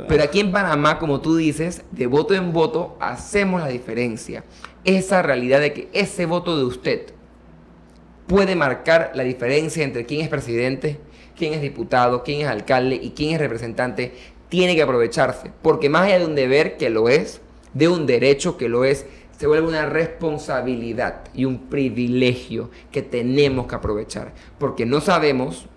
Pero 0.07 0.23
aquí 0.23 0.39
en 0.39 0.51
Panamá, 0.51 0.99
como 0.99 1.21
tú 1.21 1.35
dices, 1.35 1.83
de 1.91 2.07
voto 2.07 2.33
en 2.33 2.53
voto 2.53 2.97
hacemos 2.99 3.61
la 3.61 3.67
diferencia. 3.67 4.43
Esa 4.83 5.21
realidad 5.21 5.59
de 5.59 5.73
que 5.73 5.89
ese 5.93 6.25
voto 6.25 6.57
de 6.57 6.65
usted 6.65 7.13
puede 8.27 8.55
marcar 8.55 9.11
la 9.15 9.23
diferencia 9.23 9.83
entre 9.83 10.05
quién 10.05 10.21
es 10.21 10.29
presidente, 10.29 10.99
quién 11.35 11.53
es 11.53 11.61
diputado, 11.61 12.23
quién 12.23 12.41
es 12.41 12.47
alcalde 12.47 12.99
y 13.01 13.11
quién 13.11 13.33
es 13.33 13.39
representante, 13.39 14.13
tiene 14.49 14.75
que 14.75 14.83
aprovecharse. 14.83 15.51
Porque 15.61 15.89
más 15.89 16.03
allá 16.03 16.19
de 16.19 16.25
un 16.25 16.35
deber 16.35 16.77
que 16.77 16.89
lo 16.89 17.09
es, 17.09 17.41
de 17.73 17.87
un 17.87 18.05
derecho 18.05 18.55
que 18.57 18.69
lo 18.69 18.85
es, 18.85 19.05
se 19.37 19.47
vuelve 19.47 19.67
una 19.67 19.85
responsabilidad 19.85 21.23
y 21.33 21.45
un 21.45 21.67
privilegio 21.67 22.69
que 22.91 23.01
tenemos 23.01 23.67
que 23.67 23.75
aprovechar. 23.75 24.33
Porque 24.57 24.85
no 24.85 25.01
sabemos, 25.01 25.67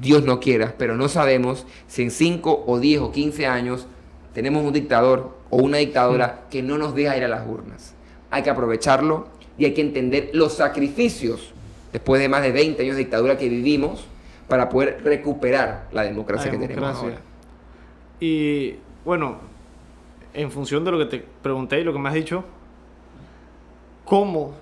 Dios 0.00 0.24
no 0.24 0.40
quiera, 0.40 0.74
pero 0.78 0.96
no 0.96 1.08
sabemos 1.08 1.66
si 1.86 2.02
en 2.02 2.10
5 2.10 2.64
o 2.66 2.78
10 2.78 3.00
o 3.00 3.12
15 3.12 3.46
años 3.46 3.86
tenemos 4.34 4.64
un 4.64 4.72
dictador 4.72 5.36
o 5.50 5.58
una 5.58 5.78
dictadora 5.78 6.44
que 6.50 6.62
no 6.62 6.78
nos 6.78 6.94
deja 6.94 7.16
ir 7.16 7.24
a 7.24 7.28
las 7.28 7.46
urnas. 7.46 7.94
Hay 8.30 8.42
que 8.42 8.50
aprovecharlo 8.50 9.28
y 9.58 9.64
hay 9.64 9.74
que 9.74 9.80
entender 9.80 10.30
los 10.32 10.54
sacrificios 10.54 11.52
después 11.92 12.20
de 12.20 12.28
más 12.28 12.42
de 12.42 12.52
20 12.52 12.82
años 12.82 12.96
de 12.96 13.04
dictadura 13.04 13.38
que 13.38 13.48
vivimos 13.48 14.06
para 14.48 14.68
poder 14.68 15.00
recuperar 15.02 15.88
la 15.92 16.02
democracia, 16.02 16.50
que 16.50 16.58
tenemos 16.58 16.96
ahora. 16.96 17.18
Y 18.20 18.74
bueno, 19.04 19.38
en 20.34 20.50
función 20.50 20.84
de 20.84 20.90
lo 20.90 20.98
que 20.98 21.06
te 21.06 21.24
pregunté 21.42 21.80
y 21.80 21.84
lo 21.84 21.92
que 21.92 21.98
me 21.98 22.08
has 22.08 22.14
dicho, 22.14 22.44
¿cómo 24.04 24.54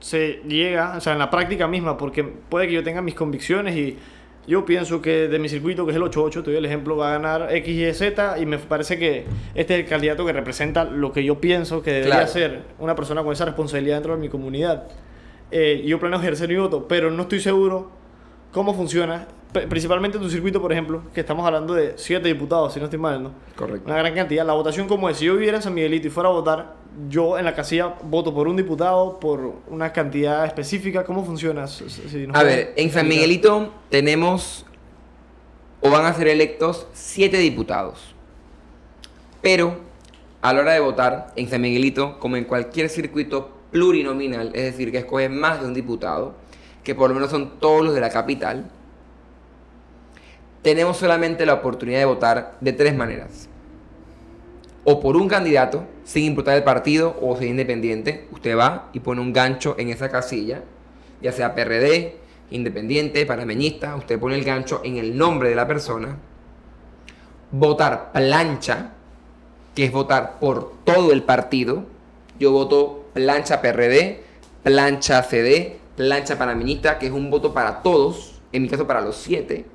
se 0.00 0.42
llega, 0.46 0.96
o 0.96 1.00
sea, 1.00 1.12
en 1.12 1.18
la 1.18 1.30
práctica 1.30 1.68
misma? 1.68 1.96
Porque 1.96 2.24
puede 2.24 2.66
que 2.66 2.74
yo 2.74 2.82
tenga 2.82 3.02
mis 3.02 3.14
convicciones 3.14 3.76
y 3.76 3.98
yo 4.50 4.64
pienso 4.64 5.00
que 5.00 5.28
de 5.28 5.38
mi 5.38 5.48
circuito, 5.48 5.86
que 5.86 5.92
es 5.92 5.96
el 5.96 6.02
8-8, 6.02 6.42
te 6.42 6.50
doy 6.50 6.56
el 6.56 6.64
ejemplo, 6.64 6.96
va 6.96 7.10
a 7.10 7.12
ganar 7.12 7.54
X, 7.54 7.72
Y, 7.72 7.94
Z 7.94 8.36
y 8.40 8.46
me 8.46 8.58
parece 8.58 8.98
que 8.98 9.24
este 9.54 9.74
es 9.74 9.80
el 9.84 9.86
candidato 9.86 10.26
que 10.26 10.32
representa 10.32 10.84
lo 10.84 11.12
que 11.12 11.22
yo 11.22 11.40
pienso 11.40 11.84
que 11.84 11.92
debería 11.92 12.26
ser 12.26 12.62
una 12.80 12.96
persona 12.96 13.22
con 13.22 13.32
esa 13.32 13.44
responsabilidad 13.44 13.98
dentro 13.98 14.16
de 14.16 14.20
mi 14.20 14.28
comunidad. 14.28 14.88
Eh, 15.52 15.84
yo 15.86 16.00
planeo 16.00 16.18
ejercer 16.18 16.48
mi 16.48 16.56
voto, 16.56 16.88
pero 16.88 17.12
no 17.12 17.22
estoy 17.22 17.38
seguro 17.38 17.92
cómo 18.50 18.74
funciona 18.74 19.28
principalmente 19.52 20.16
en 20.16 20.22
tu 20.22 20.30
circuito, 20.30 20.60
por 20.60 20.72
ejemplo, 20.72 21.02
que 21.12 21.20
estamos 21.20 21.44
hablando 21.46 21.74
de 21.74 21.94
siete 21.96 22.28
diputados, 22.28 22.72
si 22.72 22.78
no 22.78 22.86
estoy 22.86 22.98
mal, 22.98 23.22
¿no? 23.22 23.32
Correcto. 23.56 23.86
Una 23.86 23.96
gran 23.96 24.14
cantidad. 24.14 24.46
La 24.46 24.52
votación 24.52 24.86
como 24.86 25.08
es, 25.08 25.16
si 25.16 25.24
yo 25.24 25.34
viviera 25.34 25.56
en 25.56 25.62
San 25.62 25.74
Miguelito 25.74 26.06
y 26.06 26.10
fuera 26.10 26.28
a 26.28 26.32
votar, 26.32 26.74
yo 27.08 27.38
en 27.38 27.44
la 27.44 27.54
casilla 27.54 27.94
voto 28.02 28.34
por 28.34 28.48
un 28.48 28.56
diputado, 28.56 29.18
por 29.18 29.54
una 29.68 29.92
cantidad 29.92 30.44
específica. 30.44 31.04
¿Cómo 31.04 31.24
funciona? 31.24 31.64
a 32.32 32.42
ver, 32.42 32.74
en 32.76 32.90
San 32.90 33.08
Miguelito 33.08 33.72
tenemos 33.88 34.64
o 35.80 35.90
van 35.90 36.04
a 36.04 36.14
ser 36.14 36.28
electos 36.28 36.86
siete 36.92 37.38
diputados. 37.38 38.14
Pero 39.40 39.78
a 40.42 40.52
la 40.52 40.60
hora 40.60 40.72
de 40.72 40.80
votar 40.80 41.32
en 41.36 41.48
San 41.48 41.60
Miguelito, 41.60 42.18
como 42.18 42.36
en 42.36 42.44
cualquier 42.44 42.88
circuito 42.88 43.50
plurinominal, 43.70 44.48
es 44.54 44.64
decir, 44.64 44.90
que 44.90 44.98
escogen 44.98 45.38
más 45.38 45.60
de 45.60 45.66
un 45.66 45.74
diputado, 45.74 46.34
que 46.84 46.94
por 46.94 47.08
lo 47.08 47.14
menos 47.14 47.30
son 47.30 47.58
todos 47.60 47.84
los 47.84 47.94
de 47.94 48.00
la 48.00 48.10
capital, 48.10 48.70
tenemos 50.62 50.98
solamente 50.98 51.46
la 51.46 51.54
oportunidad 51.54 52.00
de 52.00 52.04
votar 52.04 52.56
de 52.60 52.72
tres 52.72 52.94
maneras. 52.94 53.48
O 54.84 55.00
por 55.00 55.16
un 55.16 55.28
candidato, 55.28 55.84
sin 56.04 56.24
importar 56.24 56.56
el 56.56 56.64
partido 56.64 57.16
o 57.20 57.36
ser 57.36 57.48
independiente, 57.48 58.26
usted 58.30 58.56
va 58.56 58.88
y 58.92 59.00
pone 59.00 59.20
un 59.20 59.32
gancho 59.32 59.74
en 59.78 59.90
esa 59.90 60.08
casilla, 60.08 60.62
ya 61.20 61.32
sea 61.32 61.54
PRD, 61.54 62.16
independiente, 62.50 63.24
parameñista, 63.26 63.94
usted 63.96 64.18
pone 64.18 64.36
el 64.36 64.44
gancho 64.44 64.80
en 64.84 64.96
el 64.96 65.16
nombre 65.16 65.50
de 65.50 65.54
la 65.54 65.66
persona. 65.66 66.16
Votar 67.52 68.12
plancha, 68.12 68.92
que 69.74 69.84
es 69.84 69.92
votar 69.92 70.38
por 70.40 70.72
todo 70.84 71.12
el 71.12 71.22
partido. 71.22 71.84
Yo 72.38 72.52
voto 72.52 73.06
plancha 73.12 73.60
PRD, 73.60 74.22
plancha 74.62 75.22
CD, 75.22 75.78
plancha 75.96 76.38
parameñista, 76.38 76.98
que 76.98 77.06
es 77.06 77.12
un 77.12 77.30
voto 77.30 77.52
para 77.52 77.82
todos, 77.82 78.40
en 78.52 78.62
mi 78.62 78.68
caso 78.68 78.86
para 78.86 79.02
los 79.02 79.16
siete 79.16 79.66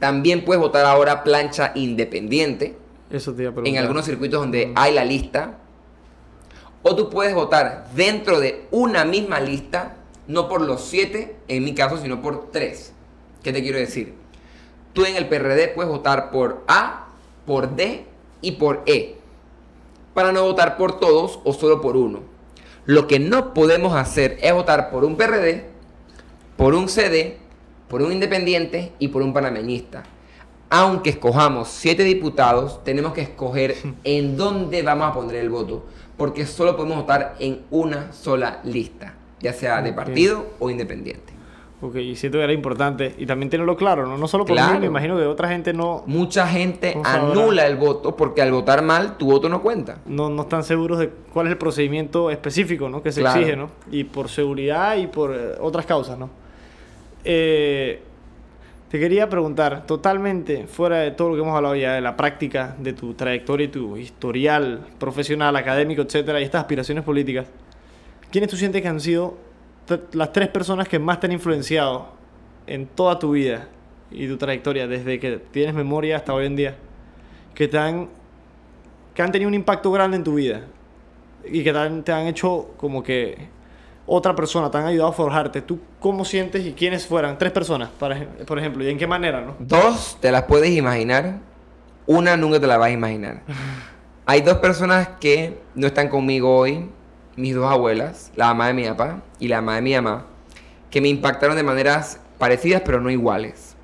también 0.00 0.44
puedes 0.44 0.60
votar 0.60 0.86
ahora 0.86 1.22
plancha 1.22 1.72
independiente. 1.76 2.76
Eso 3.10 3.34
te 3.34 3.44
En 3.46 3.76
algunos 3.76 4.06
circuitos 4.06 4.40
donde 4.40 4.72
hay 4.74 4.94
la 4.94 5.04
lista. 5.04 5.58
O 6.82 6.96
tú 6.96 7.10
puedes 7.10 7.34
votar 7.34 7.86
dentro 7.94 8.40
de 8.40 8.66
una 8.70 9.04
misma 9.04 9.38
lista, 9.38 9.96
no 10.26 10.48
por 10.48 10.62
los 10.62 10.80
siete, 10.80 11.36
en 11.46 11.62
mi 11.62 11.74
caso, 11.74 11.98
sino 11.98 12.22
por 12.22 12.50
tres. 12.50 12.94
¿Qué 13.42 13.52
te 13.52 13.62
quiero 13.62 13.78
decir? 13.78 14.14
Tú 14.94 15.04
en 15.04 15.16
el 15.16 15.28
PRD 15.28 15.68
puedes 15.68 15.90
votar 15.90 16.30
por 16.30 16.64
A, 16.66 17.08
por 17.44 17.76
D 17.76 18.06
y 18.40 18.52
por 18.52 18.82
E. 18.86 19.18
Para 20.14 20.32
no 20.32 20.42
votar 20.42 20.78
por 20.78 20.98
todos 20.98 21.40
o 21.44 21.52
solo 21.52 21.82
por 21.82 21.98
uno. 21.98 22.20
Lo 22.86 23.06
que 23.06 23.18
no 23.18 23.52
podemos 23.52 23.94
hacer 23.94 24.38
es 24.40 24.54
votar 24.54 24.90
por 24.90 25.04
un 25.04 25.16
PRD, 25.16 25.66
por 26.56 26.74
un 26.74 26.88
CD 26.88 27.39
por 27.90 28.02
un 28.02 28.12
independiente 28.12 28.92
y 29.00 29.08
por 29.08 29.20
un 29.20 29.34
panameñista. 29.34 30.04
Aunque 30.70 31.10
escojamos 31.10 31.68
siete 31.68 32.04
diputados, 32.04 32.84
tenemos 32.84 33.12
que 33.12 33.22
escoger 33.22 33.74
en 34.04 34.36
dónde 34.36 34.82
vamos 34.82 35.10
a 35.10 35.12
poner 35.12 35.34
el 35.34 35.50
voto, 35.50 35.84
porque 36.16 36.46
solo 36.46 36.76
podemos 36.76 36.98
votar 36.98 37.34
en 37.40 37.62
una 37.70 38.12
sola 38.12 38.60
lista, 38.62 39.14
ya 39.40 39.52
sea 39.52 39.82
de 39.82 39.92
partido 39.92 40.46
o 40.60 40.70
independiente. 40.70 41.34
Ok, 41.82 41.96
y 41.96 42.14
siento 42.14 42.36
que 42.36 42.44
era 42.44 42.52
importante. 42.52 43.14
Y 43.16 43.24
también 43.24 43.48
tenerlo 43.48 43.74
claro, 43.74 44.06
¿no? 44.06 44.18
No 44.18 44.28
solo 44.28 44.44
por 44.44 44.54
mí, 44.54 44.78
me 44.78 44.86
imagino 44.86 45.16
que 45.16 45.24
otra 45.24 45.48
gente 45.48 45.72
no... 45.72 46.04
Mucha 46.06 46.46
gente 46.46 46.94
anula 47.02 47.66
el 47.66 47.76
voto 47.76 48.14
porque 48.16 48.42
al 48.42 48.52
votar 48.52 48.82
mal, 48.82 49.16
tu 49.16 49.26
voto 49.26 49.48
no 49.48 49.62
cuenta. 49.62 49.96
No, 50.04 50.28
no 50.28 50.42
están 50.42 50.62
seguros 50.62 50.98
de 50.98 51.08
cuál 51.32 51.46
es 51.46 51.52
el 51.52 51.58
procedimiento 51.58 52.30
específico, 52.30 52.90
¿no? 52.90 53.02
Que 53.02 53.12
se 53.12 53.22
exige, 53.22 53.56
¿no? 53.56 53.70
Y 53.90 54.04
por 54.04 54.28
seguridad 54.28 54.98
y 54.98 55.06
por 55.06 55.34
eh, 55.34 55.54
otras 55.58 55.86
causas, 55.86 56.18
¿no? 56.18 56.28
Eh, 57.24 58.00
te 58.90 58.98
quería 58.98 59.28
preguntar, 59.28 59.86
totalmente 59.86 60.66
fuera 60.66 60.98
de 60.98 61.12
todo 61.12 61.28
lo 61.28 61.34
que 61.36 61.42
hemos 61.42 61.56
hablado 61.56 61.76
ya, 61.76 61.94
de 61.94 62.00
la 62.00 62.16
práctica, 62.16 62.74
de 62.78 62.92
tu 62.92 63.14
trayectoria 63.14 63.66
y 63.66 63.68
tu 63.68 63.96
historial 63.96 64.84
profesional, 64.98 65.54
académico, 65.54 66.02
etcétera, 66.02 66.40
y 66.40 66.44
estas 66.44 66.62
aspiraciones 66.62 67.04
políticas, 67.04 67.46
¿quiénes 68.32 68.50
tú 68.50 68.56
sientes 68.56 68.82
que 68.82 68.88
han 68.88 68.98
sido 68.98 69.38
las 70.12 70.32
tres 70.32 70.48
personas 70.48 70.88
que 70.88 70.98
más 70.98 71.20
te 71.20 71.26
han 71.26 71.32
influenciado 71.32 72.08
en 72.66 72.86
toda 72.86 73.18
tu 73.18 73.32
vida 73.32 73.68
y 74.10 74.26
tu 74.26 74.36
trayectoria, 74.36 74.88
desde 74.88 75.20
que 75.20 75.38
tienes 75.38 75.72
memoria 75.72 76.16
hasta 76.16 76.34
hoy 76.34 76.46
en 76.46 76.56
día, 76.56 76.76
que 77.54 77.68
te 77.68 77.78
han, 77.78 78.08
que 79.14 79.22
han 79.22 79.30
tenido 79.30 79.48
un 79.48 79.54
impacto 79.54 79.92
grande 79.92 80.16
en 80.16 80.24
tu 80.24 80.34
vida 80.34 80.62
y 81.44 81.62
que 81.62 81.72
te 81.72 82.12
han 82.12 82.26
hecho 82.26 82.74
como 82.76 83.04
que 83.04 83.59
otra 84.12 84.34
persona 84.34 84.68
te 84.72 84.76
han 84.76 84.86
ayudado 84.86 85.10
a 85.10 85.12
forjarte, 85.12 85.62
¿tú 85.62 85.78
cómo 86.00 86.24
sientes 86.24 86.66
y 86.66 86.72
quiénes 86.72 87.06
fueran? 87.06 87.38
Tres 87.38 87.52
personas, 87.52 87.90
por 87.90 88.58
ejemplo, 88.58 88.82
¿y 88.82 88.88
en 88.88 88.98
qué 88.98 89.06
manera, 89.06 89.40
no? 89.40 89.54
Dos 89.60 90.18
te 90.20 90.32
las 90.32 90.42
puedes 90.42 90.70
imaginar, 90.70 91.38
una 92.06 92.36
nunca 92.36 92.58
te 92.58 92.66
la 92.66 92.76
vas 92.76 92.88
a 92.88 92.90
imaginar. 92.90 93.42
Hay 94.26 94.40
dos 94.40 94.58
personas 94.58 95.10
que 95.20 95.60
no 95.76 95.86
están 95.86 96.08
conmigo 96.08 96.56
hoy, 96.56 96.88
mis 97.36 97.54
dos 97.54 97.70
abuelas, 97.70 98.32
la 98.34 98.46
mamá 98.46 98.66
de 98.66 98.74
mi 98.74 98.84
papá 98.84 99.22
y 99.38 99.46
la 99.46 99.60
mamá 99.60 99.76
de 99.76 99.82
mi 99.82 99.94
mamá, 99.94 100.26
que 100.90 101.00
me 101.00 101.06
impactaron 101.06 101.54
de 101.54 101.62
maneras 101.62 102.18
parecidas 102.36 102.82
pero 102.84 103.00
no 103.00 103.10
iguales. 103.10 103.76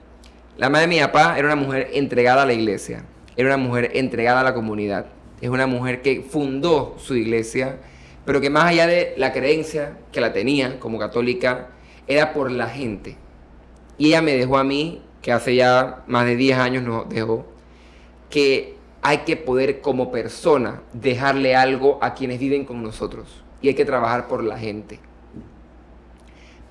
La 0.56 0.66
mamá 0.66 0.80
de 0.80 0.88
mi 0.88 0.98
papá 0.98 1.38
era 1.38 1.46
una 1.46 1.56
mujer 1.56 1.90
entregada 1.92 2.42
a 2.42 2.46
la 2.46 2.52
iglesia, 2.52 3.04
era 3.36 3.54
una 3.54 3.58
mujer 3.58 3.92
entregada 3.94 4.40
a 4.40 4.44
la 4.44 4.54
comunidad, 4.54 5.06
es 5.40 5.50
una 5.50 5.68
mujer 5.68 6.02
que 6.02 6.22
fundó 6.28 6.96
su 6.98 7.14
iglesia 7.14 7.78
pero 8.26 8.40
que 8.40 8.50
más 8.50 8.64
allá 8.64 8.86
de 8.86 9.14
la 9.16 9.32
creencia 9.32 9.96
que 10.12 10.20
la 10.20 10.32
tenía 10.32 10.78
como 10.80 10.98
católica, 10.98 11.68
era 12.08 12.32
por 12.32 12.50
la 12.50 12.68
gente. 12.68 13.16
Y 13.96 14.08
ella 14.08 14.20
me 14.20 14.32
dejó 14.32 14.58
a 14.58 14.64
mí, 14.64 15.02
que 15.22 15.32
hace 15.32 15.54
ya 15.54 16.04
más 16.08 16.26
de 16.26 16.36
10 16.36 16.58
años 16.58 16.82
nos 16.82 17.08
dejó, 17.08 17.46
que 18.28 18.76
hay 19.00 19.18
que 19.18 19.36
poder 19.36 19.80
como 19.80 20.10
persona 20.10 20.82
dejarle 20.92 21.54
algo 21.54 21.98
a 22.02 22.14
quienes 22.14 22.40
viven 22.40 22.64
con 22.64 22.82
nosotros. 22.82 23.44
Y 23.62 23.68
hay 23.68 23.74
que 23.74 23.84
trabajar 23.84 24.26
por 24.26 24.42
la 24.42 24.58
gente. 24.58 24.98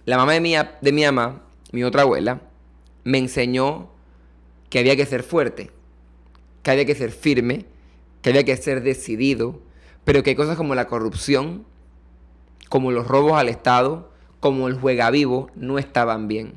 La 0.03 0.17
mamá 0.17 0.33
de 0.33 0.41
mi, 0.41 0.55
de 0.55 0.91
mi 0.91 1.03
mamá, 1.03 1.41
mi 1.71 1.83
otra 1.83 2.03
abuela, 2.03 2.41
me 3.05 3.17
enseñó 3.17 3.89
que 4.69 4.79
había 4.79 4.95
que 4.95 5.05
ser 5.05 5.23
fuerte, 5.23 5.71
que 6.63 6.71
había 6.71 6.85
que 6.85 6.95
ser 6.95 7.11
firme, 7.11 7.65
que 8.21 8.29
había 8.29 8.43
que 8.43 8.57
ser 8.57 8.83
decidido, 8.83 9.61
pero 10.05 10.23
que 10.23 10.29
hay 10.29 10.35
cosas 10.35 10.55
como 10.55 10.75
la 10.75 10.87
corrupción, 10.87 11.65
como 12.69 12.91
los 12.91 13.07
robos 13.07 13.33
al 13.33 13.49
Estado, 13.49 14.11
como 14.39 14.67
el 14.67 14.75
juega 14.75 15.11
vivo, 15.11 15.49
no 15.55 15.77
estaban 15.77 16.27
bien. 16.27 16.53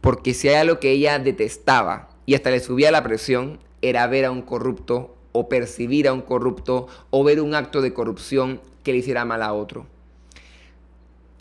Porque 0.00 0.34
si 0.34 0.48
hay 0.48 0.56
algo 0.56 0.80
que 0.80 0.90
ella 0.90 1.18
detestaba 1.18 2.10
y 2.26 2.34
hasta 2.34 2.50
le 2.50 2.60
subía 2.60 2.90
la 2.90 3.02
presión, 3.02 3.58
era 3.80 4.06
ver 4.06 4.26
a 4.26 4.30
un 4.30 4.42
corrupto 4.42 5.14
o 5.32 5.48
percibir 5.48 6.08
a 6.08 6.12
un 6.12 6.20
corrupto 6.20 6.88
o 7.10 7.24
ver 7.24 7.40
un 7.40 7.54
acto 7.54 7.80
de 7.80 7.94
corrupción 7.94 8.60
que 8.82 8.92
le 8.92 8.98
hiciera 8.98 9.24
mal 9.24 9.42
a 9.42 9.52
otro. 9.52 9.86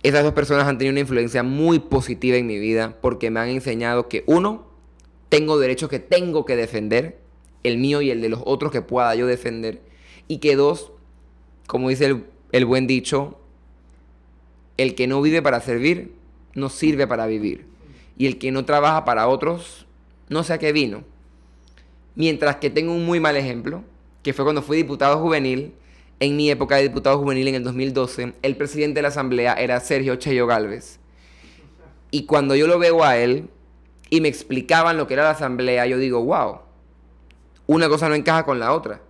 Esas 0.01 0.23
dos 0.23 0.33
personas 0.33 0.67
han 0.67 0.77
tenido 0.77 0.93
una 0.93 1.01
influencia 1.01 1.43
muy 1.43 1.79
positiva 1.79 2.37
en 2.37 2.47
mi 2.47 2.59
vida 2.59 2.97
porque 3.01 3.29
me 3.29 3.39
han 3.39 3.49
enseñado 3.49 4.07
que 4.07 4.23
uno, 4.27 4.67
tengo 5.29 5.57
derechos 5.57 5.89
que 5.89 5.99
tengo 5.99 6.45
que 6.45 6.55
defender, 6.55 7.19
el 7.63 7.77
mío 7.77 8.01
y 8.01 8.11
el 8.11 8.21
de 8.21 8.29
los 8.29 8.41
otros 8.45 8.71
que 8.71 8.81
pueda 8.81 9.15
yo 9.15 9.27
defender, 9.27 9.81
y 10.27 10.37
que 10.37 10.55
dos, 10.55 10.92
como 11.67 11.89
dice 11.89 12.23
el, 12.51 12.65
buen 12.65 12.87
dicho, 12.87 13.39
el 14.77 14.95
que 14.95 15.07
no 15.07 15.21
vive 15.21 15.41
para 15.41 15.61
servir, 15.61 16.13
no 16.55 16.69
sirve 16.69 17.07
para 17.07 17.25
vivir. 17.25 17.65
Y 18.17 18.27
el 18.27 18.37
que 18.37 18.51
no 18.51 18.65
trabaja 18.65 19.05
para 19.05 19.27
otros, 19.27 19.85
no 20.29 20.43
sé 20.43 20.53
a 20.53 20.57
qué 20.59 20.71
vino. 20.71 21.03
Mientras 22.15 22.57
que 22.57 22.69
tengo 22.69 22.93
un 22.93 23.05
muy 23.05 23.19
mal 23.19 23.35
ejemplo, 23.35 23.83
que 24.21 24.33
fue 24.33 24.45
cuando 24.45 24.61
fui 24.61 24.77
diputado 24.77 25.19
juvenil, 25.19 25.73
en 26.19 26.37
mi 26.37 26.49
época 26.49 26.75
de 26.75 26.83
diputado 26.83 27.17
juvenil 27.17 27.47
en 27.47 27.55
el 27.55 27.63
2012, 27.63 28.33
el 28.41 28.55
presidente 28.55 28.99
de 28.99 29.01
la 29.01 29.07
asamblea 29.09 29.53
era 29.55 29.79
Sergio 29.79 30.15
Cheyo 30.15 30.47
Galvez. 30.47 30.99
Y 32.11 32.25
cuando 32.25 32.55
yo 32.55 32.67
lo 32.67 32.77
veo 32.77 33.03
a 33.03 33.17
él 33.17 33.49
y 34.09 34.21
me 34.21 34.27
explicaban 34.27 34.97
lo 34.97 35.07
que 35.07 35.15
era 35.15 35.23
la 35.23 35.31
asamblea, 35.31 35.87
yo 35.87 35.97
digo, 35.97 36.23
wow, 36.23 36.59
una 37.65 37.89
cosa 37.89 38.07
no 38.07 38.15
encaja 38.15 38.45
con 38.45 38.59
la 38.59 38.73
otra. 38.73 39.01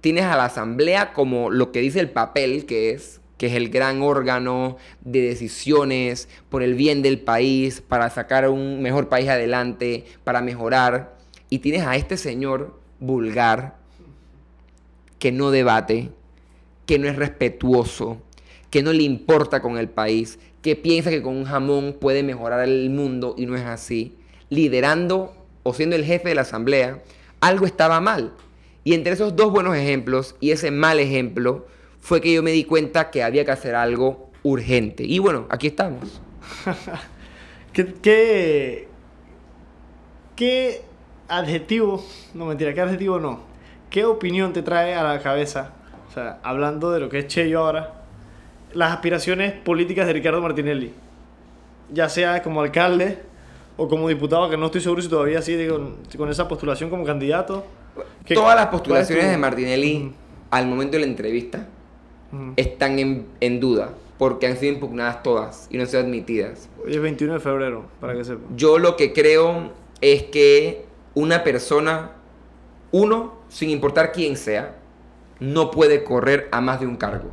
Tienes 0.00 0.24
a 0.24 0.36
la 0.36 0.44
asamblea 0.44 1.12
como 1.12 1.50
lo 1.50 1.72
que 1.72 1.80
dice 1.80 2.00
el 2.00 2.10
papel 2.10 2.66
que 2.66 2.90
es, 2.90 3.20
que 3.36 3.46
es 3.46 3.54
el 3.54 3.70
gran 3.70 4.02
órgano 4.02 4.76
de 5.00 5.22
decisiones 5.22 6.28
por 6.48 6.62
el 6.62 6.74
bien 6.74 7.02
del 7.02 7.20
país, 7.20 7.80
para 7.80 8.10
sacar 8.10 8.48
un 8.48 8.82
mejor 8.82 9.08
país 9.08 9.28
adelante, 9.28 10.04
para 10.24 10.40
mejorar. 10.40 11.16
Y 11.48 11.60
tienes 11.60 11.82
a 11.82 11.96
este 11.96 12.16
señor 12.16 12.78
vulgar, 13.00 13.76
que 15.18 15.32
no 15.32 15.50
debate, 15.50 16.10
que 16.86 16.98
no 16.98 17.08
es 17.08 17.16
respetuoso, 17.16 18.18
que 18.70 18.82
no 18.82 18.92
le 18.92 19.02
importa 19.02 19.62
con 19.62 19.78
el 19.78 19.88
país, 19.88 20.38
que 20.62 20.76
piensa 20.76 21.10
que 21.10 21.22
con 21.22 21.36
un 21.36 21.44
jamón 21.44 21.96
puede 22.00 22.22
mejorar 22.22 22.68
el 22.68 22.90
mundo 22.90 23.34
y 23.36 23.46
no 23.46 23.56
es 23.56 23.64
así, 23.64 24.16
liderando 24.50 25.34
o 25.62 25.74
siendo 25.74 25.96
el 25.96 26.04
jefe 26.04 26.30
de 26.30 26.34
la 26.34 26.42
asamblea, 26.42 27.02
algo 27.40 27.66
estaba 27.66 28.00
mal. 28.00 28.32
Y 28.88 28.94
entre 28.94 29.12
esos 29.12 29.36
dos 29.36 29.52
buenos 29.52 29.76
ejemplos 29.76 30.34
y 30.40 30.50
ese 30.50 30.70
mal 30.70 30.98
ejemplo 30.98 31.66
fue 32.00 32.22
que 32.22 32.32
yo 32.32 32.42
me 32.42 32.52
di 32.52 32.64
cuenta 32.64 33.10
que 33.10 33.22
había 33.22 33.44
que 33.44 33.50
hacer 33.50 33.74
algo 33.74 34.30
urgente. 34.42 35.04
Y 35.04 35.18
bueno, 35.18 35.44
aquí 35.50 35.66
estamos. 35.66 36.22
¿Qué, 37.74 37.92
qué, 38.00 38.88
qué 40.36 40.80
adjetivo, 41.28 42.02
no 42.32 42.46
mentira, 42.46 42.72
qué 42.72 42.80
adjetivo 42.80 43.20
no, 43.20 43.40
qué 43.90 44.06
opinión 44.06 44.54
te 44.54 44.62
trae 44.62 44.94
a 44.94 45.02
la 45.02 45.20
cabeza, 45.20 45.74
o 46.08 46.14
sea, 46.14 46.38
hablando 46.42 46.90
de 46.90 47.00
lo 47.00 47.10
que 47.10 47.18
es 47.18 47.26
Cheyo 47.26 47.58
ahora, 47.58 48.04
las 48.72 48.92
aspiraciones 48.92 49.52
políticas 49.52 50.06
de 50.06 50.14
Ricardo 50.14 50.40
Martinelli, 50.40 50.94
ya 51.92 52.08
sea 52.08 52.42
como 52.42 52.62
alcalde 52.62 53.18
o 53.76 53.86
como 53.86 54.08
diputado, 54.08 54.48
que 54.48 54.56
no 54.56 54.64
estoy 54.64 54.80
seguro 54.80 55.02
si 55.02 55.10
todavía 55.10 55.42
sigue 55.42 55.68
con, 55.68 55.98
con 56.16 56.30
esa 56.30 56.48
postulación 56.48 56.88
como 56.88 57.04
candidato. 57.04 57.66
¿Qué- 58.24 58.34
Todas 58.34 58.56
las 58.56 58.66
postulaciones 58.68 59.24
tu- 59.24 59.30
de 59.30 59.36
Martinelli 59.38 59.96
Ujú, 60.06 60.12
al 60.50 60.66
momento 60.66 60.92
de 60.92 61.00
la 61.00 61.06
entrevista 61.06 61.66
ujú. 62.32 62.52
están 62.56 62.98
en, 62.98 63.26
en 63.40 63.60
duda 63.60 63.90
porque 64.18 64.46
han 64.46 64.56
sido 64.56 64.72
impugnadas 64.72 65.22
todas 65.22 65.68
y 65.70 65.76
no 65.76 65.84
han 65.84 65.88
sido 65.88 66.00
admitidas. 66.02 66.68
Hoy 66.84 66.94
es 66.94 67.00
21 67.00 67.34
de 67.34 67.40
febrero, 67.40 67.84
para 68.00 68.14
que 68.14 68.24
sepa. 68.24 68.40
Yo 68.56 68.78
lo 68.78 68.96
que 68.96 69.12
creo 69.12 69.70
es 70.00 70.24
que 70.24 70.84
una 71.14 71.44
persona, 71.44 72.12
uno, 72.90 73.34
sin 73.48 73.70
importar 73.70 74.12
quién 74.12 74.36
sea, 74.36 74.74
no 75.40 75.70
puede 75.70 76.02
correr 76.02 76.48
a 76.50 76.60
más 76.60 76.80
de 76.80 76.86
un 76.86 76.96
cargo. 76.96 77.30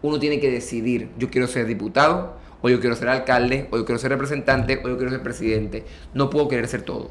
Uno 0.00 0.18
tiene 0.18 0.40
que 0.40 0.50
decidir, 0.50 1.10
yo 1.18 1.28
quiero 1.30 1.46
ser 1.46 1.66
diputado, 1.66 2.34
o 2.62 2.68
yo 2.70 2.80
quiero 2.80 2.96
ser 2.96 3.08
alcalde, 3.08 3.68
o 3.70 3.76
yo 3.76 3.84
quiero 3.84 3.98
ser 3.98 4.10
representante, 4.10 4.80
o 4.84 4.88
yo 4.88 4.96
quiero 4.96 5.10
ser 5.10 5.22
presidente. 5.22 5.84
No 6.14 6.30
puedo 6.30 6.48
querer 6.48 6.66
ser 6.66 6.82
todo. 6.82 7.10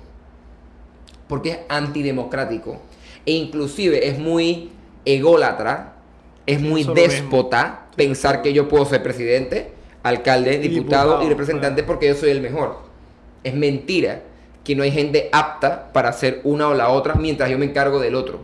Porque 1.31 1.51
es 1.51 1.59
antidemocrático. 1.69 2.81
E 3.25 3.31
inclusive 3.31 4.09
es 4.09 4.19
muy 4.19 4.69
ególatra, 5.05 5.93
es 6.45 6.59
muy 6.59 6.83
déspota 6.83 7.85
pensar 7.95 8.41
que 8.41 8.51
yo 8.51 8.67
puedo 8.67 8.83
ser 8.83 9.01
presidente, 9.01 9.71
alcalde, 10.03 10.59
diputado, 10.59 11.23
y 11.23 11.29
representante 11.29 11.83
porque 11.83 12.09
yo 12.09 12.15
soy 12.15 12.31
el 12.31 12.41
mejor. 12.41 12.79
Es 13.45 13.53
mentira 13.53 14.23
que 14.65 14.75
no 14.75 14.83
hay 14.83 14.91
gente 14.91 15.29
apta 15.31 15.93
para 15.93 16.09
hacer 16.09 16.41
una 16.43 16.67
o 16.67 16.73
la 16.73 16.89
otra 16.89 17.15
mientras 17.15 17.49
yo 17.49 17.57
me 17.57 17.63
encargo 17.63 18.01
del 18.01 18.15
otro. 18.15 18.41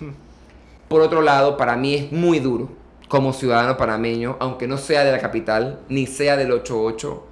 Por 0.88 1.02
otro 1.02 1.20
lado, 1.20 1.58
para 1.58 1.76
mí 1.76 1.94
es 1.94 2.10
muy 2.10 2.38
duro 2.38 2.70
como 3.08 3.34
ciudadano 3.34 3.76
panameño, 3.76 4.38
aunque 4.40 4.66
no 4.66 4.78
sea 4.78 5.04
de 5.04 5.12
la 5.12 5.18
capital, 5.18 5.80
ni 5.90 6.06
sea 6.06 6.38
del 6.38 6.52
88, 6.52 7.26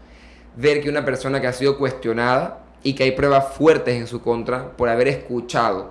ver 0.57 0.83
que 0.83 0.91
una 0.91 1.07
persona 1.07 1.41
que 1.41 1.47
ha 1.47 1.55
sido 1.55 1.79
cuestionada 1.79 2.66
y 2.87 2.95
que 2.95 3.03
hay 3.03 3.11
pruebas 3.11 3.53
fuertes 3.55 3.97
en 3.97 4.07
su 4.07 4.22
contra 4.22 4.76
por 4.76 4.89
haber 4.89 5.09
escuchado, 5.09 5.91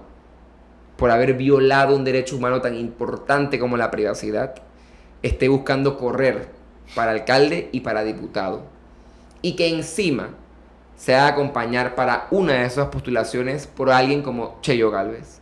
por 0.96 1.12
haber 1.12 1.34
violado 1.34 1.94
un 1.94 2.06
derecho 2.06 2.38
humano 2.38 2.62
tan 2.62 2.74
importante 2.74 3.60
como 3.60 3.76
la 3.76 3.92
privacidad, 3.92 4.56
esté 5.22 5.50
buscando 5.50 5.98
correr 5.98 6.48
para 6.96 7.12
alcalde 7.12 7.68
y 7.74 7.82
para 7.82 8.06
diputado. 8.06 8.62
Y 9.42 9.58
que 9.58 9.68
encima 9.68 10.30
se 10.96 11.14
haga 11.14 11.28
acompañar 11.28 11.96
para 11.96 12.28
una 12.32 12.54
de 12.54 12.66
esas 12.66 12.88
postulaciones 12.88 13.68
por 13.68 13.92
alguien 13.92 14.22
como 14.22 14.58
Cheyo 14.62 14.90
Galvez. 14.90 15.42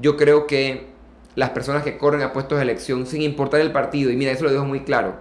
Yo 0.00 0.16
creo 0.16 0.46
que 0.46 0.86
las 1.34 1.50
personas 1.50 1.82
que 1.82 1.98
corren 1.98 2.22
a 2.22 2.32
puestos 2.32 2.56
de 2.56 2.62
elección, 2.62 3.04
sin 3.04 3.20
importar 3.20 3.60
el 3.60 3.70
partido, 3.70 4.10
y 4.10 4.16
mira, 4.16 4.32
eso 4.32 4.44
lo 4.44 4.50
dejo 4.50 4.64
muy 4.64 4.80
claro, 4.80 5.16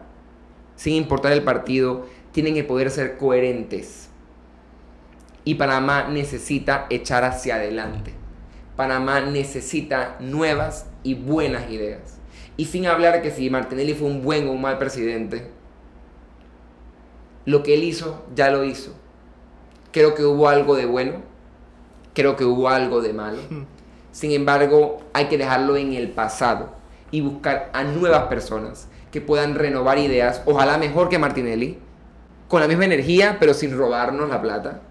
sin 0.77 0.93
importar 0.93 1.33
el 1.33 1.43
partido, 1.43 2.05
tienen 2.31 2.53
que 2.53 2.63
poder 2.63 2.89
ser 2.91 3.17
coherentes. 3.17 4.09
Y 5.45 5.55
Panamá 5.55 6.07
necesita 6.09 6.87
echar 6.89 7.23
hacia 7.23 7.55
adelante. 7.55 8.13
Panamá 8.75 9.21
necesita 9.21 10.17
nuevas 10.19 10.87
y 11.03 11.13
buenas 11.13 11.69
ideas. 11.69 12.17
Y 12.57 12.65
sin 12.65 12.87
hablar 12.87 13.21
que 13.21 13.31
si 13.31 13.49
Martinelli 13.49 13.93
fue 13.93 14.07
un 14.07 14.21
buen 14.21 14.47
o 14.47 14.51
un 14.51 14.61
mal 14.61 14.77
presidente, 14.77 15.49
lo 17.45 17.63
que 17.63 17.75
él 17.75 17.83
hizo, 17.83 18.25
ya 18.35 18.49
lo 18.49 18.63
hizo. 18.63 18.91
Creo 19.91 20.15
que 20.15 20.25
hubo 20.25 20.49
algo 20.49 20.75
de 20.75 20.85
bueno, 20.85 21.21
creo 22.13 22.35
que 22.35 22.43
hubo 22.43 22.69
algo 22.69 23.01
de 23.01 23.13
malo. 23.13 23.39
Sin 24.11 24.31
embargo, 24.31 24.99
hay 25.13 25.27
que 25.27 25.37
dejarlo 25.37 25.77
en 25.77 25.93
el 25.93 26.09
pasado 26.09 26.73
y 27.11 27.21
buscar 27.21 27.69
a 27.73 27.83
nuevas 27.83 28.23
personas 28.23 28.87
que 29.11 29.21
puedan 29.21 29.55
renovar 29.55 29.97
ideas, 29.97 30.41
ojalá 30.45 30.77
mejor 30.77 31.07
que 31.07 31.19
Martinelli, 31.19 31.77
con 32.47 32.61
la 32.61 32.67
misma 32.67 32.85
energía, 32.85 33.37
pero 33.39 33.53
sin 33.53 33.77
robarnos 33.77 34.29
la 34.29 34.41
plata, 34.41 34.81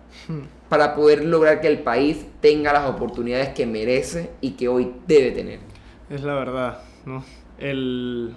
para 0.69 0.95
poder 0.95 1.25
lograr 1.25 1.61
que 1.61 1.69
el 1.69 1.81
país 1.81 2.27
tenga 2.41 2.73
las 2.73 2.89
oportunidades 2.89 3.51
que 3.51 3.67
merece 3.67 4.31
y 4.41 4.53
que 4.53 4.69
hoy 4.69 4.93
debe 5.07 5.31
tener. 5.33 5.61
Es 6.11 6.23
la 6.23 6.35
verdad, 6.35 6.79
¿no? 7.05 7.25
El... 7.59 8.35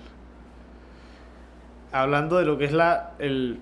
Hablando 1.91 2.38
de 2.38 2.45
lo 2.45 2.57
que 2.57 2.65
es 2.65 2.73
la... 2.73 3.13
El... 3.19 3.59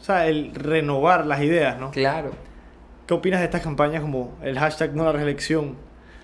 O 0.00 0.04
sea, 0.04 0.26
el 0.26 0.54
renovar 0.54 1.26
las 1.26 1.42
ideas, 1.42 1.78
¿no? 1.78 1.90
Claro. 1.90 2.30
¿Qué 3.06 3.14
opinas 3.14 3.40
de 3.40 3.46
estas 3.46 3.62
campañas 3.62 4.02
como 4.02 4.36
el 4.42 4.58
hashtag 4.58 4.94
no 4.94 5.04
la 5.04 5.12
reelección? 5.12 5.76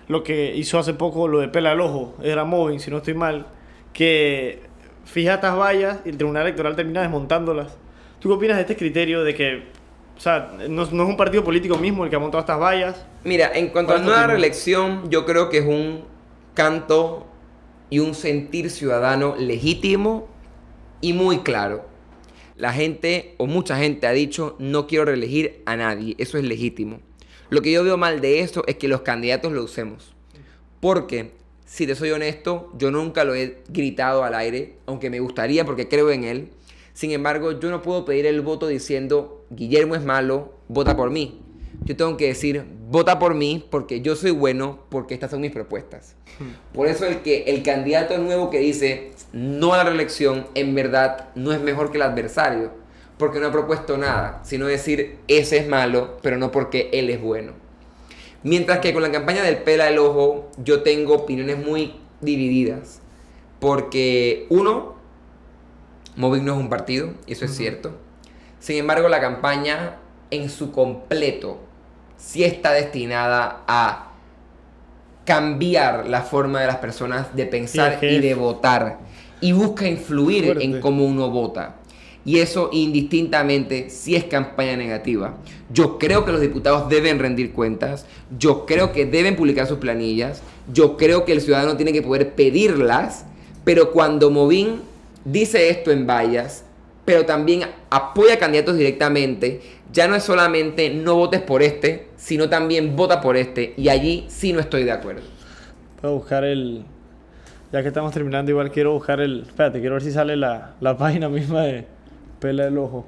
Lo 0.07 0.23
que 0.23 0.55
hizo 0.55 0.79
hace 0.79 0.93
poco 0.93 1.27
lo 1.27 1.39
de 1.39 1.47
Pela 1.47 1.71
al 1.71 1.81
Ojo, 1.81 2.15
era 2.21 2.43
Moving, 2.43 2.79
si 2.79 2.91
no 2.91 2.97
estoy 2.97 3.13
mal, 3.13 3.47
que 3.93 4.61
fija 5.05 5.35
estas 5.35 5.57
vallas 5.57 5.99
y 6.05 6.09
el 6.09 6.17
Tribunal 6.17 6.43
Electoral 6.43 6.75
termina 6.75 7.01
desmontándolas. 7.01 7.77
¿Tú 8.19 8.29
qué 8.29 8.35
opinas 8.35 8.57
de 8.57 8.61
este 8.61 8.75
criterio 8.75 9.23
de 9.23 9.35
que, 9.35 9.63
o 10.21 10.23
sea, 10.23 10.51
no, 10.69 10.85
no 10.85 11.03
es 11.03 11.09
un 11.09 11.17
partido 11.17 11.43
político 11.43 11.79
mismo 11.79 12.03
el 12.03 12.11
que 12.11 12.15
ha 12.15 12.19
montado 12.19 12.41
estas 12.41 12.59
vallas? 12.59 13.07
Mira, 13.23 13.49
en 13.55 13.69
cuanto 13.69 13.91
a 13.91 13.95
¿Cuál 13.95 14.01
es 14.01 14.05
tu 14.05 14.11
nueva 14.11 14.27
reelección, 14.27 15.09
yo 15.09 15.25
creo 15.25 15.49
que 15.49 15.57
es 15.57 15.65
un 15.65 16.03
canto 16.53 17.25
y 17.89 17.97
un 17.97 18.13
sentir 18.13 18.69
ciudadano 18.69 19.35
legítimo 19.35 20.27
y 21.01 21.13
muy 21.13 21.39
claro. 21.39 21.87
La 22.55 22.71
gente 22.71 23.33
o 23.39 23.47
mucha 23.47 23.77
gente 23.77 24.05
ha 24.05 24.11
dicho 24.11 24.55
no 24.59 24.85
quiero 24.85 25.05
reelegir 25.05 25.63
a 25.65 25.75
nadie, 25.75 26.13
eso 26.19 26.37
es 26.37 26.43
legítimo. 26.43 26.99
Lo 27.49 27.63
que 27.63 27.71
yo 27.71 27.83
veo 27.83 27.97
mal 27.97 28.21
de 28.21 28.41
esto 28.41 28.63
es 28.67 28.75
que 28.75 28.87
los 28.87 29.01
candidatos 29.01 29.51
lo 29.51 29.63
usemos. 29.63 30.13
Porque, 30.81 31.31
si 31.65 31.87
te 31.87 31.95
soy 31.95 32.11
honesto, 32.11 32.71
yo 32.77 32.91
nunca 32.91 33.23
lo 33.23 33.33
he 33.33 33.63
gritado 33.69 34.23
al 34.23 34.35
aire, 34.35 34.75
aunque 34.85 35.09
me 35.09 35.19
gustaría 35.19 35.65
porque 35.65 35.87
creo 35.87 36.11
en 36.11 36.25
él. 36.25 36.49
Sin 36.93 37.11
embargo, 37.11 37.59
yo 37.59 37.69
no 37.69 37.81
puedo 37.81 38.05
pedir 38.05 38.25
el 38.25 38.41
voto 38.41 38.67
diciendo 38.67 39.45
Guillermo 39.49 39.95
es 39.95 40.03
malo, 40.03 40.53
vota 40.67 40.95
por 40.95 41.09
mí. 41.09 41.41
Yo 41.83 41.95
tengo 41.95 42.15
que 42.17 42.27
decir, 42.27 42.63
vota 42.89 43.17
por 43.17 43.33
mí 43.33 43.65
porque 43.69 44.01
yo 44.01 44.15
soy 44.15 44.31
bueno, 44.31 44.79
porque 44.89 45.13
estas 45.13 45.31
son 45.31 45.41
mis 45.41 45.51
propuestas. 45.51 46.15
Por 46.73 46.87
eso 46.87 47.05
el 47.05 47.21
que 47.21 47.43
el 47.43 47.63
candidato 47.63 48.17
nuevo 48.17 48.49
que 48.49 48.59
dice 48.59 49.11
no 49.33 49.73
a 49.73 49.77
la 49.77 49.83
reelección, 49.85 50.47
en 50.53 50.75
verdad 50.75 51.29
no 51.35 51.53
es 51.53 51.61
mejor 51.61 51.91
que 51.91 51.97
el 51.97 52.03
adversario, 52.03 52.71
porque 53.17 53.39
no 53.39 53.47
ha 53.47 53.51
propuesto 53.51 53.97
nada, 53.97 54.41
sino 54.43 54.67
decir 54.67 55.17
ese 55.27 55.57
es 55.57 55.67
malo, 55.67 56.17
pero 56.21 56.37
no 56.37 56.51
porque 56.51 56.89
él 56.93 57.09
es 57.09 57.21
bueno. 57.21 57.53
Mientras 58.43 58.79
que 58.79 58.93
con 58.93 59.03
la 59.03 59.11
campaña 59.11 59.43
del 59.43 59.57
pela 59.57 59.85
del 59.85 59.99
ojo, 59.99 60.49
yo 60.57 60.81
tengo 60.81 61.13
opiniones 61.13 61.63
muy 61.63 61.93
divididas. 62.21 63.01
Porque 63.59 64.47
uno, 64.49 64.95
Moving 66.15 66.45
no 66.45 66.53
es 66.53 66.59
un 66.59 66.69
partido, 66.69 67.13
eso 67.27 67.45
es 67.45 67.55
cierto. 67.55 67.91
Sin 68.59 68.77
embargo, 68.77 69.07
la 69.09 69.21
campaña 69.21 69.97
en 70.29 70.49
su 70.49 70.71
completo 70.71 71.59
sí 72.17 72.43
está 72.43 72.71
destinada 72.71 73.63
a 73.67 74.11
cambiar 75.25 76.07
la 76.07 76.21
forma 76.21 76.61
de 76.61 76.67
las 76.67 76.77
personas 76.77 77.35
de 77.35 77.45
pensar 77.45 77.99
Y 78.03 78.19
de 78.19 78.33
votar. 78.33 78.99
Y 79.39 79.53
busca 79.53 79.87
influir 79.87 80.45
Fuerte. 80.45 80.63
en 80.63 80.81
cómo 80.81 81.05
uno 81.05 81.29
vota. 81.29 81.77
Y 82.23 82.39
eso 82.39 82.69
indistintamente 82.71 83.89
sí 83.89 84.15
es 84.15 84.25
campaña 84.25 84.75
negativa. 84.75 85.37
Yo 85.71 85.97
creo 85.97 86.23
que 86.23 86.31
los 86.31 86.41
diputados 86.41 86.87
deben 86.89 87.17
rendir 87.17 87.51
cuentas. 87.51 88.05
Yo 88.37 88.67
creo 88.67 88.91
que 88.91 89.07
deben 89.07 89.35
publicar 89.35 89.65
sus 89.65 89.79
planillas. 89.79 90.43
Yo 90.71 90.97
creo 90.97 91.25
que 91.25 91.31
el 91.31 91.41
ciudadano 91.41 91.77
tiene 91.77 91.93
que 91.93 92.03
poder 92.03 92.33
pedirlas. 92.35 93.25
Pero 93.63 93.91
cuando 93.91 94.29
Movín 94.29 94.81
dice 95.25 95.69
esto 95.69 95.91
en 95.91 96.05
vallas, 96.07 96.65
pero 97.05 97.25
también 97.25 97.63
apoya 97.89 98.37
candidatos 98.39 98.77
directamente, 98.77 99.61
ya 99.91 100.07
no 100.07 100.15
es 100.15 100.23
solamente 100.23 100.89
no 100.91 101.15
votes 101.15 101.41
por 101.41 101.61
este, 101.61 102.07
sino 102.15 102.49
también 102.49 102.95
vota 102.95 103.19
por 103.21 103.35
este. 103.37 103.73
Y 103.77 103.89
allí 103.89 104.25
sí 104.29 104.53
no 104.53 104.59
estoy 104.59 104.83
de 104.83 104.91
acuerdo. 104.91 105.21
Voy 106.01 106.11
a 106.11 106.13
buscar 106.13 106.43
el. 106.43 106.83
Ya 107.71 107.81
que 107.81 107.87
estamos 107.87 108.13
terminando, 108.13 108.51
igual 108.51 108.71
quiero 108.71 108.93
buscar 108.93 109.19
el. 109.21 109.43
Espérate, 109.47 109.79
quiero 109.79 109.95
ver 109.95 110.03
si 110.03 110.11
sale 110.11 110.35
la, 110.35 110.75
la 110.79 110.97
página 110.97 111.29
misma 111.29 111.63
de 111.63 111.85
Pela 112.39 112.65
del 112.65 112.77
Ojo. 112.77 113.05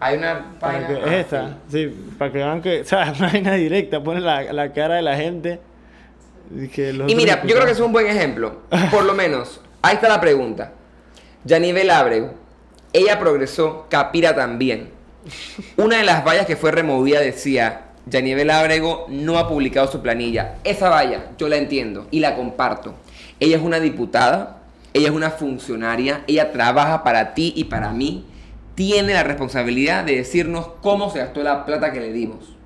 Hay 0.00 0.18
una 0.18 0.54
página. 0.58 0.88
que- 0.88 0.94
ah, 0.94 1.06
es 1.06 1.12
esta, 1.20 1.56
sí. 1.70 1.94
para 2.18 2.32
que 2.32 2.38
vean 2.38 2.60
que, 2.62 2.80
o 2.82 2.84
sea, 2.84 3.02
una 3.04 3.12
página 3.30 3.54
directa, 3.54 4.02
pone 4.02 4.20
la, 4.20 4.52
la 4.52 4.72
cara 4.72 4.96
de 4.96 5.02
la 5.02 5.16
gente. 5.16 5.60
Y, 6.54 6.68
que 6.68 6.92
los 6.92 7.08
Y 7.08 7.14
otros 7.14 7.16
mira, 7.16 7.42
yo 7.46 7.54
creo 7.54 7.64
que 7.66 7.72
es 7.72 7.80
un 7.80 7.92
buen 7.92 8.06
ejemplo. 8.06 8.62
Por 8.90 9.04
lo 9.04 9.14
menos, 9.14 9.60
ahí 9.80 9.94
está 9.94 10.08
la 10.08 10.20
pregunta. 10.20 10.72
Yanivel 11.44 11.90
Ábrego, 11.90 12.34
ella 12.92 13.18
progresó, 13.18 13.86
Capira 13.88 14.34
también. 14.34 14.90
Una 15.76 15.98
de 15.98 16.04
las 16.04 16.24
vallas 16.24 16.46
que 16.46 16.56
fue 16.56 16.70
removida 16.70 17.20
decía, 17.20 17.86
Yanivel 18.06 18.50
Ábrego 18.50 19.06
no 19.08 19.38
ha 19.38 19.48
publicado 19.48 19.90
su 19.90 20.02
planilla. 20.02 20.56
Esa 20.64 20.88
valla 20.88 21.30
yo 21.38 21.48
la 21.48 21.56
entiendo 21.56 22.06
y 22.10 22.20
la 22.20 22.36
comparto. 22.36 22.94
Ella 23.40 23.56
es 23.56 23.62
una 23.62 23.80
diputada, 23.80 24.62
ella 24.92 25.08
es 25.08 25.14
una 25.14 25.30
funcionaria, 25.30 26.22
ella 26.26 26.52
trabaja 26.52 27.02
para 27.02 27.34
ti 27.34 27.52
y 27.56 27.64
para 27.64 27.92
mí. 27.92 28.26
Tiene 28.74 29.12
la 29.12 29.22
responsabilidad 29.22 30.04
de 30.04 30.16
decirnos 30.16 30.68
cómo 30.80 31.10
se 31.10 31.18
gastó 31.18 31.42
la 31.42 31.66
plata 31.66 31.92
que 31.92 32.00
le 32.00 32.12
dimos. 32.12 32.56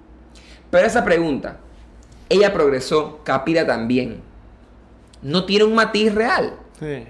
Pero 0.71 0.87
esa 0.87 1.05
pregunta, 1.05 1.59
ella 2.29 2.53
progresó, 2.53 3.21
Capira 3.25 3.67
también. 3.67 4.21
No 5.23 5.45
tiene 5.45 5.65
un 5.65 5.75
matiz 5.75 6.15
real. 6.15 6.55
Sí. 6.79 7.05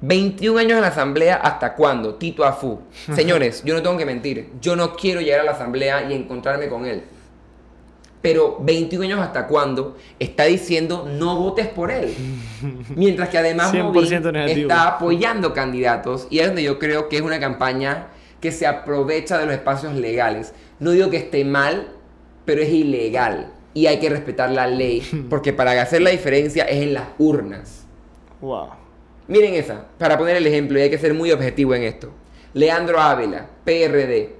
21 0.00 0.58
años 0.58 0.72
en 0.72 0.82
la 0.82 0.88
asamblea, 0.88 1.36
¿hasta 1.36 1.74
cuándo? 1.74 2.14
Tito 2.14 2.44
Afú. 2.44 2.80
Señores, 3.14 3.62
yo 3.64 3.74
no 3.74 3.82
tengo 3.82 3.96
que 3.96 4.06
mentir. 4.06 4.50
Yo 4.60 4.76
no 4.76 4.94
quiero 4.94 5.20
llegar 5.20 5.40
a 5.40 5.44
la 5.44 5.52
asamblea 5.52 6.08
y 6.08 6.14
encontrarme 6.14 6.68
con 6.68 6.86
él. 6.86 7.02
Pero 8.22 8.58
21 8.60 9.04
años 9.04 9.20
hasta 9.20 9.46
cuándo 9.46 9.96
está 10.18 10.44
diciendo 10.44 11.08
no 11.08 11.36
votes 11.36 11.68
por 11.68 11.90
él. 11.90 12.14
Mientras 12.96 13.28
que 13.28 13.38
además 13.38 13.72
100% 13.72 13.82
Movín 13.92 14.10
negativo. 14.10 14.70
está 14.70 14.88
apoyando 14.88 15.52
candidatos 15.52 16.26
y 16.30 16.40
es 16.40 16.46
donde 16.46 16.62
yo 16.62 16.78
creo 16.78 17.08
que 17.08 17.16
es 17.16 17.22
una 17.22 17.38
campaña 17.38 18.08
que 18.40 18.52
se 18.52 18.66
aprovecha 18.66 19.38
de 19.38 19.46
los 19.46 19.54
espacios 19.54 19.94
legales. 19.94 20.52
No 20.80 20.90
digo 20.92 21.10
que 21.10 21.16
esté 21.16 21.44
mal, 21.44 21.88
pero 22.44 22.62
es 22.62 22.70
ilegal 22.70 23.52
y 23.74 23.86
hay 23.86 24.00
que 24.00 24.10
respetar 24.10 24.50
la 24.50 24.66
ley 24.66 25.02
porque 25.30 25.52
para 25.52 25.80
hacer 25.80 26.02
la 26.02 26.10
diferencia 26.10 26.64
es 26.64 26.82
en 26.82 26.94
las 26.94 27.08
urnas. 27.18 27.86
Wow. 28.40 28.68
Miren 29.28 29.54
esa, 29.54 29.84
para 29.98 30.16
poner 30.18 30.36
el 30.36 30.46
ejemplo, 30.46 30.78
y 30.78 30.82
hay 30.82 30.90
que 30.90 30.98
ser 30.98 31.14
muy 31.14 31.30
objetivo 31.30 31.74
en 31.74 31.84
esto. 31.84 32.10
Leandro 32.54 32.98
Ávila, 32.98 33.46
PRD. 33.64 34.30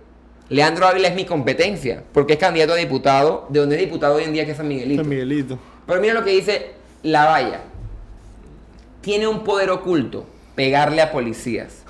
Leandro 0.48 0.86
Ávila 0.86 1.08
es 1.08 1.14
mi 1.14 1.26
competencia, 1.26 2.02
porque 2.12 2.32
es 2.32 2.38
candidato 2.38 2.72
a 2.72 2.76
diputado, 2.76 3.46
de 3.50 3.60
donde 3.60 3.76
es 3.76 3.82
diputado 3.82 4.14
hoy 4.16 4.24
en 4.24 4.32
día 4.32 4.46
que 4.46 4.52
es 4.52 4.56
San 4.56 4.66
Miguelito. 4.66 5.02
San 5.02 5.10
Miguelito. 5.10 5.58
Pero 5.86 6.00
mira 6.00 6.14
lo 6.14 6.24
que 6.24 6.30
dice 6.30 6.72
La 7.02 7.26
Valla. 7.26 7.60
Tiene 9.02 9.28
un 9.28 9.44
poder 9.44 9.70
oculto, 9.70 10.26
pegarle 10.54 11.02
a 11.02 11.12
policías. 11.12 11.84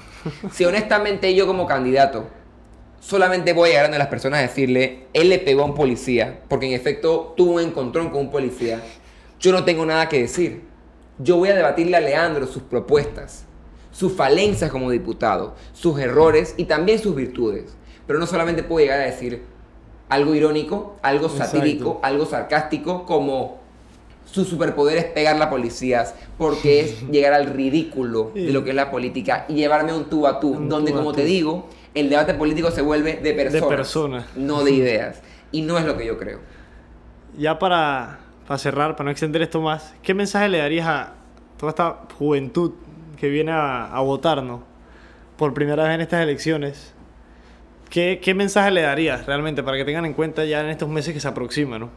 Si 0.53 0.65
honestamente 0.65 1.33
yo 1.35 1.47
como 1.47 1.67
candidato 1.67 2.29
solamente 3.01 3.53
voy 3.53 3.73
a 3.73 3.85
a 3.85 3.89
las 3.89 4.09
personas 4.09 4.41
a 4.41 4.43
decirle, 4.43 5.07
él 5.13 5.29
le 5.29 5.39
pegó 5.39 5.63
a 5.63 5.67
un 5.67 5.75
policía, 5.75 6.41
porque 6.49 6.67
en 6.67 6.73
efecto 6.73 7.33
tuvo 7.37 7.55
un 7.55 7.63
encontrón 7.63 8.11
con 8.11 8.23
un 8.23 8.31
policía, 8.31 8.81
yo 9.41 9.53
no 9.53 9.65
tengo 9.65 9.87
nada 9.87 10.09
que 10.09 10.23
decir. 10.23 10.68
Yo 11.19 11.37
voy 11.37 11.49
a 11.49 11.55
debatirle 11.55 11.97
a 11.97 12.01
Leandro 12.01 12.47
sus 12.47 12.63
propuestas, 12.63 13.45
sus 13.91 14.13
falencias 14.13 14.71
como 14.71 14.91
diputado, 14.91 15.55
sus 15.73 15.99
errores 15.99 16.55
y 16.57 16.65
también 16.65 16.99
sus 16.99 17.15
virtudes. 17.15 17.75
Pero 18.07 18.19
no 18.19 18.27
solamente 18.27 18.63
puedo 18.63 18.85
llegar 18.85 19.01
a 19.01 19.05
decir 19.05 19.43
algo 20.09 20.35
irónico, 20.35 20.97
algo 21.03 21.27
Exacto. 21.27 21.57
satírico, 21.57 22.01
algo 22.03 22.25
sarcástico, 22.25 23.05
como 23.05 23.59
su 24.25 24.45
superpoder 24.45 24.99
es 24.99 25.05
pegarle 25.07 25.43
a 25.45 25.51
policías, 25.51 26.15
porque 26.39 26.81
es 26.81 27.01
llegar 27.11 27.33
al 27.33 27.47
ridículo 27.47 28.31
de 28.35 28.51
lo 28.53 28.63
que 28.65 28.71
es 28.71 28.77
la 28.77 28.91
política 28.91 29.45
y 29.49 29.55
llevarme 29.55 29.91
a 29.93 29.97
un 29.97 30.05
tú 30.05 30.27
a 30.27 30.39
tú, 30.41 30.53
Un 30.53 30.69
donde 30.69 30.93
tú 30.93 30.99
como 30.99 31.11
tú. 31.11 31.17
te 31.17 31.25
digo, 31.25 31.67
el 31.95 32.09
debate 32.11 32.35
político 32.35 32.71
se 32.71 32.83
vuelve 32.83 33.15
de 33.17 33.33
personas, 33.35 33.69
personas. 33.69 34.27
no 34.37 34.63
de 34.65 34.71
ideas. 34.73 35.21
Y 35.51 35.63
no 35.63 35.79
es 35.79 35.85
lo 35.85 35.97
que 35.97 36.07
yo 36.07 36.19
creo. 36.19 36.41
Ya 37.37 37.59
para, 37.59 38.19
para 38.49 38.57
cerrar, 38.57 38.97
para 38.97 39.05
no 39.05 39.11
extender 39.11 39.43
esto 39.43 39.61
más, 39.61 39.95
¿qué 40.03 40.15
mensaje 40.15 40.49
le 40.49 40.57
darías 40.57 40.87
a 40.87 41.13
toda 41.59 41.69
esta 41.69 41.99
juventud 42.17 42.73
que 43.21 43.29
viene 43.29 43.53
a, 43.53 43.95
a 43.95 44.01
votar, 44.01 44.43
¿no? 44.43 44.65
Por 45.37 45.53
primera 45.53 45.85
vez 45.85 45.97
en 45.97 46.01
estas 46.01 46.23
elecciones. 46.23 46.95
¿Qué, 47.91 48.21
¿Qué 48.23 48.33
mensaje 48.33 48.71
le 48.71 48.81
darías 48.81 49.27
realmente 49.27 49.63
para 49.63 49.77
que 49.77 49.85
tengan 49.85 50.07
en 50.07 50.15
cuenta 50.15 50.47
ya 50.47 50.61
en 50.61 50.71
estos 50.71 50.89
meses 50.89 51.13
que 51.13 51.21
se 51.21 51.29
aproximan, 51.29 51.81
¿no? 51.83 51.91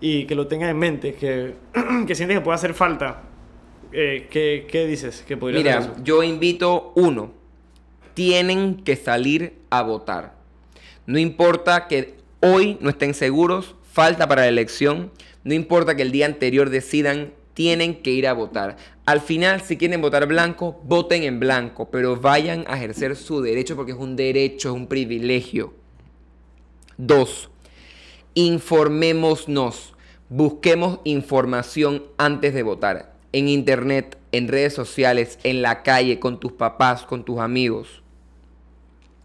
Y 0.00 0.24
que 0.26 0.36
lo 0.36 0.46
tengan 0.46 0.68
en 0.70 0.78
mente, 0.78 1.14
que, 1.14 1.56
que 2.06 2.14
sientes 2.14 2.38
que 2.38 2.44
puede 2.44 2.54
hacer 2.54 2.74
falta. 2.74 3.22
Eh, 3.90 4.28
¿qué, 4.30 4.68
¿Qué 4.70 4.86
dices? 4.86 5.24
que 5.26 5.36
podría 5.36 5.58
Mira, 5.58 5.78
eso? 5.80 5.96
yo 6.04 6.22
invito 6.22 6.92
uno, 6.94 7.32
tienen 8.14 8.84
que 8.84 8.94
salir 8.94 9.54
a 9.68 9.82
votar. 9.82 10.34
No 11.06 11.18
importa 11.18 11.88
que 11.88 12.18
hoy 12.38 12.78
no 12.80 12.88
estén 12.88 13.14
seguros, 13.14 13.74
falta 13.92 14.28
para 14.28 14.42
la 14.42 14.48
elección, 14.48 15.10
no 15.44 15.54
importa 15.54 15.96
que 15.96 16.02
el 16.02 16.12
día 16.12 16.26
anterior 16.26 16.70
decidan, 16.70 17.32
tienen 17.54 18.02
que 18.02 18.10
ir 18.10 18.26
a 18.26 18.32
votar. 18.32 18.76
Al 19.04 19.20
final, 19.20 19.60
si 19.60 19.76
quieren 19.76 20.00
votar 20.00 20.26
blanco, 20.26 20.80
voten 20.84 21.24
en 21.24 21.40
blanco, 21.40 21.90
pero 21.90 22.16
vayan 22.16 22.64
a 22.68 22.76
ejercer 22.76 23.16
su 23.16 23.42
derecho 23.42 23.76
porque 23.76 23.92
es 23.92 23.98
un 23.98 24.16
derecho, 24.16 24.70
es 24.70 24.74
un 24.74 24.86
privilegio. 24.86 25.74
Dos, 26.96 27.50
informémonos, 28.34 29.94
busquemos 30.28 31.00
información 31.04 32.04
antes 32.16 32.54
de 32.54 32.62
votar. 32.62 33.12
En 33.32 33.48
internet, 33.48 34.18
en 34.30 34.48
redes 34.48 34.74
sociales, 34.74 35.38
en 35.42 35.62
la 35.62 35.82
calle, 35.82 36.20
con 36.20 36.38
tus 36.38 36.52
papás, 36.52 37.02
con 37.02 37.24
tus 37.24 37.38
amigos. 37.40 38.02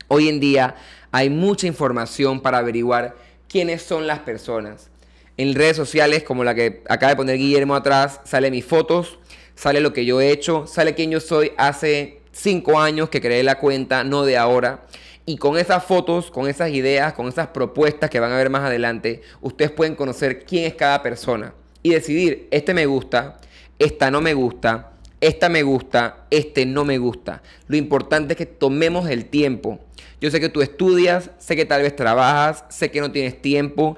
Hoy 0.08 0.30
en 0.30 0.40
día 0.40 0.76
hay 1.12 1.30
mucha 1.30 1.68
información 1.68 2.40
para 2.40 2.60
averiguar 2.60 3.16
quiénes 3.50 3.82
son 3.82 4.08
las 4.08 4.20
personas. 4.20 4.90
En 5.38 5.54
redes 5.54 5.78
sociales, 5.78 6.24
como 6.24 6.44
la 6.44 6.56
que 6.56 6.82
acaba 6.90 7.12
de 7.12 7.16
poner 7.16 7.38
Guillermo 7.38 7.76
atrás, 7.76 8.22
sale 8.24 8.50
mis 8.50 8.66
fotos, 8.66 9.20
sale 9.56 9.82
lo 9.82 9.94
que 9.94 10.04
yo 10.04 10.20
he 10.20 10.32
hecho, 10.32 10.66
sale 10.66 10.96
quién 10.96 11.12
yo 11.12 11.20
soy 11.20 11.52
hace 11.58 12.22
cinco 12.32 12.80
años 12.80 13.10
que 13.10 13.22
creé 13.22 13.44
la 13.44 13.60
cuenta, 13.60 14.04
no 14.04 14.24
de 14.24 14.38
ahora. 14.38 14.86
Y 15.26 15.38
con 15.38 15.58
esas 15.58 15.84
fotos, 15.84 16.32
con 16.32 16.48
esas 16.48 16.72
ideas, 16.72 17.14
con 17.14 17.28
esas 17.28 17.48
propuestas 17.48 18.10
que 18.10 18.20
van 18.20 18.32
a 18.32 18.38
ver 18.38 18.50
más 18.50 18.64
adelante, 18.64 19.22
ustedes 19.42 19.72
pueden 19.72 19.96
conocer 19.96 20.46
quién 20.46 20.66
es 20.66 20.74
cada 20.74 21.04
persona 21.04 21.54
y 21.84 21.92
decidir, 21.92 22.48
este 22.50 22.74
me 22.74 22.86
gusta, 22.86 23.38
esta 23.78 24.10
no 24.10 24.22
me 24.22 24.34
gusta, 24.34 24.94
esta 25.22 25.50
me 25.50 25.64
gusta, 25.64 26.26
este 26.32 26.66
no 26.66 26.86
me 26.86 26.98
gusta. 26.98 27.44
Lo 27.68 27.78
importante 27.78 28.34
es 28.34 28.38
que 28.38 28.46
tomemos 28.46 29.10
el 29.10 29.26
tiempo. 29.26 29.80
Yo 30.20 30.32
sé 30.32 30.40
que 30.40 30.50
tú 30.50 30.62
estudias, 30.62 31.30
sé 31.38 31.56
que 31.56 31.66
tal 31.66 31.84
vez 31.84 31.96
trabajas, 31.96 32.64
sé 32.70 32.90
que 32.90 33.02
no 33.02 33.12
tienes 33.12 33.42
tiempo, 33.42 33.98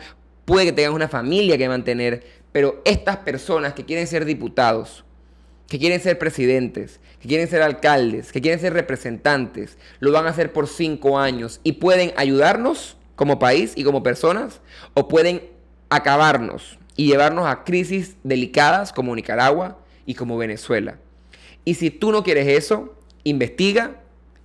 puede 0.49 0.65
que 0.65 0.71
tengas 0.71 0.93
una 0.93 1.07
familia 1.07 1.59
que 1.59 1.69
mantener, 1.69 2.23
pero 2.51 2.81
estas 2.83 3.17
personas 3.17 3.75
que 3.75 3.85
quieren 3.85 4.07
ser 4.07 4.25
diputados, 4.25 5.05
que 5.67 5.77
quieren 5.77 6.01
ser 6.01 6.17
presidentes, 6.17 6.99
que 7.19 7.27
quieren 7.27 7.47
ser 7.47 7.61
alcaldes, 7.61 8.31
que 8.31 8.41
quieren 8.41 8.59
ser 8.59 8.73
representantes, 8.73 9.77
lo 9.99 10.11
van 10.11 10.25
a 10.25 10.29
hacer 10.29 10.51
por 10.51 10.67
cinco 10.67 11.19
años 11.19 11.59
y 11.63 11.73
pueden 11.73 12.13
ayudarnos 12.17 12.97
como 13.15 13.37
país 13.37 13.73
y 13.75 13.83
como 13.83 14.01
personas 14.01 14.59
o 14.95 15.07
pueden 15.07 15.43
acabarnos 15.89 16.79
y 16.95 17.05
llevarnos 17.05 17.45
a 17.45 17.63
crisis 17.63 18.15
delicadas 18.23 18.91
como 18.91 19.15
Nicaragua 19.15 19.77
y 20.07 20.15
como 20.15 20.35
Venezuela. 20.35 20.97
Y 21.63 21.75
si 21.75 21.91
tú 21.91 22.11
no 22.11 22.23
quieres 22.23 22.47
eso, 22.47 22.95
investiga 23.23 24.01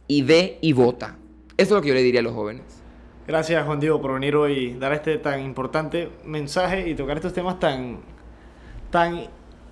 y 0.07 0.21
ve 0.21 0.59
y 0.61 0.75
vota. 0.75 1.17
Eso 1.57 1.69
es 1.69 1.71
lo 1.71 1.81
que 1.81 1.89
yo 1.89 1.95
le 1.95 2.03
diría 2.03 2.21
a 2.21 2.25
los 2.25 2.35
jóvenes. 2.35 2.84
Gracias, 3.27 3.65
Juan 3.65 3.81
Diego, 3.81 4.01
por 4.01 4.13
venir 4.15 4.37
hoy 4.37 4.53
y 4.53 4.75
dar 4.75 4.93
este 4.93 5.17
tan 5.19 5.41
importante 5.41 6.11
mensaje 6.25 6.89
y 6.89 6.95
tocar 6.95 7.17
estos 7.17 7.33
temas 7.33 7.59
tan, 7.59 7.99
tan 8.91 9.23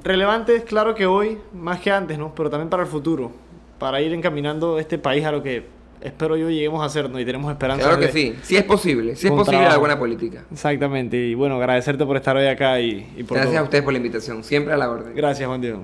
relevantes, 0.02 0.64
claro 0.64 0.94
que 0.94 1.06
hoy, 1.06 1.38
más 1.52 1.80
que 1.80 1.90
antes, 1.90 2.18
¿no? 2.18 2.34
Pero 2.34 2.48
también 2.48 2.70
para 2.70 2.82
el 2.84 2.88
futuro, 2.88 3.30
para 3.78 4.00
ir 4.00 4.12
encaminando 4.14 4.78
este 4.78 4.96
país 4.98 5.24
a 5.26 5.32
lo 5.32 5.42
que 5.42 5.66
espero 6.00 6.36
yo 6.36 6.48
lleguemos 6.50 6.84
a 6.84 6.88
ser, 6.88 7.08
¿no? 7.10 7.20
Y 7.20 7.24
tenemos 7.26 7.52
esperanza. 7.52 7.84
Claro 7.84 8.00
que 8.00 8.06
de- 8.06 8.12
sí, 8.12 8.34
sí 8.42 8.56
es 8.56 8.64
posible, 8.64 9.14
sí 9.16 9.26
es 9.26 9.32
posible 9.32 9.58
la 9.58 9.64
trabajo. 9.64 9.80
buena 9.80 9.98
política. 9.98 10.44
Exactamente. 10.50 11.16
Y 11.18 11.34
bueno, 11.34 11.56
agradecerte 11.56 12.04
por 12.06 12.16
estar 12.16 12.34
hoy 12.36 12.46
acá 12.46 12.80
y, 12.80 13.06
y 13.16 13.22
por 13.22 13.36
Gracias 13.36 13.52
todo. 13.54 13.60
a 13.60 13.64
ustedes 13.64 13.84
por 13.84 13.92
la 13.92 13.98
invitación, 13.98 14.42
siempre 14.42 14.72
a 14.72 14.76
la 14.78 14.90
orden. 14.90 15.14
Gracias, 15.14 15.46
Juan 15.46 15.60
Diego. 15.60 15.82